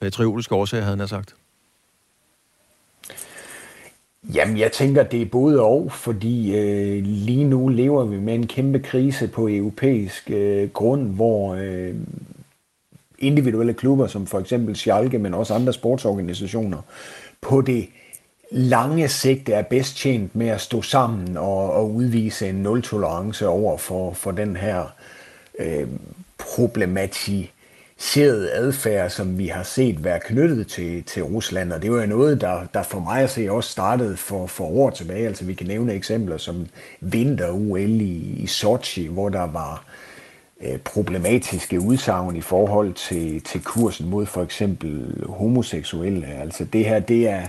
patriotiske 0.00 0.54
årsager, 0.54 0.84
havde 0.84 0.96
han 0.96 1.08
sagt? 1.08 1.34
Jamen, 4.34 4.58
jeg 4.58 4.72
tænker, 4.72 5.02
det 5.02 5.22
er 5.22 5.26
både 5.26 5.62
og, 5.62 5.92
fordi 5.92 6.56
øh, 6.56 7.02
lige 7.04 7.44
nu 7.44 7.68
lever 7.68 8.04
vi 8.04 8.16
med 8.16 8.34
en 8.34 8.46
kæmpe 8.46 8.78
krise 8.78 9.28
på 9.28 9.48
europæisk 9.48 10.30
øh, 10.30 10.68
grund, 10.68 11.14
hvor 11.14 11.54
øh, 11.54 11.94
individuelle 13.18 13.74
klubber, 13.74 14.06
som 14.06 14.26
for 14.26 14.40
eksempel 14.40 14.76
Schalke, 14.76 15.18
men 15.18 15.34
også 15.34 15.54
andre 15.54 15.72
sportsorganisationer, 15.72 16.82
på 17.40 17.60
det 17.60 17.88
lange 18.50 19.08
sigt 19.08 19.48
er 19.48 19.62
bedst 19.62 19.96
tjent 19.96 20.36
med 20.36 20.48
at 20.48 20.60
stå 20.60 20.82
sammen 20.82 21.36
og, 21.36 21.72
og 21.72 21.94
udvise 21.94 22.48
en 22.48 22.54
nul-tolerance 22.54 23.48
over 23.48 23.78
for, 23.78 24.12
for 24.12 24.30
den 24.30 24.56
her 24.56 24.94
øh, 25.58 25.88
problematik 26.38 27.54
seriøse 27.98 28.52
adfærd, 28.52 29.10
som 29.10 29.38
vi 29.38 29.46
har 29.46 29.62
set 29.62 30.04
være 30.04 30.20
knyttet 30.20 30.66
til, 30.66 31.02
til 31.02 31.22
Rusland, 31.22 31.72
og 31.72 31.82
det 31.82 31.92
var 31.92 32.00
jo 32.00 32.06
noget, 32.06 32.40
der, 32.40 32.66
der 32.74 32.82
for 32.82 33.00
mig 33.00 33.22
at 33.22 33.30
se 33.30 33.52
også 33.52 33.70
startede 33.70 34.16
for, 34.16 34.46
for 34.46 34.64
år 34.64 34.90
tilbage. 34.90 35.26
Altså 35.26 35.44
vi 35.44 35.54
kan 35.54 35.66
nævne 35.66 35.92
eksempler 35.92 36.36
som 36.36 36.66
vinter-UL 37.00 38.00
i, 38.00 38.36
i 38.42 38.46
Sochi, 38.46 39.06
hvor 39.06 39.28
der 39.28 39.46
var 39.46 39.84
øh, 40.60 40.78
problematiske 40.78 41.80
udsagn 41.80 42.36
i 42.36 42.40
forhold 42.40 42.92
til, 42.92 43.40
til 43.40 43.62
kursen 43.64 44.08
mod 44.10 44.26
for 44.26 44.42
eksempel 44.42 45.24
homoseksuelle. 45.28 46.26
Altså 46.26 46.64
det 46.64 46.84
her, 46.84 47.00
det 47.00 47.28
er, 47.28 47.42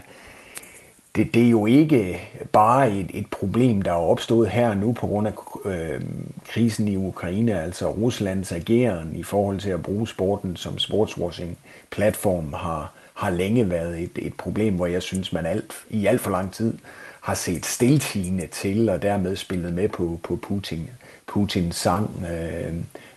det, 1.16 1.34
det 1.34 1.46
er 1.46 1.50
jo 1.50 1.66
ikke 1.66 2.22
bare 2.52 2.92
et, 2.92 3.12
et 3.14 3.28
problem, 3.28 3.82
der 3.82 3.92
er 3.92 3.96
opstået 3.96 4.50
her 4.50 4.74
nu 4.74 4.94
på 4.94 5.08
grund 5.08 5.28
af 5.28 5.34
øh, 5.66 6.02
krisen 6.48 6.88
i 6.88 6.96
Ukraine, 6.96 7.62
altså 7.62 7.92
Ruslands 7.92 8.52
ageren 8.52 9.16
i 9.16 9.24
forhold 9.24 9.60
til 9.60 9.70
at 9.70 9.84
bruge 9.84 10.08
sporten 10.08 10.56
som 10.56 10.78
sportswashing-platform 10.78 12.54
har, 12.54 12.94
har 13.14 13.30
længe 13.30 13.70
været 13.70 14.00
et, 14.00 14.12
et 14.16 14.34
problem, 14.34 14.76
hvor 14.76 14.86
jeg 14.86 15.02
synes, 15.02 15.34
man 15.34 15.46
alt, 15.46 15.74
i 15.90 16.06
alt 16.06 16.22
for 16.22 16.32
lang 16.32 16.54
tid 16.54 16.78
har 17.22 17.34
set 17.34 17.66
stiltigende 17.66 18.48
til, 18.48 18.90
og 18.90 19.02
dermed 19.02 19.36
spillet 19.36 19.74
med 19.74 19.90
på, 19.90 20.20
på 20.24 20.36
Putin, 20.36 20.90
Putins 21.28 21.76
sang, 21.76 22.26
øh, 22.32 22.74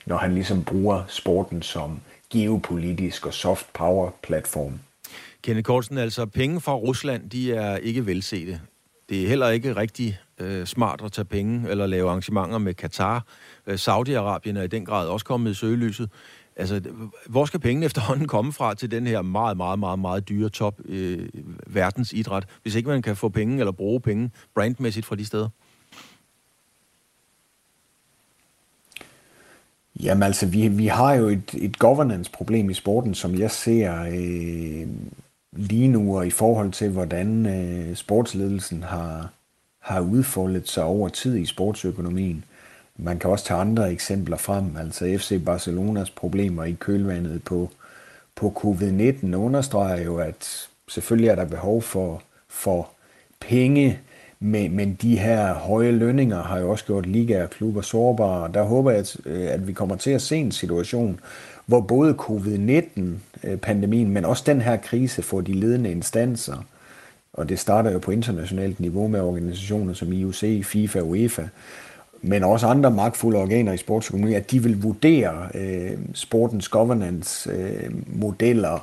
når 0.06 0.16
han 0.16 0.34
ligesom 0.34 0.64
bruger 0.64 1.02
sporten 1.08 1.62
som 1.62 2.00
geopolitisk 2.30 3.26
og 3.26 3.34
soft 3.34 3.66
power 3.72 4.10
platform. 4.22 4.78
Kenneth 5.42 5.66
Kortsen, 5.66 5.98
altså 5.98 6.26
penge 6.26 6.60
fra 6.60 6.74
Rusland, 6.74 7.30
de 7.30 7.52
er 7.52 7.76
ikke 7.76 8.06
velsete. 8.06 8.60
Det 9.08 9.24
er 9.24 9.28
heller 9.28 9.48
ikke 9.48 9.76
rigtig 9.76 10.18
øh, 10.38 10.66
smart 10.66 11.02
at 11.04 11.12
tage 11.12 11.24
penge 11.24 11.70
eller 11.70 11.86
lave 11.86 12.08
arrangementer 12.08 12.58
med 12.58 12.74
Katar. 12.74 13.26
Øh, 13.66 13.74
Saudi-Arabien 13.74 14.58
er 14.58 14.62
i 14.62 14.66
den 14.66 14.84
grad 14.84 15.08
også 15.08 15.26
kommet 15.26 15.50
i 15.50 15.54
søgelyset. 15.54 16.10
Altså, 16.56 16.80
hvor 17.26 17.44
skal 17.44 17.60
pengene 17.60 17.86
efterhånden 17.90 18.28
komme 18.28 18.52
fra 18.52 18.74
til 18.74 18.90
den 18.90 19.06
her 19.06 19.22
meget, 19.22 19.56
meget, 19.56 19.78
meget, 19.78 19.98
meget 19.98 20.28
dyre 20.28 20.48
top 20.48 20.80
øh, 20.84 21.28
verdensidræt, 21.66 22.44
hvis 22.62 22.74
ikke 22.74 22.88
man 22.88 23.02
kan 23.02 23.16
få 23.16 23.28
penge 23.28 23.58
eller 23.58 23.72
bruge 23.72 24.00
penge 24.00 24.30
brandmæssigt 24.54 25.06
fra 25.06 25.16
de 25.16 25.26
steder? 25.26 25.48
Jamen 30.02 30.22
altså, 30.22 30.46
vi, 30.46 30.68
vi 30.68 30.86
har 30.86 31.14
jo 31.14 31.26
et, 31.26 31.54
et 31.54 31.78
governance-problem 31.78 32.70
i 32.70 32.74
sporten, 32.74 33.14
som 33.14 33.34
jeg 33.38 33.50
ser 33.50 34.02
øh, 34.02 34.88
lige 35.52 35.88
nu, 35.88 36.16
og 36.16 36.26
i 36.26 36.30
forhold 36.30 36.72
til, 36.72 36.90
hvordan 36.90 37.46
øh, 37.46 37.96
sportsledelsen 37.96 38.82
har, 38.82 39.30
har 39.80 40.00
udfoldet 40.00 40.68
sig 40.68 40.84
over 40.84 41.08
tid 41.08 41.36
i 41.36 41.46
sportsøkonomien. 41.46 42.44
Man 42.96 43.18
kan 43.18 43.30
også 43.30 43.44
tage 43.44 43.60
andre 43.60 43.92
eksempler 43.92 44.36
frem, 44.36 44.76
altså 44.76 45.16
FC 45.18 45.44
Barcelonas 45.44 46.10
problemer 46.10 46.64
i 46.64 46.76
kølvandet 46.80 47.44
på, 47.44 47.70
på 48.36 48.52
covid-19 48.56 49.34
understreger 49.34 50.04
jo, 50.04 50.16
at 50.16 50.68
selvfølgelig 50.88 51.28
er 51.28 51.34
der 51.34 51.44
behov 51.44 51.82
for, 51.82 52.22
for 52.48 52.90
penge, 53.40 54.00
men, 54.40 54.76
men 54.76 54.94
de 54.94 55.18
her 55.18 55.54
høje 55.54 55.92
lønninger 55.92 56.42
har 56.42 56.58
jo 56.58 56.70
også 56.70 56.84
gjort 56.84 57.06
liga 57.06 57.42
og 57.42 57.50
klubber 57.50 57.80
sårbare. 57.80 58.50
Der 58.54 58.62
håber 58.62 58.90
jeg, 58.90 59.00
at, 59.00 59.16
øh, 59.26 59.48
at 59.50 59.66
vi 59.66 59.72
kommer 59.72 59.96
til 59.96 60.10
at 60.10 60.22
se 60.22 60.36
en 60.36 60.52
situation, 60.52 61.20
hvor 61.72 61.80
både 61.80 62.14
covid-19-pandemien, 62.14 64.06
øh, 64.06 64.12
men 64.12 64.24
også 64.24 64.42
den 64.46 64.60
her 64.60 64.76
krise 64.76 65.22
får 65.22 65.40
de 65.40 65.52
ledende 65.52 65.90
instanser, 65.90 66.64
og 67.32 67.48
det 67.48 67.58
starter 67.58 67.90
jo 67.90 67.98
på 67.98 68.10
internationalt 68.10 68.80
niveau 68.80 69.08
med 69.08 69.20
organisationer 69.20 69.94
som 69.94 70.12
IOC, 70.12 70.64
FIFA 70.64 71.00
UEFA, 71.00 71.48
men 72.22 72.44
også 72.44 72.66
andre 72.66 72.90
magtfulde 72.90 73.38
organer 73.38 73.72
i 73.72 73.76
sportsøkonomien, 73.76 74.36
at 74.36 74.50
de 74.50 74.62
vil 74.62 74.82
vurdere 74.82 75.48
øh, 75.54 75.98
sportens 76.14 76.68
governance-modeller 76.68 78.74
øh, 78.74 78.80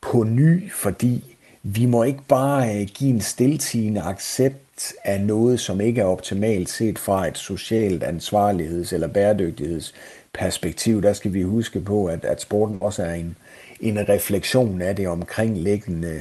på 0.00 0.24
ny, 0.24 0.72
fordi 0.72 1.36
vi 1.62 1.86
må 1.86 2.02
ikke 2.02 2.22
bare 2.28 2.80
øh, 2.80 2.86
give 2.94 3.10
en 3.10 3.20
stiltigende 3.20 4.02
accept 4.02 4.92
af 5.04 5.20
noget, 5.20 5.60
som 5.60 5.80
ikke 5.80 6.00
er 6.00 6.04
optimalt 6.04 6.68
set 6.68 6.98
fra 6.98 7.28
et 7.28 7.38
socialt 7.38 8.04
ansvarligheds- 8.04 8.94
eller 8.94 9.08
bæredygtigheds 9.08 9.94
perspektiv, 10.34 11.02
Der 11.02 11.12
skal 11.12 11.32
vi 11.32 11.42
huske 11.42 11.80
på, 11.80 12.06
at, 12.06 12.24
at 12.24 12.40
sporten 12.40 12.78
også 12.80 13.02
er 13.02 13.14
en, 13.14 13.36
en 13.80 14.08
refleksion 14.08 14.82
af 14.82 14.96
det 14.96 15.08
omkringliggende 15.08 16.20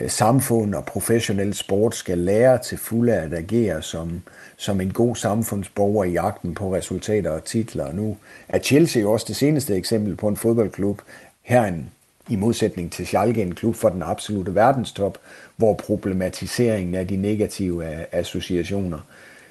øh, 0.00 0.10
samfund 0.10 0.74
og 0.74 0.84
professionel 0.84 1.54
sport 1.54 1.94
skal 1.94 2.18
lære 2.18 2.58
til 2.58 2.78
fulde 2.78 3.14
at 3.14 3.34
agere 3.34 3.82
som, 3.82 4.22
som 4.56 4.80
en 4.80 4.92
god 4.92 5.16
samfundsborger 5.16 6.04
i 6.04 6.12
jagten 6.12 6.54
på 6.54 6.74
resultater 6.74 7.30
og 7.30 7.44
titler. 7.44 7.92
Nu 7.92 8.16
er 8.48 8.58
Chelsea 8.58 9.02
jo 9.02 9.12
også 9.12 9.26
det 9.28 9.36
seneste 9.36 9.76
eksempel 9.76 10.16
på 10.16 10.28
en 10.28 10.36
fodboldklub. 10.36 11.02
Her 11.42 11.64
en 11.64 11.90
i 12.28 12.36
modsætning 12.36 12.92
til 12.92 13.06
Schalke, 13.06 13.42
en 13.42 13.54
klub 13.54 13.74
for 13.74 13.88
den 13.88 14.02
absolute 14.02 14.54
verdenstop, 14.54 15.18
hvor 15.56 15.74
problematiseringen 15.74 16.94
af 16.94 17.08
de 17.08 17.16
negative 17.16 17.84
associationer 18.14 18.98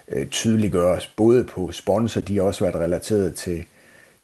øh, 0.08 0.28
tydeliggøres 0.28 1.08
både 1.08 1.44
på 1.44 1.72
sponsor, 1.72 2.22
de 2.22 2.36
har 2.36 2.44
også 2.44 2.64
været 2.64 2.76
relateret 2.76 3.36
til, 3.36 3.66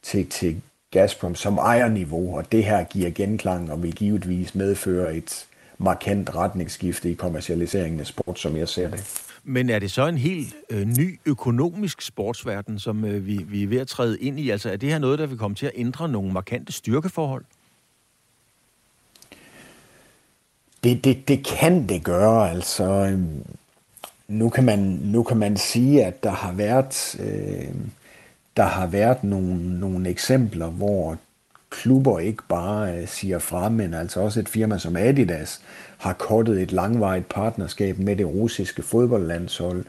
til, 0.04 0.26
til 0.26 0.60
Gazprom 0.90 1.34
som 1.34 1.58
ejerniveau, 1.58 2.36
og 2.36 2.52
det 2.52 2.64
her 2.64 2.84
giver 2.84 3.10
genklang 3.10 3.72
og 3.72 3.82
vil 3.82 3.92
givetvis 3.92 4.54
medføre 4.54 5.16
et 5.16 5.46
markant 5.78 6.34
retningsskifte 6.34 7.10
i 7.10 7.14
kommercialiseringen 7.14 8.00
af 8.00 8.06
sport, 8.06 8.38
som 8.38 8.56
jeg 8.56 8.68
ser 8.68 8.90
det. 8.90 9.04
Men 9.44 9.70
er 9.70 9.78
det 9.78 9.90
så 9.90 10.06
en 10.06 10.18
helt 10.18 10.54
øh, 10.70 10.84
ny 10.84 11.20
økonomisk 11.26 12.02
sportsverden, 12.02 12.78
som 12.78 13.04
øh, 13.04 13.26
vi, 13.26 13.36
vi 13.36 13.62
er 13.62 13.66
ved 13.66 13.78
at 13.78 13.88
træde 13.88 14.20
ind 14.20 14.40
i? 14.40 14.50
Altså 14.50 14.70
er 14.70 14.76
det 14.76 14.88
her 14.88 14.98
noget, 14.98 15.18
der 15.18 15.26
vil 15.26 15.38
komme 15.38 15.54
til 15.54 15.66
at 15.66 15.72
ændre 15.74 16.08
nogle 16.08 16.32
markante 16.32 16.72
styrkeforhold? 16.72 17.44
Det, 20.84 21.04
det, 21.04 21.28
det 21.28 21.46
kan 21.46 21.88
det 21.88 22.04
gøre, 22.04 22.50
altså. 22.50 22.84
Øhm, 22.84 23.44
nu 24.28 24.48
kan 24.48 24.64
man, 24.64 24.78
nu 25.02 25.22
kan 25.22 25.36
man 25.36 25.56
sige, 25.56 26.04
at 26.04 26.22
der 26.22 26.30
har 26.30 26.52
været, 26.52 27.16
øh, 27.20 27.74
der 28.56 28.62
har 28.62 28.86
været 28.86 29.24
nogle, 29.24 29.80
nogle 29.80 30.08
eksempler, 30.08 30.66
hvor 30.66 31.18
klubber 31.70 32.18
ikke 32.18 32.42
bare 32.48 32.98
øh, 32.98 33.08
siger 33.08 33.38
fra, 33.38 33.68
men 33.68 33.94
altså 33.94 34.20
også 34.20 34.40
et 34.40 34.48
firma 34.48 34.78
som 34.78 34.96
Adidas 34.96 35.60
har 35.98 36.12
kottet 36.12 36.62
et 36.62 36.72
langvarigt 36.72 37.28
partnerskab 37.28 37.98
med 37.98 38.16
det 38.16 38.26
russiske 38.26 38.82
fodboldlandshold. 38.82 39.84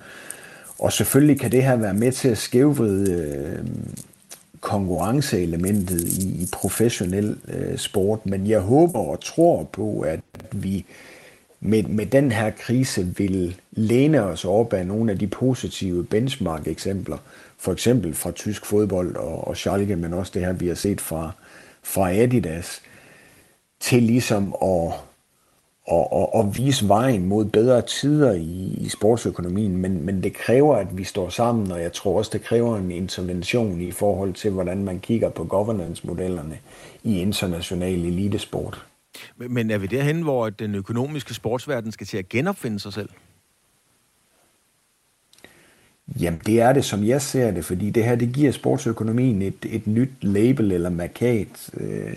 Og 0.80 0.93
selvfølgelig 0.93 1.39
kan 1.39 1.51
det 1.51 1.63
her 1.63 1.76
være 1.76 1.93
med 1.93 2.11
til 2.11 2.30
at 2.30 2.38
skævvride 2.38 3.13
øh, 3.13 3.66
konkurrenceelementet 4.61 6.01
i, 6.01 6.43
i 6.43 6.47
professionel 6.53 7.38
øh, 7.47 7.78
sport, 7.78 8.26
men 8.26 8.47
jeg 8.47 8.59
håber 8.59 8.99
og 8.99 9.24
tror 9.24 9.63
på, 9.63 10.01
at 10.01 10.20
vi 10.51 10.86
med, 11.59 11.84
med 11.84 12.05
den 12.05 12.32
her 12.32 12.51
krise 12.51 13.13
vil 13.18 13.55
læne 13.72 14.24
os 14.24 14.45
op 14.45 14.74
af 14.74 14.88
nogle 14.88 15.11
af 15.11 15.20
de 15.20 15.28
positive 15.28 16.05
benchmark-eksempler, 16.05 17.18
for 17.57 17.71
eksempel 17.71 18.13
fra 18.13 18.31
tysk 18.31 18.65
fodbold 18.65 19.15
og, 19.15 19.47
og 19.47 19.57
Schalke, 19.57 19.95
men 19.95 20.13
også 20.13 20.31
det 20.35 20.45
her, 20.45 20.53
vi 20.53 20.67
har 20.67 20.75
set 20.75 21.01
fra, 21.01 21.31
fra 21.83 22.11
Adidas, 22.11 22.81
til 23.79 24.03
ligesom 24.03 24.55
at 24.61 24.93
og, 25.87 26.13
og, 26.13 26.35
og 26.35 26.57
vise 26.57 26.87
vejen 26.87 27.25
mod 27.25 27.45
bedre 27.45 27.81
tider 27.81 28.31
i, 28.33 28.77
i 28.77 28.89
sportsøkonomien, 28.89 29.77
men, 29.77 30.05
men 30.05 30.23
det 30.23 30.33
kræver, 30.33 30.75
at 30.75 30.97
vi 30.97 31.03
står 31.03 31.29
sammen, 31.29 31.71
og 31.71 31.81
jeg 31.81 31.93
tror 31.93 32.17
også, 32.17 32.29
det 32.33 32.43
kræver 32.43 32.77
en 32.77 32.91
intervention 32.91 33.81
i 33.81 33.91
forhold 33.91 34.33
til, 34.33 34.51
hvordan 34.51 34.83
man 34.83 34.99
kigger 34.99 35.29
på 35.29 35.43
governance-modellerne 35.43 36.57
i 37.03 37.19
international 37.19 38.05
elitesport. 38.05 38.85
Men, 39.37 39.53
men 39.53 39.71
er 39.71 39.77
vi 39.77 39.87
derhen, 39.87 40.21
hvor 40.21 40.49
den 40.49 40.75
økonomiske 40.75 41.33
sportsverden 41.33 41.91
skal 41.91 42.07
til 42.07 42.17
at 42.17 42.29
genopfinde 42.29 42.79
sig 42.79 42.93
selv? 42.93 43.09
Jamen, 46.19 46.41
det 46.45 46.61
er 46.61 46.73
det, 46.73 46.85
som 46.85 47.03
jeg 47.03 47.21
ser 47.21 47.51
det, 47.51 47.65
fordi 47.65 47.89
det 47.89 48.03
her, 48.03 48.15
det 48.15 48.33
giver 48.33 48.51
sportsøkonomien 48.51 49.41
et, 49.41 49.65
et 49.65 49.87
nyt 49.87 50.11
label 50.21 50.71
eller 50.71 50.89
markat. 50.89 51.69
Øh, 51.73 52.13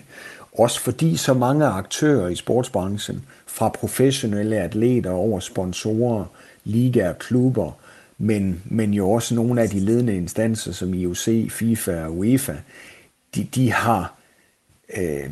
også 0.53 0.79
fordi 0.79 1.17
så 1.17 1.33
mange 1.33 1.65
aktører 1.65 2.27
i 2.27 2.35
sportsbranchen, 2.35 3.25
fra 3.47 3.69
professionelle 3.69 4.57
atleter 4.57 5.11
over 5.11 5.39
sponsorer, 5.39 6.25
ligaer, 6.63 7.13
klubber, 7.13 7.71
men, 8.17 8.61
men 8.65 8.93
jo 8.93 9.11
også 9.11 9.35
nogle 9.35 9.61
af 9.61 9.69
de 9.69 9.79
ledende 9.79 10.17
instanser 10.17 10.71
som 10.71 10.93
IOC, 10.93 11.51
FIFA 11.51 12.03
og 12.03 12.17
UEFA, 12.17 12.55
de, 13.35 13.43
de 13.55 13.71
har 13.71 14.13
øh, 14.97 15.29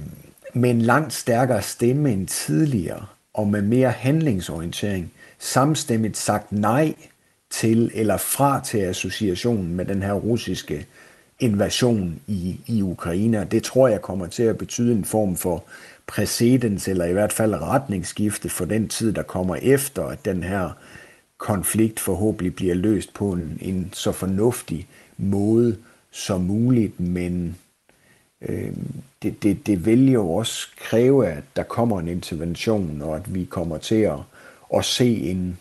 med 0.53 0.69
en 0.69 0.81
langt 0.81 1.13
stærkere 1.13 1.61
stemme 1.61 2.11
end 2.11 2.27
tidligere, 2.27 3.05
og 3.33 3.47
med 3.47 3.61
mere 3.61 3.91
handlingsorientering, 3.91 5.11
samstemmigt 5.39 6.17
sagt 6.17 6.51
nej 6.51 6.93
til 7.49 7.91
eller 7.93 8.17
fra 8.17 8.63
til 8.63 8.77
associationen 8.77 9.75
med 9.75 9.85
den 9.85 10.03
her 10.03 10.13
russiske 10.13 10.85
invasion 11.39 12.19
i, 12.27 12.59
i 12.67 12.81
Ukraine. 12.81 13.47
det 13.51 13.63
tror 13.63 13.87
jeg 13.87 14.01
kommer 14.01 14.27
til 14.27 14.43
at 14.43 14.57
betyde 14.57 14.91
en 14.93 15.05
form 15.05 15.35
for 15.35 15.63
præcedens, 16.07 16.87
eller 16.87 17.05
i 17.05 17.13
hvert 17.13 17.33
fald 17.33 17.55
retningsskifte 17.55 18.49
for 18.49 18.65
den 18.65 18.87
tid, 18.87 19.13
der 19.13 19.23
kommer 19.23 19.55
efter, 19.55 20.03
at 20.03 20.25
den 20.25 20.43
her 20.43 20.69
konflikt 21.37 21.99
forhåbentlig 21.99 22.55
bliver 22.55 22.75
løst 22.75 23.13
på 23.13 23.31
en, 23.31 23.57
en 23.61 23.89
så 23.93 24.11
fornuftig 24.11 24.87
måde 25.17 25.77
som 26.11 26.41
muligt, 26.41 26.99
men 26.99 27.57
øh, 28.41 28.71
det, 29.23 29.43
det, 29.43 29.67
det 29.67 29.85
vil 29.85 30.11
jo 30.11 30.29
også 30.29 30.67
kræve, 30.77 31.27
at 31.27 31.43
der 31.55 31.63
kommer 31.63 31.99
en 31.99 32.07
intervention, 32.07 33.01
og 33.01 33.15
at 33.15 33.33
vi 33.33 33.45
kommer 33.45 33.77
til 33.77 34.01
at, 34.01 34.19
at 34.75 34.85
se 34.85 35.05
en, 35.07 35.57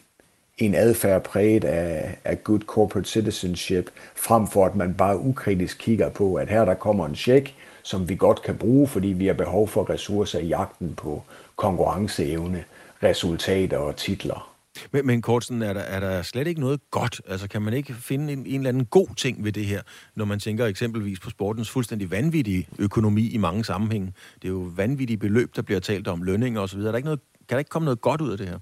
en 0.59 0.75
adfærd 0.75 1.25
præget 1.25 1.65
af, 1.65 2.19
af 2.25 2.45
good 2.45 2.61
corporate 2.61 3.09
citizenship, 3.09 3.91
frem 4.17 4.47
for 4.47 4.67
at 4.67 4.77
man 4.77 4.95
bare 4.95 5.19
ukritisk 5.19 5.79
kigger 5.79 6.09
på, 6.09 6.35
at 6.35 6.49
her 6.49 6.65
der 6.65 6.75
kommer 6.75 7.07
en 7.07 7.15
check, 7.15 7.55
som 7.83 8.09
vi 8.09 8.17
godt 8.17 8.43
kan 8.43 8.57
bruge, 8.57 8.89
fordi 8.89 9.09
vi 9.09 9.27
har 9.27 9.35
behov 9.35 9.69
for 9.69 9.91
ressourcer 9.91 10.39
i 10.39 10.47
jagten 10.47 10.95
på 10.95 11.23
konkurrenceevne, 11.57 12.65
resultater 13.03 13.79
og 13.79 13.97
titler. 13.97 14.53
Men, 14.93 15.07
men 15.07 15.23
Kortsen, 15.23 15.63
er 15.63 15.73
der, 15.73 15.81
er 15.81 16.01
der 16.01 16.23
slet 16.23 16.47
ikke 16.47 16.61
noget 16.61 16.81
godt? 16.91 17.21
Altså, 17.29 17.49
kan 17.49 17.63
man 17.63 17.75
ikke 17.75 17.95
finde 17.95 18.33
en, 18.33 18.47
en 18.47 18.55
eller 18.55 18.69
anden 18.69 18.85
god 18.85 19.15
ting 19.17 19.45
ved 19.45 19.53
det 19.53 19.65
her, 19.65 19.83
når 20.15 20.25
man 20.25 20.39
tænker 20.39 20.67
eksempelvis 20.67 21.21
på 21.21 21.31
sportens 21.31 21.71
fuldstændig 21.71 22.11
vanvittige 22.11 22.69
økonomi 22.79 23.29
i 23.29 23.37
mange 23.37 23.65
sammenhænge? 23.65 24.13
Det 24.43 24.49
er 24.49 24.53
jo 24.53 24.71
vanvittige 24.77 25.17
beløb, 25.17 25.57
der 25.57 25.63
bliver 25.63 25.81
talt 25.81 26.09
om 26.09 26.23
lønninger 26.23 26.61
osv. 26.61 26.81
Er 26.81 26.85
der 26.85 26.97
ikke 26.97 27.07
noget, 27.07 27.21
kan 27.49 27.55
der 27.55 27.59
ikke 27.59 27.69
komme 27.69 27.85
noget 27.85 28.01
godt 28.01 28.21
ud 28.21 28.31
af 28.31 28.39
det 28.39 28.49
her? 28.49 28.59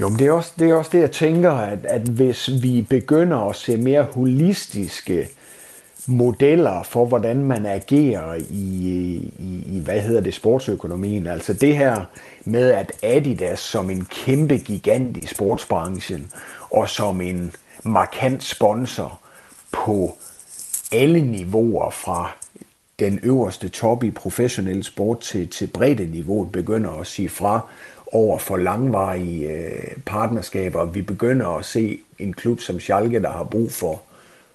Jo, 0.00 0.08
men 0.08 0.18
det 0.18 0.26
er 0.26 0.32
også 0.32 0.52
det, 0.58 0.70
er 0.70 0.74
også 0.74 0.90
det 0.92 1.00
jeg 1.00 1.10
tænker, 1.10 1.52
at, 1.52 1.78
at 1.84 2.00
hvis 2.00 2.50
vi 2.62 2.86
begynder 2.90 3.38
at 3.38 3.56
se 3.56 3.76
mere 3.76 4.02
holistiske 4.02 5.28
modeller 6.06 6.82
for, 6.82 7.06
hvordan 7.06 7.44
man 7.44 7.66
agerer 7.66 8.34
i, 8.34 8.42
i, 9.38 9.62
i 9.66 9.80
hvad 9.84 10.00
hedder 10.00 10.20
det, 10.20 10.34
sportsøkonomien. 10.34 11.26
Altså 11.26 11.52
det 11.52 11.76
her 11.76 12.04
med, 12.44 12.70
at 12.70 12.92
Adidas 13.02 13.60
som 13.60 13.90
en 13.90 14.04
kæmpe 14.04 14.56
gigant 14.56 15.16
i 15.16 15.26
sportsbranchen, 15.26 16.32
og 16.70 16.88
som 16.88 17.20
en 17.20 17.52
markant 17.82 18.44
sponsor 18.44 19.20
på 19.72 20.16
alle 20.92 21.20
niveauer 21.20 21.90
fra 21.90 22.32
den 22.98 23.20
øverste 23.22 23.68
top 23.68 24.04
i 24.04 24.10
professionel 24.10 24.84
sport 24.84 25.20
til, 25.20 25.48
til 25.48 25.66
bredde 25.66 26.06
niveau 26.06 26.44
begynder 26.44 26.90
at 26.90 27.06
sige 27.06 27.28
fra 27.28 27.60
over 28.12 28.38
for 28.38 28.56
langvarige 28.56 29.50
øh, 29.50 29.96
partnerskaber. 30.06 30.84
Vi 30.84 31.02
begynder 31.02 31.46
at 31.46 31.64
se 31.64 32.00
en 32.18 32.32
klub 32.32 32.60
som 32.60 32.80
Schalke, 32.80 33.22
der 33.22 33.30
har 33.30 33.44
brug 33.44 33.72
for, 33.72 34.02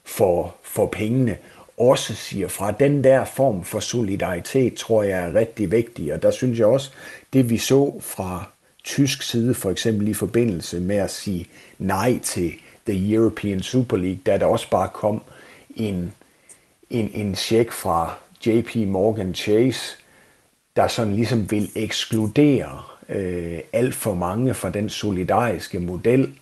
for, 0.03 0.55
for 0.63 0.85
pengene, 0.85 1.37
også 1.77 2.15
siger 2.15 2.47
fra. 2.47 2.71
Den 2.71 3.03
der 3.03 3.25
form 3.25 3.63
for 3.63 3.79
solidaritet, 3.79 4.73
tror 4.73 5.03
jeg 5.03 5.19
er 5.19 5.35
rigtig 5.35 5.71
vigtig, 5.71 6.13
og 6.13 6.21
der 6.21 6.31
synes 6.31 6.59
jeg 6.59 6.67
også, 6.67 6.91
det 7.33 7.49
vi 7.49 7.57
så 7.57 7.93
fra 7.99 8.49
tysk 8.83 9.21
side, 9.21 9.53
for 9.53 9.71
eksempel 9.71 10.07
i 10.07 10.13
forbindelse 10.13 10.79
med 10.79 10.95
at 10.95 11.11
sige 11.11 11.47
nej 11.79 12.19
til 12.23 12.53
The 12.87 13.13
European 13.13 13.61
Super 13.61 13.97
League, 13.97 14.19
da 14.25 14.37
der 14.37 14.45
også 14.45 14.69
bare 14.69 14.89
kom 14.93 15.21
en, 15.75 16.13
en, 16.89 17.11
en 17.13 17.35
check 17.35 17.71
fra 17.71 18.17
JP 18.45 18.75
Morgan 18.75 19.35
Chase, 19.35 19.97
der 20.75 20.87
sådan 20.87 21.15
ligesom 21.15 21.51
vil 21.51 21.69
ekskludere 21.75 22.92
øh, 23.09 23.59
alt 23.73 23.95
for 23.95 24.13
mange 24.13 24.53
fra 24.53 24.69
den 24.69 24.89
solidariske 24.89 25.79
model, 25.79 26.33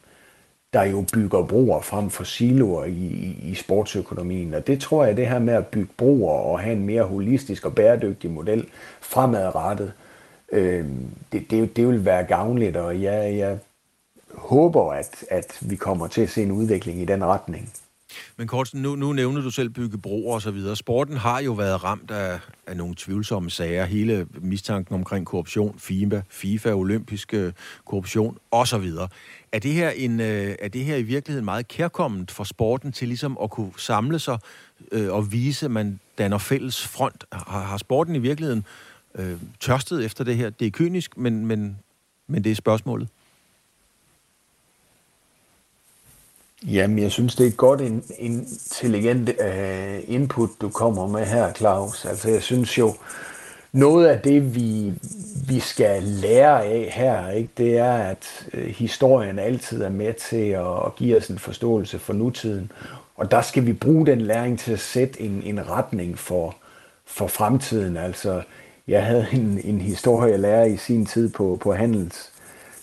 der 0.74 0.84
jo 0.84 1.06
bygger 1.14 1.44
broer 1.44 1.82
frem 1.82 2.10
for 2.10 2.24
siloer 2.24 2.86
i, 2.86 2.92
i, 2.92 3.40
i 3.44 3.56
sportsøkonomien. 3.56 4.54
Og 4.54 4.68
det 4.68 4.80
tror 4.80 5.06
jeg, 5.06 5.18
det 5.18 5.28
her 5.28 5.40
med 5.40 5.54
at 5.54 5.68
bygge 5.68 5.94
broer 5.98 6.34
og 6.34 6.60
have 6.60 6.76
en 6.76 6.86
mere 6.86 7.04
holistisk 7.04 7.66
og 7.66 7.76
bæredygtig 7.76 8.32
model 8.32 8.68
fremadrettet, 9.02 9.94
øh, 10.52 10.86
det, 11.32 11.52
det, 11.52 11.76
det 11.76 11.88
vil 11.88 12.06
være 12.06 12.24
gavnligt, 12.24 12.78
og 12.78 13.02
jeg, 13.02 13.38
jeg 13.38 13.58
håber, 14.34 14.92
at, 14.94 15.26
at 15.30 15.58
vi 15.62 15.76
kommer 15.76 16.08
til 16.08 16.22
at 16.22 16.30
se 16.30 16.44
en 16.44 16.52
udvikling 16.52 17.02
i 17.02 17.06
den 17.06 17.26
retning. 17.26 17.70
Men 18.38 18.48
Kortsen, 18.48 18.82
nu, 18.82 18.96
nu 18.96 19.14
nævner 19.14 19.42
du 19.42 19.50
selv 19.50 19.70
bygge 19.70 19.98
broer 19.98 20.34
og 20.34 20.42
så 20.42 20.52
videre. 20.52 20.76
Sporten 20.76 21.18
har 21.18 21.42
jo 21.42 21.52
været 21.52 21.84
ramt 21.84 22.12
af, 22.12 22.40
af 22.68 22.78
nogle 22.78 22.96
tvivlsomme 22.98 23.50
sager. 23.50 23.86
Hele 23.86 24.28
mistanken 24.42 24.96
omkring 24.96 25.26
korruption, 25.26 25.80
FIBA, 25.80 26.22
FIFA, 26.30 26.74
olympiske 26.74 27.38
øh, 27.38 27.54
korruption 27.86 28.38
og 28.52 28.68
så 28.68 28.78
videre. 28.78 29.08
Er 29.52 29.60
det 29.60 29.74
her, 29.74 29.90
en, 29.90 30.20
øh, 30.20 30.56
er 30.60 30.68
det 30.68 30.86
her 30.86 30.96
i 30.96 31.04
virkeligheden 31.04 31.46
meget 31.46 31.68
kærkommet 31.68 32.32
for 32.32 32.44
sporten 32.44 32.92
til 32.92 33.08
ligesom 33.08 33.38
at 33.44 33.50
kunne 33.50 33.72
samle 33.78 34.20
sig 34.20 34.38
øh, 34.92 35.14
og 35.14 35.32
vise, 35.32 35.66
at 35.66 35.72
man 35.72 36.00
danner 36.18 36.38
fælles 36.38 36.88
front? 36.88 37.26
Har, 37.32 37.62
har 37.62 37.78
sporten 37.78 38.16
i 38.16 38.20
virkeligheden 38.20 38.66
øh, 39.16 39.38
tørstet 39.60 40.06
efter 40.06 40.24
det 40.24 40.38
her? 40.38 40.50
Det 40.50 40.68
er 40.68 40.72
kynisk, 40.72 41.18
men, 41.18 41.46
men, 41.46 41.78
men 42.28 42.44
det 42.44 42.52
er 42.52 42.56
spørgsmålet. 42.56 43.08
Jamen, 46.68 47.00
jeg 47.00 47.12
synes, 47.12 47.36
det 47.36 47.44
er 47.44 47.50
et 47.50 47.58
godt 47.58 47.82
intelligent 48.18 49.30
øh, 49.30 50.00
input, 50.08 50.50
du 50.62 50.70
kommer 50.70 51.08
med 51.08 51.26
her, 51.26 51.54
Claus. 51.54 52.06
Altså, 52.06 52.30
jeg 52.30 52.44
synes 52.44 52.78
jo, 52.78 52.96
noget 53.72 54.08
af 54.08 54.20
det, 54.20 54.56
vi, 54.56 54.94
vi 55.48 55.60
skal 55.60 56.04
lære 56.04 56.66
af 56.66 56.90
her, 56.94 57.30
ikke, 57.30 57.50
det 57.58 57.78
er, 57.78 57.94
at 57.94 58.48
øh, 58.54 58.68
historien 58.68 59.40
altid 59.40 59.82
er 59.82 59.90
med 59.90 60.14
til 60.14 60.50
at, 60.50 60.86
at 60.86 60.96
give 60.96 61.18
os 61.18 61.28
en 61.28 61.40
forståelse 61.40 62.00
for 62.00 62.14
nutiden. 62.14 62.72
Og 63.16 63.32
der 63.32 63.42
skal 63.42 63.66
vi 63.66 63.74
bruge 63.74 64.06
den 64.06 64.22
læring 64.22 64.60
til 64.60 64.72
at 64.72 64.80
sætte 64.80 65.22
en, 65.22 65.42
en 65.46 65.70
retning 65.70 66.20
for, 66.20 66.56
for 67.06 67.28
fremtiden. 67.28 67.98
Altså, 67.98 68.42
jeg 68.88 69.06
havde 69.06 69.28
en, 69.34 69.62
en 69.64 69.82
historielærer 69.82 70.66
i 70.66 70.78
sin 70.78 71.06
tid 71.06 71.30
på, 71.30 71.58
på 71.62 71.74
Handels 71.74 72.31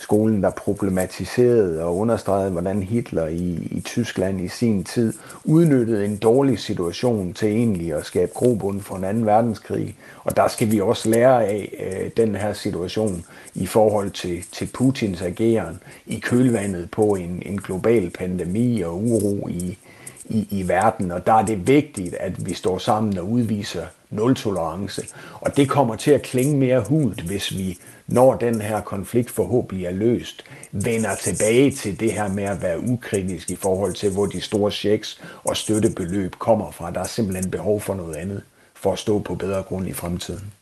skolen, 0.09 0.43
der 0.43 0.51
problematiserede 0.51 1.85
og 1.85 1.97
understregede, 1.97 2.51
hvordan 2.51 2.83
Hitler 2.83 3.27
i, 3.27 3.69
i 3.71 3.81
Tyskland 3.81 4.41
i 4.41 4.49
sin 4.49 4.85
tid 4.85 5.13
udnyttede 5.45 6.05
en 6.05 6.17
dårlig 6.17 6.59
situation 6.59 7.33
til 7.33 7.49
egentlig 7.49 7.95
at 7.95 8.07
skabe 8.07 8.33
grobund 8.35 8.81
for 8.81 8.97
en 8.97 9.05
anden 9.05 9.27
verdenskrig. 9.27 9.97
Og 10.25 10.37
der 10.37 10.49
skal 10.49 10.73
vi 10.73 10.81
også 10.81 11.09
lære 11.09 11.47
af 11.47 11.75
øh, 11.81 12.11
den 12.17 12.35
her 12.35 12.53
situation 12.53 13.25
i 13.55 13.67
forhold 13.67 14.11
til, 14.11 14.45
til 14.53 14.67
Putins 14.75 15.23
ageren 15.23 15.81
i 16.07 16.19
kølvandet 16.19 16.91
på 16.91 17.15
en, 17.15 17.43
en 17.47 17.59
global 17.59 18.11
pandemi 18.11 18.81
og 18.81 19.03
uro 19.05 19.49
i, 19.49 19.79
i, 20.25 20.49
i 20.51 20.69
verden. 20.69 21.13
Og 21.13 21.27
der 21.27 21.33
er 21.33 21.45
det 21.45 21.67
vigtigt, 21.67 22.15
at 22.15 22.47
vi 22.47 22.55
står 22.55 22.79
sammen 22.79 23.19
og 23.19 23.31
udviser 23.31 23.87
nul-tolerance. 24.11 25.03
Og 25.41 25.57
det 25.57 25.69
kommer 25.69 25.97
til 25.97 26.11
at 26.11 26.23
klinge 26.23 26.57
mere 26.57 26.81
hult, 26.81 27.21
hvis 27.21 27.51
vi 27.57 27.79
når 28.09 28.37
den 28.37 28.61
her 28.61 28.81
konflikt 28.81 29.31
forhåbentlig 29.31 29.87
er 29.87 29.91
løst, 29.91 30.45
vender 30.73 31.15
tilbage 31.15 31.71
til 31.71 32.01
det 32.01 32.13
her 32.13 32.29
med 32.29 32.45
at 32.45 32.63
være 32.63 32.81
ukritisk 32.81 33.51
i 33.51 33.57
forhold 33.57 33.95
til, 33.95 34.13
hvor 34.13 34.27
de 34.27 34.41
store 34.41 34.71
checks 34.71 35.21
og 35.45 35.57
støttebeløb 35.57 36.35
kommer 36.39 36.71
fra. 36.71 36.91
Der 36.91 37.01
er 37.01 37.05
simpelthen 37.05 37.51
behov 37.51 37.81
for 37.81 37.95
noget 37.95 38.15
andet 38.15 38.43
for 38.75 38.93
at 38.93 38.99
stå 38.99 39.19
på 39.19 39.35
bedre 39.35 39.63
grund 39.63 39.89
i 39.89 39.93
fremtiden. 39.93 40.53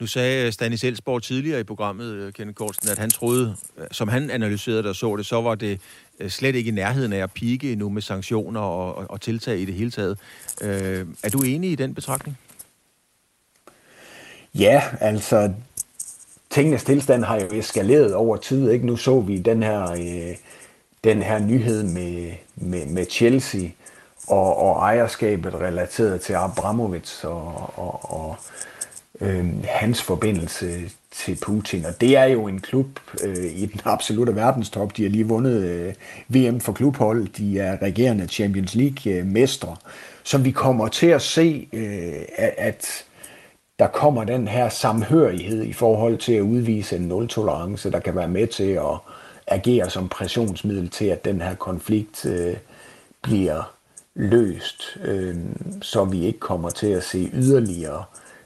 Nu 0.00 0.06
sagde 0.06 0.52
Stanis 0.52 0.84
Elsborg 0.84 1.22
tidligere 1.22 1.60
i 1.60 1.64
programmet, 1.64 2.12
øh, 2.12 2.32
Kenneth 2.32 2.56
Kortsen, 2.56 2.88
at 2.90 2.98
han 2.98 3.10
troede, 3.10 3.56
øh, 3.78 3.86
som 3.92 4.08
han 4.08 4.30
analyserede 4.30 4.82
det 4.82 4.88
og 4.88 4.96
så 4.96 5.16
det, 5.16 5.26
så 5.26 5.40
var 5.40 5.54
det 5.54 5.80
øh, 6.20 6.30
slet 6.30 6.54
ikke 6.54 6.68
i 6.68 6.74
nærheden 6.74 7.12
af 7.12 7.18
at 7.18 7.32
pike 7.32 7.74
nu 7.74 7.88
med 7.88 8.02
sanktioner 8.02 8.60
og, 8.60 8.94
og, 8.94 9.10
og 9.10 9.20
tiltag 9.20 9.58
i 9.58 9.64
det 9.64 9.74
hele 9.74 9.90
taget. 9.90 10.18
Øh, 10.62 11.06
er 11.22 11.30
du 11.30 11.42
enig 11.42 11.70
i 11.70 11.74
den 11.74 11.94
betragtning? 11.94 12.38
Ja, 14.54 14.82
altså 15.00 15.52
tingenes 16.58 16.84
tilstand 16.84 17.24
har 17.24 17.40
jo 17.40 17.46
eskaleret 17.52 18.14
over 18.14 18.36
tid. 18.36 18.70
Ikke? 18.70 18.86
Nu 18.86 18.96
så 18.96 19.20
vi 19.20 19.38
den 19.38 19.62
her, 19.62 19.92
øh, 19.92 20.36
den 21.04 21.22
her 21.22 21.38
nyhed 21.38 21.82
med, 21.82 22.32
med, 22.56 22.86
med 22.86 23.06
Chelsea 23.10 23.68
og, 24.28 24.56
og 24.56 24.76
ejerskabet 24.76 25.54
relateret 25.54 26.20
til 26.20 26.32
Abramovic 26.32 27.24
og, 27.24 27.72
og, 27.76 28.12
og 28.12 28.36
øh, 29.20 29.46
hans 29.64 30.02
forbindelse 30.02 30.90
til 31.10 31.38
Putin. 31.42 31.84
Og 31.84 32.00
det 32.00 32.16
er 32.16 32.24
jo 32.24 32.46
en 32.46 32.60
klub 32.60 32.86
øh, 33.24 33.44
i 33.44 33.66
den 33.66 33.80
absolute 33.84 34.36
verdenstop. 34.36 34.96
De 34.96 35.02
har 35.02 35.10
lige 35.10 35.28
vundet 35.28 35.64
øh, 35.64 35.94
VM 36.28 36.60
for 36.60 36.72
klubhold. 36.72 37.28
De 37.28 37.58
er 37.60 37.82
regerende 37.82 38.26
Champions 38.26 38.74
League-mestre. 38.74 39.70
Øh, 39.70 39.92
som 40.28 40.44
vi 40.44 40.50
kommer 40.50 40.88
til 40.88 41.06
at 41.06 41.22
se, 41.22 41.68
øh, 41.72 42.22
at, 42.36 42.54
at 42.56 43.04
der 43.78 43.86
kommer 43.86 44.24
den 44.24 44.48
her 44.48 44.68
samhørighed 44.68 45.62
i 45.62 45.72
forhold 45.72 46.18
til 46.18 46.32
at 46.32 46.40
udvise 46.40 46.96
en 46.96 47.02
nul-tolerance, 47.02 47.90
der 47.90 48.00
kan 48.00 48.16
være 48.16 48.28
med 48.28 48.46
til 48.46 48.70
at 48.70 48.98
agere 49.46 49.90
som 49.90 50.08
pressionsmiddel 50.08 50.88
til, 50.90 51.04
at 51.04 51.24
den 51.24 51.40
her 51.40 51.54
konflikt 51.54 52.26
øh, 52.26 52.56
bliver 53.22 53.74
løst, 54.14 54.98
øh, 55.04 55.36
så 55.82 56.04
vi 56.04 56.26
ikke 56.26 56.38
kommer 56.38 56.70
til 56.70 56.86
at 56.86 57.04
se 57.04 57.30
yderligere 57.34 58.04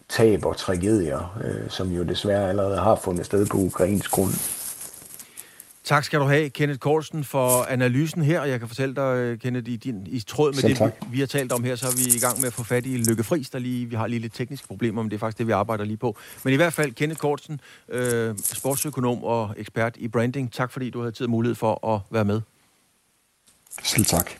tab 0.09 0.45
og 0.47 0.57
tragedier, 0.57 1.39
øh, 1.45 1.70
som 1.70 1.91
jo 1.91 2.03
desværre 2.03 2.49
allerede 2.49 2.78
har 2.78 2.95
fundet 2.95 3.26
sted 3.26 3.47
på 3.47 3.57
ukrainsk 3.59 4.11
grund. 4.11 4.61
Tak 5.85 6.05
skal 6.05 6.20
du 6.20 6.24
have, 6.24 6.51
Kenneth 6.51 6.78
Korsen, 6.78 7.24
for 7.24 7.62
analysen 7.62 8.22
her. 8.22 8.45
Jeg 8.45 8.59
kan 8.59 8.68
fortælle 8.68 8.95
dig, 8.95 9.41
Kenneth, 9.41 9.70
i, 9.70 9.76
din, 9.76 10.07
i 10.07 10.20
tråd 10.20 10.53
med 10.53 10.61
Selv 10.61 10.70
det, 10.70 10.78
tak. 10.78 10.93
vi, 11.01 11.07
vi 11.11 11.20
har 11.20 11.26
talt 11.26 11.53
om 11.53 11.64
her, 11.64 11.76
så 11.76 11.87
er 11.87 11.93
vi 11.97 12.16
i 12.16 12.18
gang 12.18 12.41
med 12.41 12.47
at 12.47 12.53
få 12.53 12.64
fat 12.64 12.87
i 12.87 12.97
Lykke 12.97 13.24
Friis, 13.24 13.51
der 13.51 13.59
lige, 13.59 13.87
vi 13.87 13.97
har 13.97 14.07
lige 14.07 14.20
lidt 14.20 14.35
tekniske 14.35 14.66
problemer, 14.68 15.03
men 15.03 15.11
det 15.11 15.16
er 15.16 15.18
faktisk 15.18 15.39
det, 15.39 15.47
vi 15.47 15.53
arbejder 15.53 15.85
lige 15.85 15.97
på. 15.97 16.16
Men 16.45 16.53
i 16.53 16.57
hvert 16.57 16.72
fald, 16.72 16.93
Kenneth 16.93 17.20
Korsen, 17.20 17.61
øh, 17.89 18.35
sportsøkonom 18.39 19.24
og 19.24 19.55
ekspert 19.57 19.97
i 19.97 20.09
branding. 20.09 20.53
Tak 20.53 20.72
fordi 20.72 20.91
du 20.91 21.01
havde 21.01 21.12
tid 21.12 21.26
og 21.26 21.30
mulighed 21.30 21.55
for 21.55 21.95
at 21.95 22.01
være 22.11 22.24
med. 22.24 22.41
Selv 23.83 24.05
tak. 24.05 24.30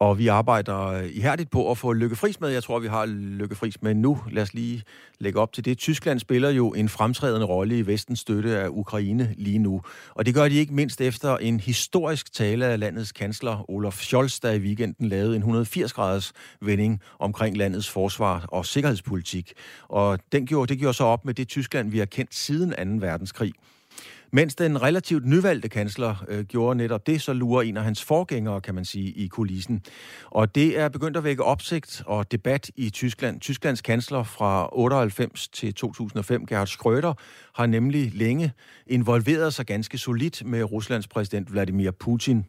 Og 0.00 0.18
vi 0.18 0.26
arbejder 0.28 0.86
øh, 0.86 1.08
ihærdigt 1.10 1.50
på 1.50 1.70
at 1.70 1.78
få 1.78 1.92
Lykke 1.92 2.16
Friis 2.16 2.40
med. 2.40 2.48
Jeg 2.48 2.62
tror, 2.62 2.78
vi 2.78 2.88
har 2.88 3.06
Lykke 3.06 3.54
Friis 3.54 3.82
med 3.82 3.94
nu. 3.94 4.18
Lad 4.30 4.42
os 4.42 4.54
lige 4.54 4.82
lægge 5.18 5.40
op 5.40 5.52
til 5.52 5.64
det. 5.64 5.78
Tyskland 5.78 6.20
spiller 6.20 6.50
jo 6.50 6.70
en 6.70 6.88
fremtrædende 6.88 7.46
rolle 7.46 7.78
i 7.78 7.86
vestens 7.86 8.20
støtte 8.20 8.58
af 8.58 8.68
Ukraine 8.68 9.34
lige 9.36 9.58
nu. 9.58 9.82
Og 10.14 10.26
det 10.26 10.34
gør 10.34 10.48
de 10.48 10.54
ikke 10.54 10.74
mindst 10.74 11.00
efter 11.00 11.36
en 11.36 11.60
historisk 11.60 12.32
tale 12.32 12.66
af 12.66 12.78
landets 12.78 13.12
kansler 13.12 13.70
Olaf 13.70 13.92
Scholz, 13.92 14.40
der 14.40 14.52
i 14.52 14.58
weekenden 14.58 15.08
lavede 15.08 15.36
en 15.36 15.42
180-graders 15.42 16.32
vending 16.60 17.00
omkring 17.18 17.56
landets 17.56 17.90
forsvar 17.90 18.46
og 18.48 18.66
sikkerhedspolitik. 18.66 19.52
Og 19.88 20.18
den 20.32 20.46
gjorde, 20.46 20.72
det 20.72 20.78
gjorde 20.78 20.94
så 20.94 21.04
op 21.04 21.24
med 21.24 21.34
det 21.34 21.48
Tyskland, 21.48 21.90
vi 21.90 21.98
har 21.98 22.06
kendt 22.06 22.34
siden 22.34 23.00
2. 23.00 23.06
verdenskrig. 23.06 23.52
Mens 24.32 24.54
den 24.54 24.82
relativt 24.82 25.26
nyvalgte 25.26 25.68
kansler 25.68 26.24
øh, 26.28 26.44
gjorde 26.44 26.76
netop 26.76 27.06
det, 27.06 27.22
så 27.22 27.32
lurer 27.32 27.62
en 27.62 27.76
af 27.76 27.84
hans 27.84 28.04
forgængere, 28.04 28.60
kan 28.60 28.74
man 28.74 28.84
sige, 28.84 29.10
i 29.12 29.26
kulissen. 29.26 29.82
Og 30.24 30.54
det 30.54 30.78
er 30.78 30.88
begyndt 30.88 31.16
at 31.16 31.24
vække 31.24 31.44
opsigt 31.44 32.02
og 32.06 32.32
debat 32.32 32.70
i 32.76 32.90
Tyskland. 32.90 33.40
Tysklands 33.40 33.80
kansler 33.80 34.22
fra 34.22 34.68
98 34.72 35.48
til 35.48 35.74
2005, 35.74 36.46
Gerhard 36.46 36.68
Schröder, 36.68 37.12
har 37.54 37.66
nemlig 37.66 38.12
længe 38.14 38.52
involveret 38.86 39.54
sig 39.54 39.66
ganske 39.66 39.98
solidt 39.98 40.44
med 40.46 40.62
Ruslands 40.62 41.08
præsident 41.08 41.52
Vladimir 41.52 41.90
Putin. 41.90 42.44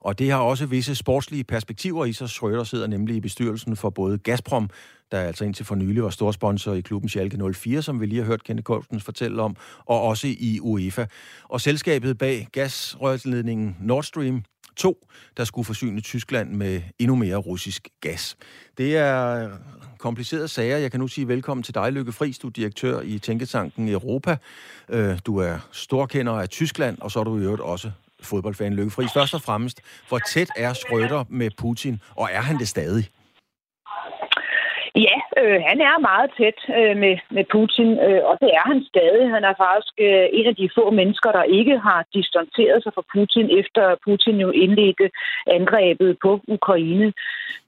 Og 0.00 0.18
det 0.18 0.30
har 0.30 0.38
også 0.38 0.66
visse 0.66 0.94
sportslige 0.94 1.44
perspektiver 1.44 2.04
i 2.04 2.12
sig. 2.12 2.28
Schrøder 2.28 2.64
sidder 2.64 2.86
nemlig 2.86 3.16
i 3.16 3.20
bestyrelsen 3.20 3.76
for 3.76 3.90
både 3.90 4.18
Gazprom, 4.18 4.70
der 5.12 5.20
altså 5.20 5.44
indtil 5.44 5.66
for 5.66 5.74
nylig 5.74 6.02
var 6.02 6.10
storsponsor 6.10 6.74
i 6.74 6.80
klubben 6.80 7.08
Schalke 7.08 7.52
04, 7.52 7.82
som 7.82 8.00
vi 8.00 8.06
lige 8.06 8.20
har 8.20 8.26
hørt 8.26 8.44
Kenneth 8.44 8.64
Kolstens 8.64 9.04
fortælle 9.04 9.42
om, 9.42 9.56
og 9.84 10.02
også 10.02 10.26
i 10.26 10.58
UEFA. 10.62 11.06
Og 11.48 11.60
selskabet 11.60 12.18
bag 12.18 12.48
gasrørledningen 12.52 13.76
Nord 13.80 14.02
Stream 14.02 14.44
2, 14.76 15.06
der 15.36 15.44
skulle 15.44 15.66
forsyne 15.66 16.00
Tyskland 16.00 16.50
med 16.50 16.82
endnu 16.98 17.16
mere 17.16 17.36
russisk 17.36 17.88
gas. 18.00 18.36
Det 18.78 18.96
er 18.96 19.50
komplicerede 19.98 20.48
sager. 20.48 20.78
Jeg 20.78 20.90
kan 20.90 21.00
nu 21.00 21.08
sige 21.08 21.28
velkommen 21.28 21.62
til 21.62 21.74
dig, 21.74 21.92
Lykke 21.92 22.12
Friis. 22.12 22.38
Du 22.38 22.46
er 22.46 22.50
direktør 22.50 23.00
i 23.00 23.18
Tænketanken 23.18 23.88
Europa. 23.88 24.36
Øh, 24.88 25.18
du 25.26 25.36
er 25.36 25.58
storkender 25.72 26.32
af 26.32 26.48
Tyskland, 26.48 26.98
og 27.00 27.10
så 27.10 27.20
er 27.20 27.24
du 27.24 27.38
i 27.38 27.40
øvrigt 27.40 27.62
også 27.62 27.90
fodboldfan 28.24 28.74
Lykke 28.74 28.90
Friis. 28.90 29.12
Først 29.12 29.34
og 29.34 29.42
fremmest, 29.42 29.80
hvor 30.08 30.18
tæt 30.18 30.50
er 30.56 30.72
Schrøder 30.72 31.24
med 31.28 31.50
Putin, 31.60 32.00
og 32.16 32.28
er 32.32 32.40
han 32.40 32.58
det 32.58 32.68
stadig? 32.68 33.04
Ja, 34.96 35.16
øh, 35.42 35.60
han 35.68 35.78
er 35.80 36.06
meget 36.10 36.30
tæt 36.38 36.58
øh, 36.78 36.96
med, 37.02 37.14
med 37.36 37.44
Putin, 37.54 37.88
øh, 38.06 38.22
og 38.30 38.34
det 38.42 38.50
er 38.58 38.64
han 38.72 38.80
stadig. 38.92 39.24
Han 39.36 39.44
er 39.44 39.54
faktisk 39.66 39.94
øh, 40.06 40.26
en 40.38 40.46
af 40.46 40.56
de 40.56 40.68
få 40.76 40.90
mennesker, 40.90 41.30
der 41.32 41.42
ikke 41.58 41.78
har 41.78 42.00
distanceret 42.14 42.82
sig 42.82 42.92
fra 42.94 43.04
Putin, 43.14 43.46
efter 43.60 43.84
Putin 44.04 44.36
jo 44.44 44.50
indledte 44.50 45.06
angrebet 45.46 46.16
på 46.22 46.40
Ukraine. 46.56 47.12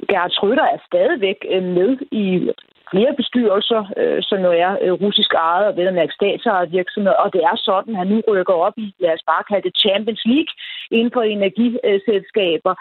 Gerhard 0.09 0.35
Schröder 0.37 0.67
er 0.75 0.81
stadigvæk 0.91 1.39
øh, 1.53 1.63
med 1.63 1.91
i 2.11 2.51
flere 2.93 3.12
bestyrelser, 3.20 3.82
øh, 4.01 4.20
som 4.28 4.39
jo 4.47 4.51
er 4.64 4.72
øh, 4.82 4.93
russisk 5.05 5.32
ejet 5.34 5.66
og 5.68 5.76
vel 5.76 5.87
at 5.89 5.99
mærke 6.01 6.16
statsejet 6.18 6.72
virksomheder, 6.72 7.16
og 7.24 7.32
det 7.34 7.43
er 7.51 7.57
sådan, 7.68 7.93
at 7.93 7.99
han 7.99 8.09
nu 8.12 8.18
rykker 8.28 8.55
op 8.66 8.76
i, 8.76 8.95
lad 8.99 9.12
os 9.16 9.28
bare 9.30 9.45
kalde 9.49 9.66
det 9.68 9.78
Champions 9.84 10.22
League, 10.32 10.53
inden 10.91 11.11
for 11.14 11.22
energiselskaber, 11.22 12.74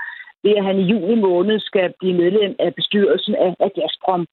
ved 0.43 0.53
at 0.59 0.65
han 0.69 0.77
i 0.79 0.89
juni 0.91 1.15
måned 1.27 1.59
skal 1.59 1.93
blive 1.99 2.15
medlem 2.23 2.55
af 2.59 2.75
bestyrelsen 2.79 3.35
af, 3.45 3.51
af 3.65 3.69
Gazprom. 3.75 4.25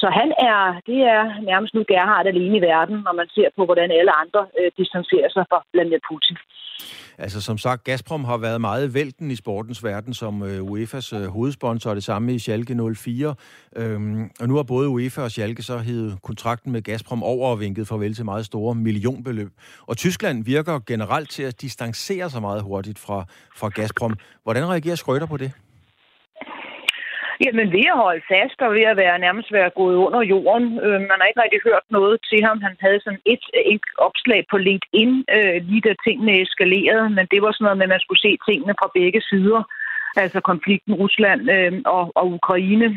Så 0.00 0.06
han 0.18 0.28
er, 0.50 0.60
det 0.88 1.00
er 1.14 1.22
nærmest 1.50 1.74
nu 1.74 1.84
Gerhard 1.88 2.26
alene 2.26 2.56
i 2.58 2.66
verden, 2.72 2.96
når 3.06 3.14
man 3.20 3.28
ser 3.36 3.48
på, 3.56 3.64
hvordan 3.64 3.90
alle 3.90 4.12
andre 4.22 4.42
øh, 4.58 4.70
distancerer 4.78 5.28
sig 5.28 5.44
fra 5.50 5.58
blandt 5.72 5.92
andet 5.92 6.06
Putin. 6.10 6.36
Altså 7.18 7.40
som 7.40 7.58
sagt, 7.58 7.84
Gazprom 7.84 8.24
har 8.24 8.36
været 8.36 8.60
meget 8.60 8.94
vælten 8.94 9.30
i 9.30 9.36
sportens 9.36 9.84
verden 9.84 10.14
som 10.14 10.42
øh, 10.42 10.62
UEFA's 10.62 11.16
øh, 11.16 11.26
hovedsponsor, 11.26 11.94
det 11.94 12.04
samme 12.04 12.34
i 12.34 12.38
Schalke 12.38 12.94
04. 12.94 13.34
Øhm, 13.76 14.30
og 14.40 14.48
nu 14.48 14.56
har 14.56 14.62
både 14.62 14.88
UEFA 14.88 15.22
og 15.22 15.30
Schalke 15.30 15.62
så 15.62 15.78
hævet 15.78 16.18
kontrakten 16.22 16.72
med 16.72 16.82
Gazprom 16.82 17.22
over 17.22 17.50
og 17.50 17.60
vinket 17.60 17.88
farvel 17.88 18.14
til 18.14 18.24
meget 18.24 18.46
store 18.46 18.74
millionbeløb. 18.74 19.52
Og 19.86 19.96
Tyskland 19.96 20.44
virker 20.44 20.80
generelt 20.86 21.30
til 21.30 21.42
at 21.42 21.60
distancere 21.60 22.30
sig 22.30 22.40
meget 22.40 22.62
hurtigt 22.62 22.98
fra, 22.98 23.26
fra 23.56 23.68
Gazprom. 23.68 24.14
Hvordan 24.42 24.68
reagerer 24.68 24.96
Schröder 24.96 25.26
på 25.26 25.36
det? 25.36 25.52
Jamen 27.44 27.72
ved 27.72 27.86
at 27.92 28.02
holde 28.04 28.24
fast 28.32 28.58
og 28.66 28.74
ved 28.74 28.86
at 28.92 28.96
være 28.96 29.18
nærmest 29.18 29.52
være 29.52 29.70
gået 29.80 29.96
under 30.06 30.22
jorden. 30.34 30.66
Øh, 30.86 31.00
man 31.10 31.18
har 31.20 31.26
ikke 31.28 31.42
rigtig 31.42 31.60
hørt 31.68 31.86
noget 31.90 32.16
til 32.30 32.40
ham. 32.46 32.58
Han 32.66 32.76
havde 32.84 33.00
sådan 33.00 33.24
et, 33.32 33.44
et 33.74 33.86
opslag 34.08 34.40
på 34.50 34.56
LinkedIn, 34.58 35.12
øh, 35.36 35.56
lige 35.68 35.84
da 35.88 35.92
tingene 36.06 36.40
eskalerede, 36.42 37.10
men 37.16 37.26
det 37.32 37.42
var 37.42 37.52
sådan 37.52 37.64
noget 37.64 37.78
med, 37.78 37.86
at 37.88 37.94
man 37.94 38.04
skulle 38.04 38.24
se 38.26 38.32
tingene 38.48 38.74
fra 38.80 38.88
begge 38.98 39.20
sider. 39.30 39.62
Altså 40.22 40.40
konflikten 40.40 40.94
Rusland 40.94 41.42
øh, 41.56 41.72
og, 41.96 42.04
og 42.14 42.26
Ukraine. 42.38 42.88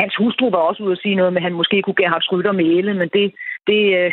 Hans 0.00 0.14
hustru 0.16 0.50
var 0.50 0.62
også 0.68 0.82
ude 0.82 0.96
at 0.96 1.02
sige 1.02 1.14
noget 1.20 1.32
med, 1.32 1.40
at 1.40 1.46
han 1.48 1.58
måske 1.60 1.82
kunne 1.82 2.12
have 2.12 2.26
Schröder 2.26 2.52
male, 2.52 2.94
men 2.94 3.08
det, 3.16 3.26
det, 3.70 3.82
øh, 4.00 4.12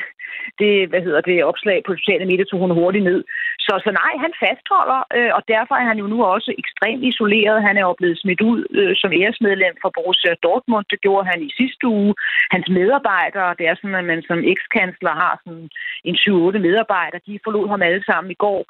det, 0.62 0.90
hvad 0.90 1.02
hedder 1.08 1.22
det, 1.22 1.48
opslag 1.52 1.78
på 1.86 1.92
sociale 1.96 2.26
medier 2.26 2.46
tog 2.46 2.60
hun 2.60 2.78
hurtigt 2.80 3.08
ned. 3.10 3.20
Så, 3.66 3.74
så 3.86 3.90
nej, 4.02 4.14
han 4.26 4.34
fastholder, 4.44 5.00
øh, 5.18 5.32
og 5.38 5.42
derfor 5.54 5.76
er 5.76 5.86
han 5.92 6.00
jo 6.04 6.08
nu 6.14 6.18
også 6.36 6.52
ekstremt 6.64 7.04
isoleret. 7.10 7.66
Han 7.68 7.78
er 7.78 7.86
jo 7.90 7.96
blevet 8.00 8.20
smidt 8.24 8.42
ud 8.52 8.60
øh, 8.80 8.94
som 9.02 9.12
æresmedlem 9.20 9.76
for 9.82 9.90
Borussia 9.96 10.34
Dortmund. 10.46 10.86
Det 10.92 11.02
gjorde 11.06 11.30
han 11.32 11.40
i 11.48 11.50
sidste 11.60 11.86
uge. 11.88 12.14
Hans 12.54 12.68
medarbejdere, 12.80 13.56
det 13.60 13.66
er 13.68 13.76
sådan, 13.76 14.02
at 14.02 14.06
man 14.12 14.22
som 14.30 14.40
ekskansler 14.54 15.14
har 15.24 15.34
sådan 15.44 15.70
en 16.10 16.16
7-8 16.16 16.58
medarbejdere, 16.68 17.26
de 17.28 17.40
forlod 17.44 17.68
ham 17.70 17.82
alle 17.82 18.04
sammen 18.10 18.32
i 18.32 18.42
går. 18.46 18.62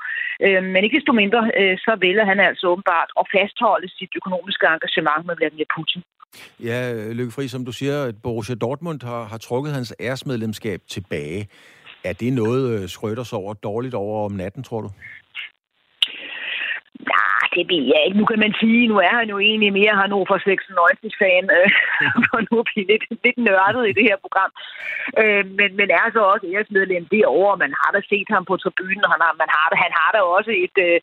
Øh, 0.46 0.64
men 0.64 0.84
ikke 0.84 0.98
desto 0.98 1.14
mindre, 1.22 1.42
øh, 1.60 1.78
så 1.86 1.92
vælger 2.06 2.26
han 2.32 2.40
altså 2.40 2.66
åbenbart 2.74 3.10
at 3.20 3.26
fastholde 3.36 3.88
sit 3.98 4.12
økonomiske 4.20 4.66
engagement 4.76 5.24
med 5.26 5.36
Vladimir 5.38 5.70
Putin. 5.76 6.04
Ja, 6.64 7.04
Lykke 7.12 7.32
Fri, 7.32 7.48
som 7.48 7.66
du 7.66 7.72
siger, 7.72 8.04
at 8.04 8.22
Borussia 8.22 8.56
Dortmund 8.56 9.04
har, 9.04 9.24
har 9.24 9.38
trukket 9.38 9.74
hans 9.74 9.94
æresmedlemskab 10.00 10.82
tilbage. 10.88 11.48
Er 12.04 12.14
det 12.14 12.34
noget, 12.34 12.70
øh, 12.70 12.86
Schröder 12.86 13.24
sover 13.24 13.54
dårligt 13.54 13.94
over 13.94 14.26
om 14.26 14.32
natten, 14.32 14.64
tror 14.64 14.82
du? 14.82 14.90
Det 17.56 17.66
ved 17.72 17.84
jeg 17.94 18.02
ikke. 18.06 18.20
Nu 18.22 18.26
kan 18.32 18.40
man 18.46 18.54
sige, 18.62 18.82
nu 18.92 18.98
er 19.08 19.14
han 19.20 19.30
jo 19.34 19.38
egentlig 19.48 19.74
mere 19.80 19.94
Hannover 20.00 20.38
96-fan, 20.50 21.44
øh, 21.58 21.70
for 22.30 22.40
nu 22.48 22.54
at 22.62 22.68
blive 22.70 22.88
lidt, 22.92 23.06
lidt 23.26 23.40
nørdet 23.48 23.84
i 23.90 23.98
det 23.98 24.06
her 24.10 24.18
program. 24.26 24.52
Øh, 25.22 25.44
men, 25.60 25.70
men 25.80 25.88
er 26.00 26.08
så 26.14 26.22
også 26.34 26.46
æresmedlem 26.54 27.06
derovre, 27.16 27.62
man 27.64 27.74
har 27.80 27.90
da 27.96 28.00
set 28.12 28.30
ham 28.36 28.44
på 28.50 28.56
tribunen, 28.64 29.12
han 29.14 29.22
har, 29.26 29.34
man 29.44 29.50
har, 29.56 29.66
han 29.84 29.92
har 30.00 30.10
da 30.16 30.20
også 30.38 30.52
et, 30.66 30.78
øh, 30.88 30.98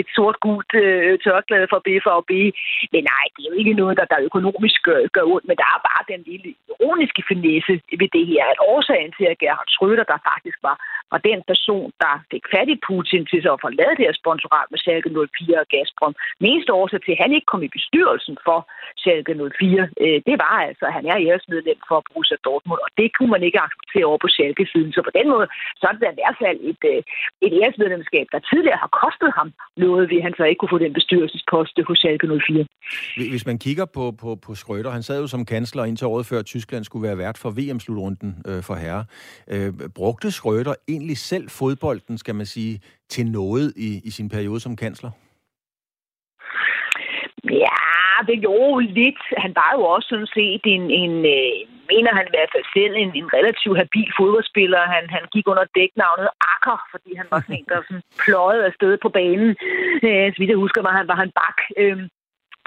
et 0.00 0.08
sort-gult 0.16 0.72
øh, 0.84 1.18
tørklæde 1.24 1.70
for 1.72 1.80
BFB. 1.86 2.32
Men 2.92 3.02
nej, 3.12 3.24
det 3.34 3.40
er 3.42 3.50
jo 3.50 3.56
ikke 3.60 3.78
noget, 3.80 3.94
der, 4.00 4.06
der 4.12 4.26
økonomisk 4.28 4.78
gør, 4.88 4.98
gør 5.16 5.26
ondt, 5.34 5.46
men 5.48 5.56
der 5.62 5.68
er 5.74 5.80
bare 5.90 6.10
den 6.12 6.22
lille 6.30 6.48
ironiske 6.70 7.22
finesse 7.30 7.72
ved 8.00 8.08
det 8.16 8.24
her, 8.32 8.44
at 8.52 8.58
årsagen 8.72 9.12
til, 9.16 9.26
at 9.32 9.38
Gerhard 9.42 9.70
Schröder, 9.74 10.06
der 10.12 10.18
faktisk 10.30 10.58
var, 10.68 10.76
var 11.12 11.20
den 11.30 11.40
person, 11.50 11.88
der 12.02 12.12
fik 12.32 12.44
fat 12.54 12.68
i 12.74 12.78
Putin 12.88 13.22
til 13.30 13.38
så 13.42 13.50
at 13.56 13.64
forlade 13.66 13.94
det 13.96 14.06
her 14.06 14.20
sponsorat 14.22 14.68
med 14.70 14.78
Schalke 14.78 15.10
04 15.10 15.60
og 15.64 15.68
gas 15.74 15.90
Gazprom. 15.96 16.14
Den 16.40 16.46
eneste 16.52 16.72
årsag 16.80 17.00
til, 17.02 17.12
at 17.16 17.22
han 17.24 17.32
ikke 17.36 17.50
kom 17.52 17.62
i 17.66 17.74
bestyrelsen 17.76 18.36
for 18.46 18.58
Schalke 19.02 19.32
04, 19.34 19.88
øh, 20.04 20.18
det 20.28 20.36
var 20.44 20.54
altså, 20.68 20.84
at 20.88 20.94
han 20.98 21.06
er 21.12 21.16
æresmedlem 21.26 21.78
for 21.88 21.98
Borussia 22.06 22.38
Dortmund, 22.46 22.80
og 22.86 22.90
det 23.00 23.08
kunne 23.16 23.32
man 23.36 23.42
ikke 23.48 23.60
acceptere 23.66 24.08
over 24.10 24.20
på 24.24 24.28
Schalke-siden. 24.34 24.92
Så 24.96 25.00
på 25.08 25.12
den 25.18 25.26
måde, 25.32 25.46
så 25.80 25.84
er 25.88 25.92
det 25.92 26.02
i 26.14 26.18
hvert 26.20 26.38
fald 26.42 26.58
et, 26.70 26.82
øh, 26.92 27.00
et 27.46 27.52
æresmedlemskab, 27.60 28.26
der 28.34 28.40
tidligere 28.50 28.80
har 28.84 28.90
kostet 29.02 29.30
ham 29.38 29.48
noget, 29.84 30.04
ved 30.12 30.20
han 30.26 30.34
så 30.38 30.44
ikke 30.44 30.60
kunne 30.60 30.74
få 30.76 30.82
den 30.86 30.92
bestyrelsespost 30.98 31.74
hos 31.88 31.98
Schalke 31.98 32.26
04. 32.26 32.66
Hvis 33.34 33.46
man 33.50 33.58
kigger 33.66 33.86
på, 33.96 34.04
på, 34.22 34.30
på 34.44 34.52
Schröder, 34.60 34.90
han 34.96 35.02
sad 35.08 35.18
jo 35.20 35.26
som 35.26 35.44
kansler 35.54 35.84
indtil 35.84 36.06
året 36.06 36.26
før 36.26 36.42
Tyskland 36.42 36.84
skulle 36.84 37.06
være 37.08 37.18
vært 37.24 37.38
for 37.42 37.50
VM-slutrunden 37.58 38.30
øh, 38.48 38.62
for 38.68 38.74
herre. 38.74 39.04
Øh, 39.54 39.70
brugte 39.94 40.28
Schröder 40.36 40.74
egentlig 40.88 41.18
selv 41.18 41.46
fodbolden, 41.50 42.18
skal 42.18 42.34
man 42.34 42.46
sige, 42.46 42.80
til 43.08 43.26
noget 43.26 43.72
i, 43.76 44.00
i 44.04 44.10
sin 44.10 44.28
periode 44.28 44.60
som 44.60 44.76
kansler? 44.76 45.10
Ja, 48.16 48.32
det 48.32 48.44
jo 48.44 48.78
lidt. 48.78 49.22
Han 49.36 49.52
var 49.60 49.70
jo 49.76 49.82
også 49.94 50.08
sådan 50.08 50.32
set 50.36 50.64
en, 50.64 50.90
en 50.90 51.14
øh, 51.36 51.56
mener 51.92 52.12
han 52.18 52.26
i 52.26 52.34
hvert 52.34 52.52
fald 52.54 52.66
selv, 52.76 52.94
en, 53.02 53.10
en 53.20 53.28
relativt 53.36 53.78
habil 53.82 54.10
fodboldspiller. 54.18 54.80
Han, 54.94 55.04
han 55.16 55.24
gik 55.34 55.46
under 55.52 55.64
dæknavnet 55.78 56.28
Akker, 56.52 56.78
fordi 56.92 57.10
han 57.20 57.26
var 57.30 57.40
sådan 57.40 57.58
en, 57.58 57.68
der 57.72 57.80
sådan 57.88 58.02
pløjede 58.24 58.66
afsted 58.70 58.92
på 59.04 59.08
banen. 59.18 59.50
Øh, 60.08 60.26
så 60.32 60.36
vidt 60.38 60.52
jeg 60.52 60.64
husker, 60.64 60.82
var 60.82 60.94
han, 60.98 61.08
var 61.08 61.18
han 61.22 61.30
bak. 61.40 61.58
Øh, 61.82 61.98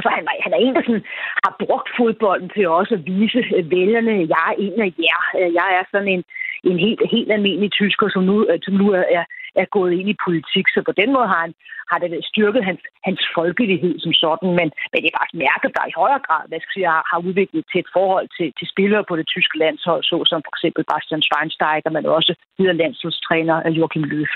så 0.03 0.07
han, 0.15 0.23
han 0.45 0.53
er 0.53 0.61
en, 0.65 0.75
der 0.75 0.83
sådan, 0.85 1.05
har 1.43 1.53
brugt 1.63 1.89
fodbolden 1.97 2.49
til 2.55 2.67
også 2.79 2.93
at 2.97 3.05
vise 3.11 3.41
øh, 3.57 3.71
vælgerne, 3.75 4.15
jeg 4.35 4.45
er 4.51 4.55
en 4.65 4.79
af 4.87 4.91
jer. 5.07 5.21
Øh, 5.39 5.49
jeg 5.59 5.67
er 5.79 5.83
sådan 5.91 6.11
en, 6.15 6.23
en 6.69 6.79
helt, 6.85 7.01
helt 7.13 7.31
almindelig 7.31 7.71
tysker, 7.71 8.07
som 8.09 8.23
nu, 8.29 8.35
øh, 8.49 8.59
som 8.65 8.73
nu 8.81 8.87
er, 8.91 9.23
er 9.61 9.65
gået 9.77 9.91
ind 9.99 10.09
i 10.09 10.21
politik. 10.25 10.65
Så 10.75 10.79
på 10.89 10.93
den 11.01 11.09
måde 11.15 11.27
har, 11.33 11.41
han, 11.45 11.53
har 11.91 11.97
det 11.99 12.25
styrket 12.31 12.61
hans, 12.69 12.81
hans 13.07 13.21
folkelighed 13.37 13.93
som 14.03 14.13
sådan. 14.23 14.49
Men, 14.59 14.67
men 14.91 14.99
det 15.01 15.09
er 15.09 15.17
bare 15.19 15.31
et 15.31 15.41
mærke, 15.47 15.67
der 15.75 15.83
i 15.85 15.97
højere 16.01 16.25
grad 16.27 16.43
hvad 16.49 16.61
skal 16.61 16.81
jeg, 16.87 16.97
har 17.11 17.19
udviklet 17.27 17.63
til 17.71 17.79
et 17.83 17.93
forhold 17.97 18.27
til, 18.37 18.47
til 18.57 18.67
spillere 18.73 19.03
på 19.09 19.13
det 19.19 19.27
tyske 19.33 19.57
landshold, 19.63 20.03
såsom 20.03 20.41
for 20.45 20.51
eksempel 20.55 20.83
Bastian 20.91 21.25
Schweinsteiger, 21.27 21.91
men 21.95 22.05
også 22.17 22.33
videre 22.57 22.79
landsholdstræner 22.81 23.55
øh, 23.65 23.77
Joachim 23.77 24.05
Löw. 24.11 24.27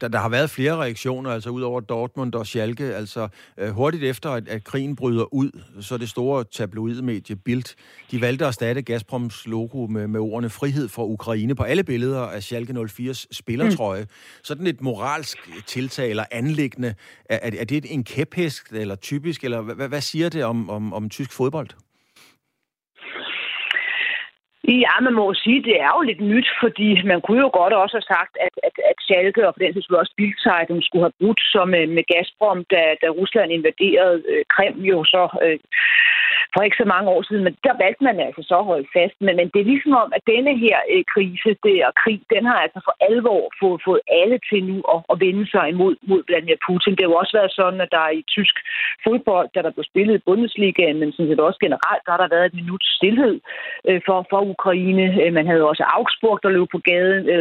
Der, 0.00 0.08
der 0.08 0.18
har 0.18 0.28
været 0.28 0.50
flere 0.50 0.76
reaktioner, 0.76 1.30
altså 1.30 1.50
ud 1.50 1.62
over 1.62 1.80
Dortmund 1.80 2.34
og 2.34 2.46
Schalke. 2.46 2.84
Altså 2.94 3.28
øh, 3.58 3.70
hurtigt 3.70 4.04
efter, 4.04 4.30
at, 4.30 4.48
at 4.48 4.64
krigen 4.64 4.96
bryder 4.96 5.34
ud, 5.34 5.50
så 5.80 5.96
det 5.96 6.08
store 6.08 6.44
tabloidmedie 6.44 7.36
Bild, 7.36 7.76
de 8.10 8.20
valgte 8.20 8.44
at 8.44 8.48
erstatte 8.48 8.82
Gazproms 8.82 9.46
logo 9.46 9.86
med, 9.86 10.06
med 10.06 10.20
ordene 10.20 10.50
frihed 10.50 10.88
for 10.88 11.04
Ukraine 11.04 11.54
på 11.54 11.62
alle 11.62 11.84
billeder 11.84 12.20
af 12.20 12.42
Schalke 12.42 12.72
04's 12.72 13.26
spillertrøje. 13.32 14.02
Mm. 14.02 14.08
Sådan 14.42 14.66
et 14.66 14.80
moralsk 14.80 15.38
tiltag 15.66 16.10
eller 16.10 16.24
anlæggende, 16.30 16.94
er, 17.24 17.50
er 17.58 17.64
det 17.64 17.86
en 17.92 18.04
kæphest 18.04 18.72
eller 18.72 18.94
typisk, 18.94 19.44
eller 19.44 19.60
hvad, 19.60 19.88
hvad 19.88 20.00
siger 20.00 20.28
det 20.28 20.44
om, 20.44 20.70
om, 20.70 20.92
om 20.92 21.08
tysk 21.10 21.32
fodbold? 21.32 21.68
Ja, 24.68 24.94
man 25.00 25.14
må 25.14 25.34
sige, 25.34 25.62
det 25.68 25.76
er 25.80 25.90
jo 25.96 26.00
lidt 26.00 26.20
nyt, 26.20 26.48
fordi 26.62 26.88
man 27.12 27.20
kunne 27.20 27.40
jo 27.46 27.50
godt 27.60 27.72
også 27.72 27.96
have 27.96 28.10
sagt, 28.16 28.34
at, 28.46 28.54
at, 28.66 28.74
at 28.90 28.96
Schalke 29.04 29.48
og 29.48 29.54
for 29.54 29.62
den 29.64 29.72
sags 29.74 29.90
også 30.02 30.14
Bildzeitung 30.16 30.80
skulle 30.82 31.04
have 31.06 31.18
brudt 31.20 31.40
som 31.52 31.68
med, 31.68 31.86
med 31.96 32.04
Gazprom, 32.10 32.64
da, 32.74 32.82
da 33.02 33.06
Rusland 33.20 33.52
invaderede 33.52 34.18
øh, 34.32 34.44
Krim 34.54 34.78
jo 34.92 35.04
så 35.04 35.22
øh, 35.44 35.58
for 36.54 36.62
ikke 36.62 36.82
så 36.82 36.88
mange 36.94 37.08
år 37.14 37.22
siden. 37.28 37.44
Men 37.44 37.54
der 37.66 37.74
valgte 37.84 38.04
man 38.08 38.16
altså 38.26 38.42
så 38.50 38.56
at 38.58 38.68
holde 38.72 38.88
fast. 38.96 39.16
Men, 39.24 39.36
men 39.36 39.48
det 39.52 39.60
er 39.60 39.72
ligesom 39.72 39.92
om, 40.02 40.08
at 40.16 40.22
denne 40.32 40.52
her 40.64 40.76
øh, 40.92 41.04
krise 41.14 41.50
det, 41.66 41.78
og 41.88 41.92
krig, 42.02 42.20
den 42.34 42.44
har 42.50 42.58
altså 42.64 42.80
for 42.86 42.94
alvor 43.08 43.42
fået, 43.60 43.80
fået 43.88 44.02
alle 44.20 44.38
til 44.48 44.60
nu 44.70 44.76
at, 44.94 44.98
at 45.12 45.16
vende 45.24 45.46
sig 45.54 45.64
imod 45.68 45.94
mod 46.10 46.20
Vladimir 46.28 46.58
Putin. 46.66 46.94
Det 46.94 47.02
har 47.04 47.10
jo 47.10 47.20
også 47.22 47.34
været 47.38 47.52
sådan, 47.60 47.80
at 47.84 47.92
der 47.96 48.16
i 48.18 48.22
tysk 48.34 48.56
fodbold, 49.04 49.48
da 49.54 49.58
der 49.62 49.72
blev 49.76 49.84
spillet 49.92 50.14
i 50.16 50.26
Bundesligaen, 50.28 50.98
men 51.00 51.12
sådan 51.12 51.30
set 51.30 51.46
også 51.48 51.60
generelt, 51.66 52.02
der 52.06 52.12
har 52.14 52.20
der 52.22 52.34
været 52.34 52.46
et 52.46 52.58
minut 52.60 52.84
stillhed 52.96 53.36
øh, 53.88 54.00
for, 54.06 54.18
for 54.30 54.40
Ukraine. 54.54 55.06
Øh, 55.22 55.32
man 55.38 55.46
havde 55.50 55.68
også 55.70 55.84
Augsburg, 55.96 56.38
der 56.42 56.50
løb 56.56 56.68
på 56.74 56.80
gaden, 56.90 57.28
øh, 57.32 57.40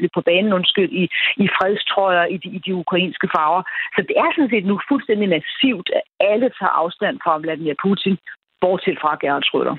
løb 0.00 0.10
på 0.14 0.22
banen, 0.30 0.52
undskyld, 0.58 0.92
i, 1.02 1.04
i 1.44 1.46
fredstrøjer 1.56 2.24
i 2.34 2.36
de, 2.42 2.48
i 2.56 2.60
de 2.66 2.74
ukrainske 2.74 3.28
farver. 3.34 3.62
Så 3.94 4.00
det 4.08 4.16
er 4.22 4.28
sådan 4.30 4.50
set 4.50 4.66
nu 4.66 4.80
fuldstændig 4.90 5.28
massivt, 5.28 5.88
at 5.98 6.02
alle 6.30 6.48
tager 6.58 6.74
afstand 6.82 7.16
fra 7.24 7.38
Vladimir 7.38 7.74
Putin, 7.84 8.16
bortset 8.62 8.98
fra 9.02 9.16
Gerhard 9.20 9.44
Schröder. 9.48 9.76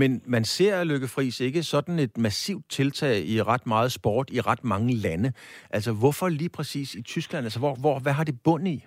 Men 0.00 0.22
man 0.26 0.44
ser, 0.44 0.84
Lykke 0.84 1.08
Friis, 1.08 1.40
ikke 1.40 1.62
sådan 1.62 1.98
et 1.98 2.18
massivt 2.18 2.70
tiltag 2.70 3.16
i 3.34 3.42
ret 3.42 3.66
meget 3.66 3.92
sport 3.92 4.30
i 4.32 4.40
ret 4.40 4.64
mange 4.64 4.94
lande. 4.94 5.32
Altså, 5.70 5.92
hvorfor 5.92 6.28
lige 6.28 6.48
præcis 6.48 6.94
i 6.94 7.02
Tyskland? 7.02 7.44
Altså, 7.46 7.58
hvor, 7.58 7.74
hvor, 7.74 7.98
hvad 7.98 8.12
har 8.12 8.24
det 8.24 8.36
bund 8.44 8.68
i? 8.68 8.84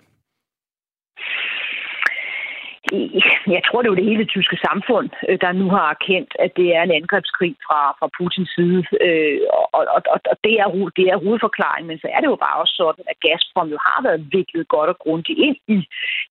Jeg 3.56 3.62
tror, 3.66 3.78
det 3.80 3.88
er 3.88 3.94
jo 3.94 4.00
det 4.00 4.10
hele 4.12 4.24
tyske 4.24 4.56
samfund, 4.66 5.08
øh, 5.28 5.38
der 5.40 5.52
nu 5.52 5.66
har 5.76 5.86
erkendt, 5.90 6.30
at 6.44 6.50
det 6.56 6.68
er 6.76 6.82
en 6.82 6.96
angrebskrig 7.00 7.54
fra, 7.66 7.80
fra 7.98 8.08
Putins 8.16 8.50
side. 8.56 8.82
Øh, 9.06 9.40
og, 9.76 9.84
og, 9.96 10.02
og, 10.14 10.18
og 10.32 10.36
det, 10.44 10.54
er, 10.62 10.66
det 10.98 11.06
er 11.12 11.22
hovedforklaringen, 11.24 11.88
men 11.90 11.98
så 11.98 12.08
er 12.14 12.20
det 12.20 12.30
jo 12.32 12.38
bare 12.46 12.60
også 12.62 12.74
sådan, 12.82 13.04
at 13.12 13.20
Gazprom 13.24 13.68
jo 13.74 13.78
har 13.86 14.00
været 14.06 14.26
viklet 14.36 14.68
godt 14.68 14.90
og 14.92 14.98
grundigt 15.04 15.38
ind 15.46 15.58
i 15.76 15.78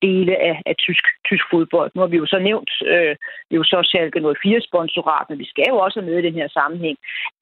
dele 0.05 0.33
af, 0.49 0.55
af 0.69 0.75
tysk, 0.85 1.05
tysk 1.29 1.45
fodbold. 1.51 1.91
Nu 1.93 2.01
har 2.01 2.11
vi 2.13 2.17
jo 2.17 2.25
så 2.25 2.39
nævnt 2.49 2.71
øh, 2.93 3.15
jo 3.51 3.63
så 3.63 3.77
Schalke 3.83 4.19
04-sponsorat, 4.19 5.25
men 5.29 5.39
vi 5.39 5.47
skal 5.53 5.65
jo 5.69 5.77
også 5.77 6.01
med 6.01 6.17
i 6.17 6.27
den 6.27 6.33
her 6.39 6.47
sammenhæng, 6.59 6.97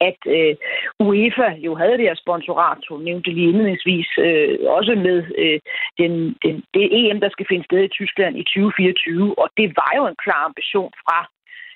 at 0.10 0.20
øh, 0.36 0.56
UEFA 1.00 1.50
jo 1.68 1.76
havde 1.76 1.98
det 1.98 2.08
her 2.10 2.16
sponsorat, 2.16 2.78
hun 2.90 3.04
nævnte 3.04 3.30
lige 3.32 3.50
indledningsvis, 3.50 4.10
øh, 4.18 4.58
også 4.78 4.94
med 5.08 5.18
øh, 5.44 5.60
den, 6.02 6.12
den, 6.44 6.56
det 6.74 6.86
EM, 7.00 7.20
der 7.20 7.30
skal 7.30 7.46
finde 7.50 7.66
sted 7.66 7.84
i 7.84 7.96
Tyskland 8.00 8.34
i 8.38 8.44
2024 8.44 9.07
2020, 9.08 9.40
og 9.42 9.48
det 9.58 9.68
var 9.80 9.92
jo 9.98 10.04
en 10.08 10.20
klar 10.24 10.44
ambition 10.50 10.92
fra 11.04 11.18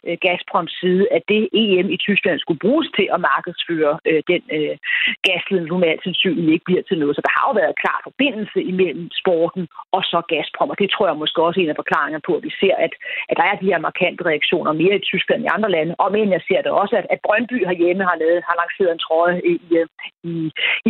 Øh, 0.07 0.17
Gazproms 0.25 0.73
side, 0.81 1.03
at 1.15 1.23
det 1.31 1.41
EM 1.61 1.87
i 1.95 1.97
Tyskland 2.07 2.37
skulle 2.39 2.63
bruges 2.65 2.87
til 2.97 3.07
at 3.15 3.19
markedsføre 3.31 3.93
øh, 4.09 4.21
den 4.31 4.41
øh, 4.57 4.75
gasledning, 5.27 5.69
som 5.69 5.83
alt 5.91 6.03
sandsynligt 6.03 6.53
ikke 6.53 6.67
bliver 6.69 6.83
til 6.89 6.97
noget. 7.01 7.15
Så 7.15 7.21
der 7.27 7.33
har 7.37 7.45
jo 7.49 7.53
været 7.61 7.79
klar 7.81 7.97
forbindelse 8.09 8.59
imellem 8.71 9.05
sporten 9.21 9.63
og 9.95 10.01
så 10.11 10.19
Gazprom, 10.31 10.73
og 10.73 10.77
det 10.81 10.89
tror 10.91 11.07
jeg 11.07 11.21
måske 11.23 11.39
også 11.47 11.57
er 11.59 11.63
en 11.63 11.73
af 11.75 11.81
forklaringerne 11.83 12.27
på, 12.27 12.33
at 12.37 12.43
vi 12.47 12.51
ser, 12.61 12.75
at, 12.85 12.93
at 13.29 13.35
der 13.39 13.45
er 13.51 13.55
de 13.61 13.71
her 13.71 13.79
markante 13.87 14.21
reaktioner 14.31 14.71
mere 14.81 14.95
i 14.99 15.07
Tyskland 15.11 15.39
end 15.41 15.49
i 15.49 15.55
andre 15.55 15.71
lande. 15.75 15.93
Og 16.03 16.07
men 16.15 16.31
jeg 16.35 16.41
ser 16.47 16.61
det 16.65 16.71
også, 16.81 16.93
at, 16.99 17.05
at 17.13 17.19
Brøndby 17.25 17.57
herhjemme 17.69 18.03
har, 18.09 18.17
lavet, 18.21 18.39
har 18.49 18.55
lanceret 18.61 18.91
en 18.93 19.03
trøje 19.05 19.37
i, 19.51 19.53
i, 20.29 20.31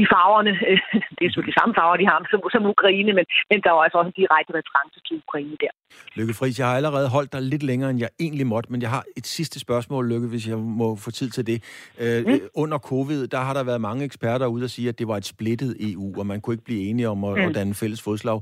i 0.01 0.03
farverne. 0.13 0.53
Det 1.17 1.23
er 1.23 1.29
selvfølgelig 1.29 1.55
de 1.55 1.59
samme 1.59 1.73
farver, 1.79 1.97
de 2.01 2.07
har 2.11 2.17
som, 2.31 2.41
som 2.55 2.63
Ukraine, 2.75 3.11
men, 3.17 3.25
men 3.51 3.57
der 3.63 3.69
er 3.71 3.83
altså 3.85 3.97
også 3.99 4.11
en 4.13 4.19
direkte 4.21 4.51
reference 4.59 4.97
til 5.07 5.13
Ukraine 5.23 5.57
der. 5.63 5.73
Lykke 6.19 6.33
Friis, 6.39 6.59
jeg 6.59 6.67
har 6.67 6.75
allerede 6.79 7.07
holdt 7.17 7.31
dig 7.35 7.41
lidt 7.53 7.63
længere, 7.69 7.89
end 7.91 7.99
jeg 8.05 8.11
egentlig 8.25 8.47
måtte, 8.53 8.67
men 8.71 8.81
jeg 8.85 8.91
har 8.95 9.00
et 9.17 9.27
sidste 9.27 9.59
spørgsmål, 9.59 10.09
Lykke, 10.09 10.27
hvis 10.27 10.47
jeg 10.47 10.57
må 10.57 10.95
få 10.95 11.11
tid 11.11 11.29
til 11.29 11.47
det. 11.47 11.63
Øh, 11.99 12.25
mm. 12.27 12.39
Under 12.55 12.77
covid, 12.77 13.27
der 13.27 13.37
har 13.37 13.53
der 13.53 13.63
været 13.63 13.81
mange 13.81 14.05
eksperter 14.05 14.47
ude 14.47 14.63
og 14.63 14.69
sige, 14.69 14.89
at 14.89 14.99
det 14.99 15.07
var 15.07 15.17
et 15.17 15.25
splittet 15.25 15.77
EU, 15.79 16.19
og 16.19 16.27
man 16.27 16.41
kunne 16.41 16.53
ikke 16.53 16.65
blive 16.65 16.89
enige 16.89 17.09
om 17.09 17.23
at, 17.23 17.37
mm. 17.37 17.49
at 17.49 17.55
danne 17.55 17.73
fælles 17.73 18.01
fodslag. 18.01 18.41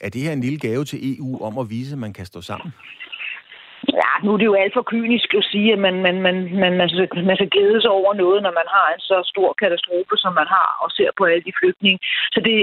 Er 0.00 0.08
det 0.08 0.22
her 0.22 0.32
en 0.32 0.40
lille 0.40 0.58
gave 0.58 0.84
til 0.84 1.18
EU 1.18 1.44
om 1.44 1.58
at 1.58 1.70
vise, 1.70 1.92
at 1.92 1.98
man 1.98 2.12
kan 2.12 2.26
stå 2.26 2.40
sammen? 2.40 2.72
Ja, 4.00 4.10
nu 4.24 4.28
er 4.32 4.38
det 4.38 4.50
jo 4.50 4.60
alt 4.62 4.74
for 4.74 4.84
kynisk 4.92 5.28
at 5.40 5.44
sige, 5.52 5.72
at 5.72 5.80
man, 5.86 5.94
man, 6.06 6.16
man, 6.26 6.36
man, 6.62 6.72
man, 6.80 6.88
skal, 6.88 7.24
man 7.30 7.36
skal 7.36 7.50
glæde 7.54 7.80
sig 7.80 7.90
over 7.90 8.12
noget, 8.14 8.42
når 8.42 8.52
man 8.60 8.68
har 8.76 8.86
en 8.94 9.00
så 9.10 9.16
stor 9.32 9.50
katastrofe, 9.62 10.14
som 10.24 10.32
man 10.40 10.48
har, 10.56 10.70
og 10.82 10.88
ser 10.90 11.10
på 11.18 11.24
alle 11.24 11.44
de 11.48 11.58
flygtninge. 11.60 11.98
Så 12.34 12.38
det, 12.46 12.56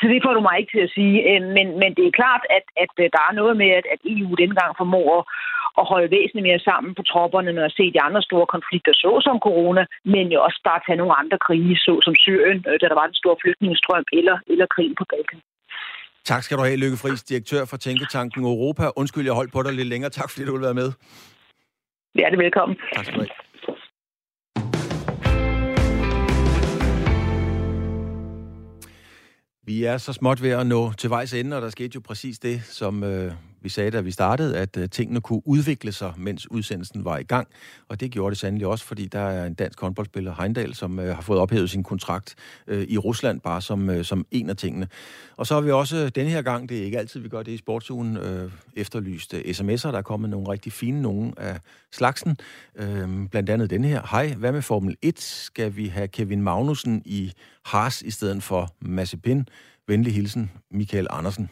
så 0.00 0.06
det 0.12 0.24
får 0.24 0.34
du 0.34 0.42
mig 0.48 0.56
ikke 0.58 0.72
til 0.74 0.86
at 0.86 0.94
sige. 0.98 1.16
Øh, 1.30 1.42
men, 1.56 1.66
men 1.82 1.90
det 1.96 2.04
er 2.06 2.18
klart, 2.20 2.42
at, 2.56 2.64
at 2.84 2.92
øh, 3.02 3.08
der 3.14 3.22
er 3.28 3.34
noget 3.40 3.54
med, 3.62 3.70
at, 3.78 3.86
at 3.94 4.00
EU 4.14 4.30
dengang 4.44 4.70
formår 4.80 5.14
at 5.80 5.84
holde 5.90 6.08
væsentligt 6.16 6.46
mere 6.48 6.66
sammen 6.68 6.90
på 6.98 7.02
tropperne, 7.10 7.52
når 7.52 7.64
at 7.68 7.76
se 7.78 7.84
de 7.96 8.04
andre 8.08 8.22
store 8.28 8.46
konflikter, 8.54 8.92
såsom 9.04 9.38
corona, 9.46 9.82
men 10.14 10.26
jo 10.34 10.38
også 10.46 10.60
bare 10.68 10.80
tage 10.86 11.00
nogle 11.00 11.18
andre 11.20 11.38
krige, 11.46 11.76
såsom 11.86 12.14
Syrien, 12.24 12.58
øh, 12.68 12.76
da 12.80 12.84
der 12.90 12.98
var 13.00 13.06
en 13.08 13.20
stor 13.22 13.34
flygtningestrøm, 13.42 14.04
eller, 14.18 14.36
eller 14.52 14.66
krigen 14.74 14.94
på 15.00 15.04
Balkan. 15.10 15.40
Tak 16.24 16.42
skal 16.42 16.56
du 16.56 16.62
have, 16.62 16.76
Lykke 16.76 16.96
Friis, 17.02 17.22
direktør 17.22 17.62
for 17.70 17.76
Tænketanken 17.76 18.44
Europa. 18.44 18.84
Undskyld, 18.96 19.24
jeg 19.24 19.34
holdt 19.40 19.52
på 19.52 19.62
dig 19.62 19.72
lidt 19.72 19.88
længere. 19.88 20.10
Tak 20.10 20.30
fordi 20.30 20.44
du 20.46 20.52
vil 20.52 20.66
være 20.68 20.80
med. 20.82 20.88
Ja, 22.18 22.24
det 22.30 22.36
er 22.38 22.42
velkommen. 22.46 22.76
Tak 22.96 23.04
skal 23.04 23.18
du 23.18 23.24
have. 23.24 23.52
Vi 29.66 29.84
er 29.84 29.96
så 29.98 30.12
småt 30.12 30.42
ved 30.42 30.50
at 30.50 30.66
nå 30.66 30.92
til 30.92 31.10
vejs 31.10 31.34
ende, 31.34 31.56
og 31.56 31.62
der 31.62 31.70
skete 31.70 31.90
jo 31.94 32.00
præcis 32.00 32.38
det, 32.38 32.62
som 32.62 33.04
øh, 33.04 33.32
vi 33.62 33.68
sagde, 33.68 33.90
da 33.90 34.00
vi 34.00 34.10
startede, 34.10 34.58
at 34.58 34.76
øh, 34.76 34.88
tingene 34.88 35.20
kunne 35.20 35.42
udvikle 35.44 35.92
sig, 35.92 36.12
mens 36.16 36.50
udsendelsen 36.50 37.04
var 37.04 37.18
i 37.18 37.22
gang. 37.22 37.48
Og 37.88 38.00
det 38.00 38.10
gjorde 38.10 38.30
det 38.30 38.38
sandelig 38.38 38.66
også, 38.66 38.84
fordi 38.84 39.06
der 39.06 39.20
er 39.20 39.46
en 39.46 39.54
dansk 39.54 39.80
håndboldspiller, 39.80 40.34
Heindal, 40.38 40.74
som 40.74 40.98
øh, 40.98 41.14
har 41.14 41.22
fået 41.22 41.40
ophævet 41.40 41.70
sin 41.70 41.82
kontrakt 41.82 42.34
øh, 42.66 42.82
i 42.88 42.98
Rusland, 42.98 43.40
bare 43.40 43.62
som, 43.62 43.90
øh, 43.90 44.04
som 44.04 44.26
en 44.30 44.50
af 44.50 44.56
tingene. 44.56 44.88
Og 45.36 45.46
så 45.46 45.54
har 45.54 45.60
vi 45.60 45.70
også 45.70 45.96
øh, 45.96 46.10
denne 46.14 46.30
her 46.30 46.42
gang, 46.42 46.68
det 46.68 46.78
er 46.78 46.84
ikke 46.84 46.98
altid, 46.98 47.20
vi 47.20 47.28
gør 47.28 47.42
det 47.42 47.52
i 47.52 47.56
sportsugen, 47.56 48.16
øh, 48.16 48.50
efterlyst 48.76 49.34
øh, 49.34 49.40
sms'er. 49.40 49.90
Der 49.90 49.98
er 49.98 50.02
kommet 50.02 50.30
nogle 50.30 50.48
rigtig 50.48 50.72
fine 50.72 51.02
nogle 51.02 51.32
af 51.36 51.60
slagsen. 51.92 52.36
Øh, 52.76 53.28
blandt 53.30 53.50
andet 53.50 53.70
denne 53.70 53.88
her. 53.88 54.02
Hej, 54.10 54.34
hvad 54.34 54.52
med 54.52 54.62
Formel 54.62 54.96
1? 55.02 55.20
Skal 55.20 55.76
vi 55.76 55.86
have 55.86 56.08
Kevin 56.08 56.42
Magnussen 56.42 57.02
i 57.04 57.32
Haas 57.64 58.02
i 58.02 58.10
stedet 58.10 58.42
for 58.42 58.74
Massepin? 58.80 59.48
Venlig 59.88 60.14
hilsen, 60.14 60.50
Michael 60.70 61.06
Andersen. 61.10 61.48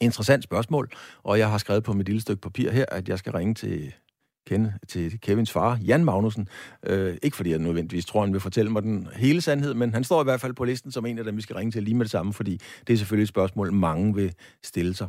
Interessant 0.00 0.44
spørgsmål, 0.44 0.90
og 1.22 1.38
jeg 1.38 1.50
har 1.50 1.58
skrevet 1.58 1.84
på 1.84 1.92
mit 1.92 2.06
lille 2.06 2.20
stykke 2.20 2.40
papir 2.40 2.70
her, 2.70 2.84
at 2.88 3.08
jeg 3.08 3.18
skal 3.18 3.32
ringe 3.32 3.54
til 3.54 3.92
kende 4.46 4.72
til 4.88 5.20
Kevins 5.20 5.50
far, 5.50 5.78
Jan 5.86 6.04
Magnussen. 6.04 6.48
Øh, 6.86 7.16
ikke 7.22 7.36
fordi 7.36 7.50
jeg 7.50 7.58
nødvendigvis 7.58 8.06
tror, 8.06 8.20
han 8.20 8.32
vil 8.32 8.40
fortælle 8.40 8.70
mig 8.70 8.82
den 8.82 9.08
hele 9.16 9.40
sandhed, 9.40 9.74
men 9.74 9.94
han 9.94 10.04
står 10.04 10.20
i 10.20 10.24
hvert 10.24 10.40
fald 10.40 10.52
på 10.52 10.64
listen 10.64 10.92
som 10.92 11.06
en 11.06 11.18
af 11.18 11.24
dem, 11.24 11.36
vi 11.36 11.42
skal 11.42 11.56
ringe 11.56 11.72
til 11.72 11.82
lige 11.82 11.94
med 11.94 12.04
det 12.04 12.10
samme, 12.10 12.32
fordi 12.32 12.60
det 12.86 12.92
er 12.92 12.96
selvfølgelig 12.96 13.22
et 13.22 13.28
spørgsmål, 13.28 13.72
mange 13.72 14.14
vil 14.14 14.34
stille 14.62 14.94
sig. 14.94 15.08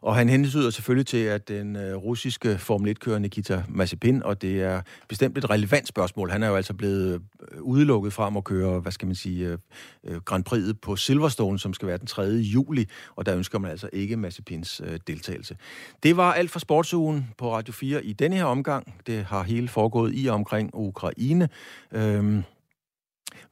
Og 0.00 0.16
han 0.16 0.28
hensyder 0.28 0.70
selvfølgelig 0.70 1.06
til, 1.06 1.16
at 1.16 1.48
den 1.48 1.76
øh, 1.76 1.94
russiske 1.96 2.58
Formel 2.58 2.96
1-kører 2.96 3.18
Nikita 3.18 3.62
Mazepin, 3.68 4.22
og 4.22 4.42
det 4.42 4.62
er 4.62 4.82
bestemt 5.08 5.38
et 5.38 5.50
relevant 5.50 5.88
spørgsmål. 5.88 6.30
Han 6.30 6.42
er 6.42 6.48
jo 6.48 6.56
altså 6.56 6.74
blevet 6.74 7.22
øh, 7.52 7.62
udelukket 7.62 8.12
fra 8.12 8.32
at 8.36 8.44
køre, 8.44 8.80
hvad 8.80 8.92
skal 8.92 9.06
man 9.06 9.14
sige, 9.14 9.46
øh, 9.46 9.58
øh, 10.04 10.20
Grand 10.20 10.44
Prix'et 10.48 10.72
på 10.82 10.96
Silverstone, 10.96 11.58
som 11.58 11.74
skal 11.74 11.88
være 11.88 11.98
den 11.98 12.06
3. 12.06 12.22
juli, 12.22 12.86
og 13.16 13.26
der 13.26 13.36
ønsker 13.36 13.58
man 13.58 13.70
altså 13.70 13.88
ikke 13.92 14.16
Mazepins 14.16 14.82
øh, 14.84 14.98
deltagelse. 15.06 15.56
Det 16.02 16.16
var 16.16 16.32
alt 16.32 16.50
for 16.50 16.58
sportsugen 16.58 17.30
på 17.38 17.54
Radio 17.54 17.72
4 17.72 18.04
i 18.04 18.12
denne 18.12 18.36
her 18.36 18.44
omgang. 18.44 18.94
Det 19.06 19.24
har 19.24 19.42
hele 19.42 19.68
foregået 19.68 20.12
i 20.14 20.26
og 20.26 20.34
omkring 20.34 20.70
Ukraine. 20.74 21.48
Øh, 21.92 22.42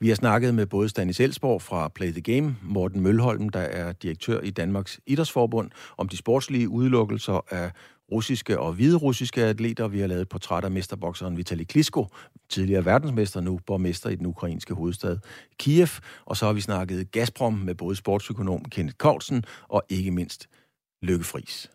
vi 0.01 0.09
har 0.09 0.15
snakket 0.15 0.55
med 0.55 0.67
både 0.67 0.89
Stanis 0.89 1.21
Elsborg 1.21 1.63
fra 1.63 1.89
Play 1.89 2.13
the 2.13 2.21
Game, 2.21 2.57
Morten 2.63 3.01
Mølholm, 3.01 3.49
der 3.49 3.61
er 3.61 3.93
direktør 3.93 4.41
i 4.41 4.51
Danmarks 4.51 5.01
Idrætsforbund, 5.07 5.71
om 5.97 6.09
de 6.09 6.17
sportslige 6.17 6.69
udelukkelser 6.69 7.41
af 7.51 7.71
russiske 8.13 8.59
og 8.59 8.73
hviderussiske 8.73 9.45
atleter. 9.45 9.89
Vi 9.89 10.01
har 10.01 10.07
lavet 10.07 10.23
et 10.23 10.29
portræt 10.29 10.65
af 10.65 10.71
mesterbokseren 10.71 11.37
Vitali 11.37 11.65
Klitschko, 11.65 12.07
tidligere 12.49 12.85
verdensmester, 12.85 13.41
nu 13.41 13.61
borgmester 13.67 14.11
i 14.11 14.15
den 14.15 14.27
ukrainske 14.27 14.75
hovedstad 14.75 15.19
Kiev. 15.59 15.89
Og 16.25 16.37
så 16.37 16.47
har 16.47 16.53
vi 16.53 16.61
snakket 16.61 17.11
Gazprom 17.11 17.53
med 17.53 17.75
både 17.75 17.97
sportsøkonom 17.97 18.65
Kenneth 18.65 18.97
Kortsen 18.97 19.45
og 19.69 19.83
ikke 19.89 20.11
mindst 20.11 20.49
Lykke 21.03 21.25
Friis. 21.25 21.71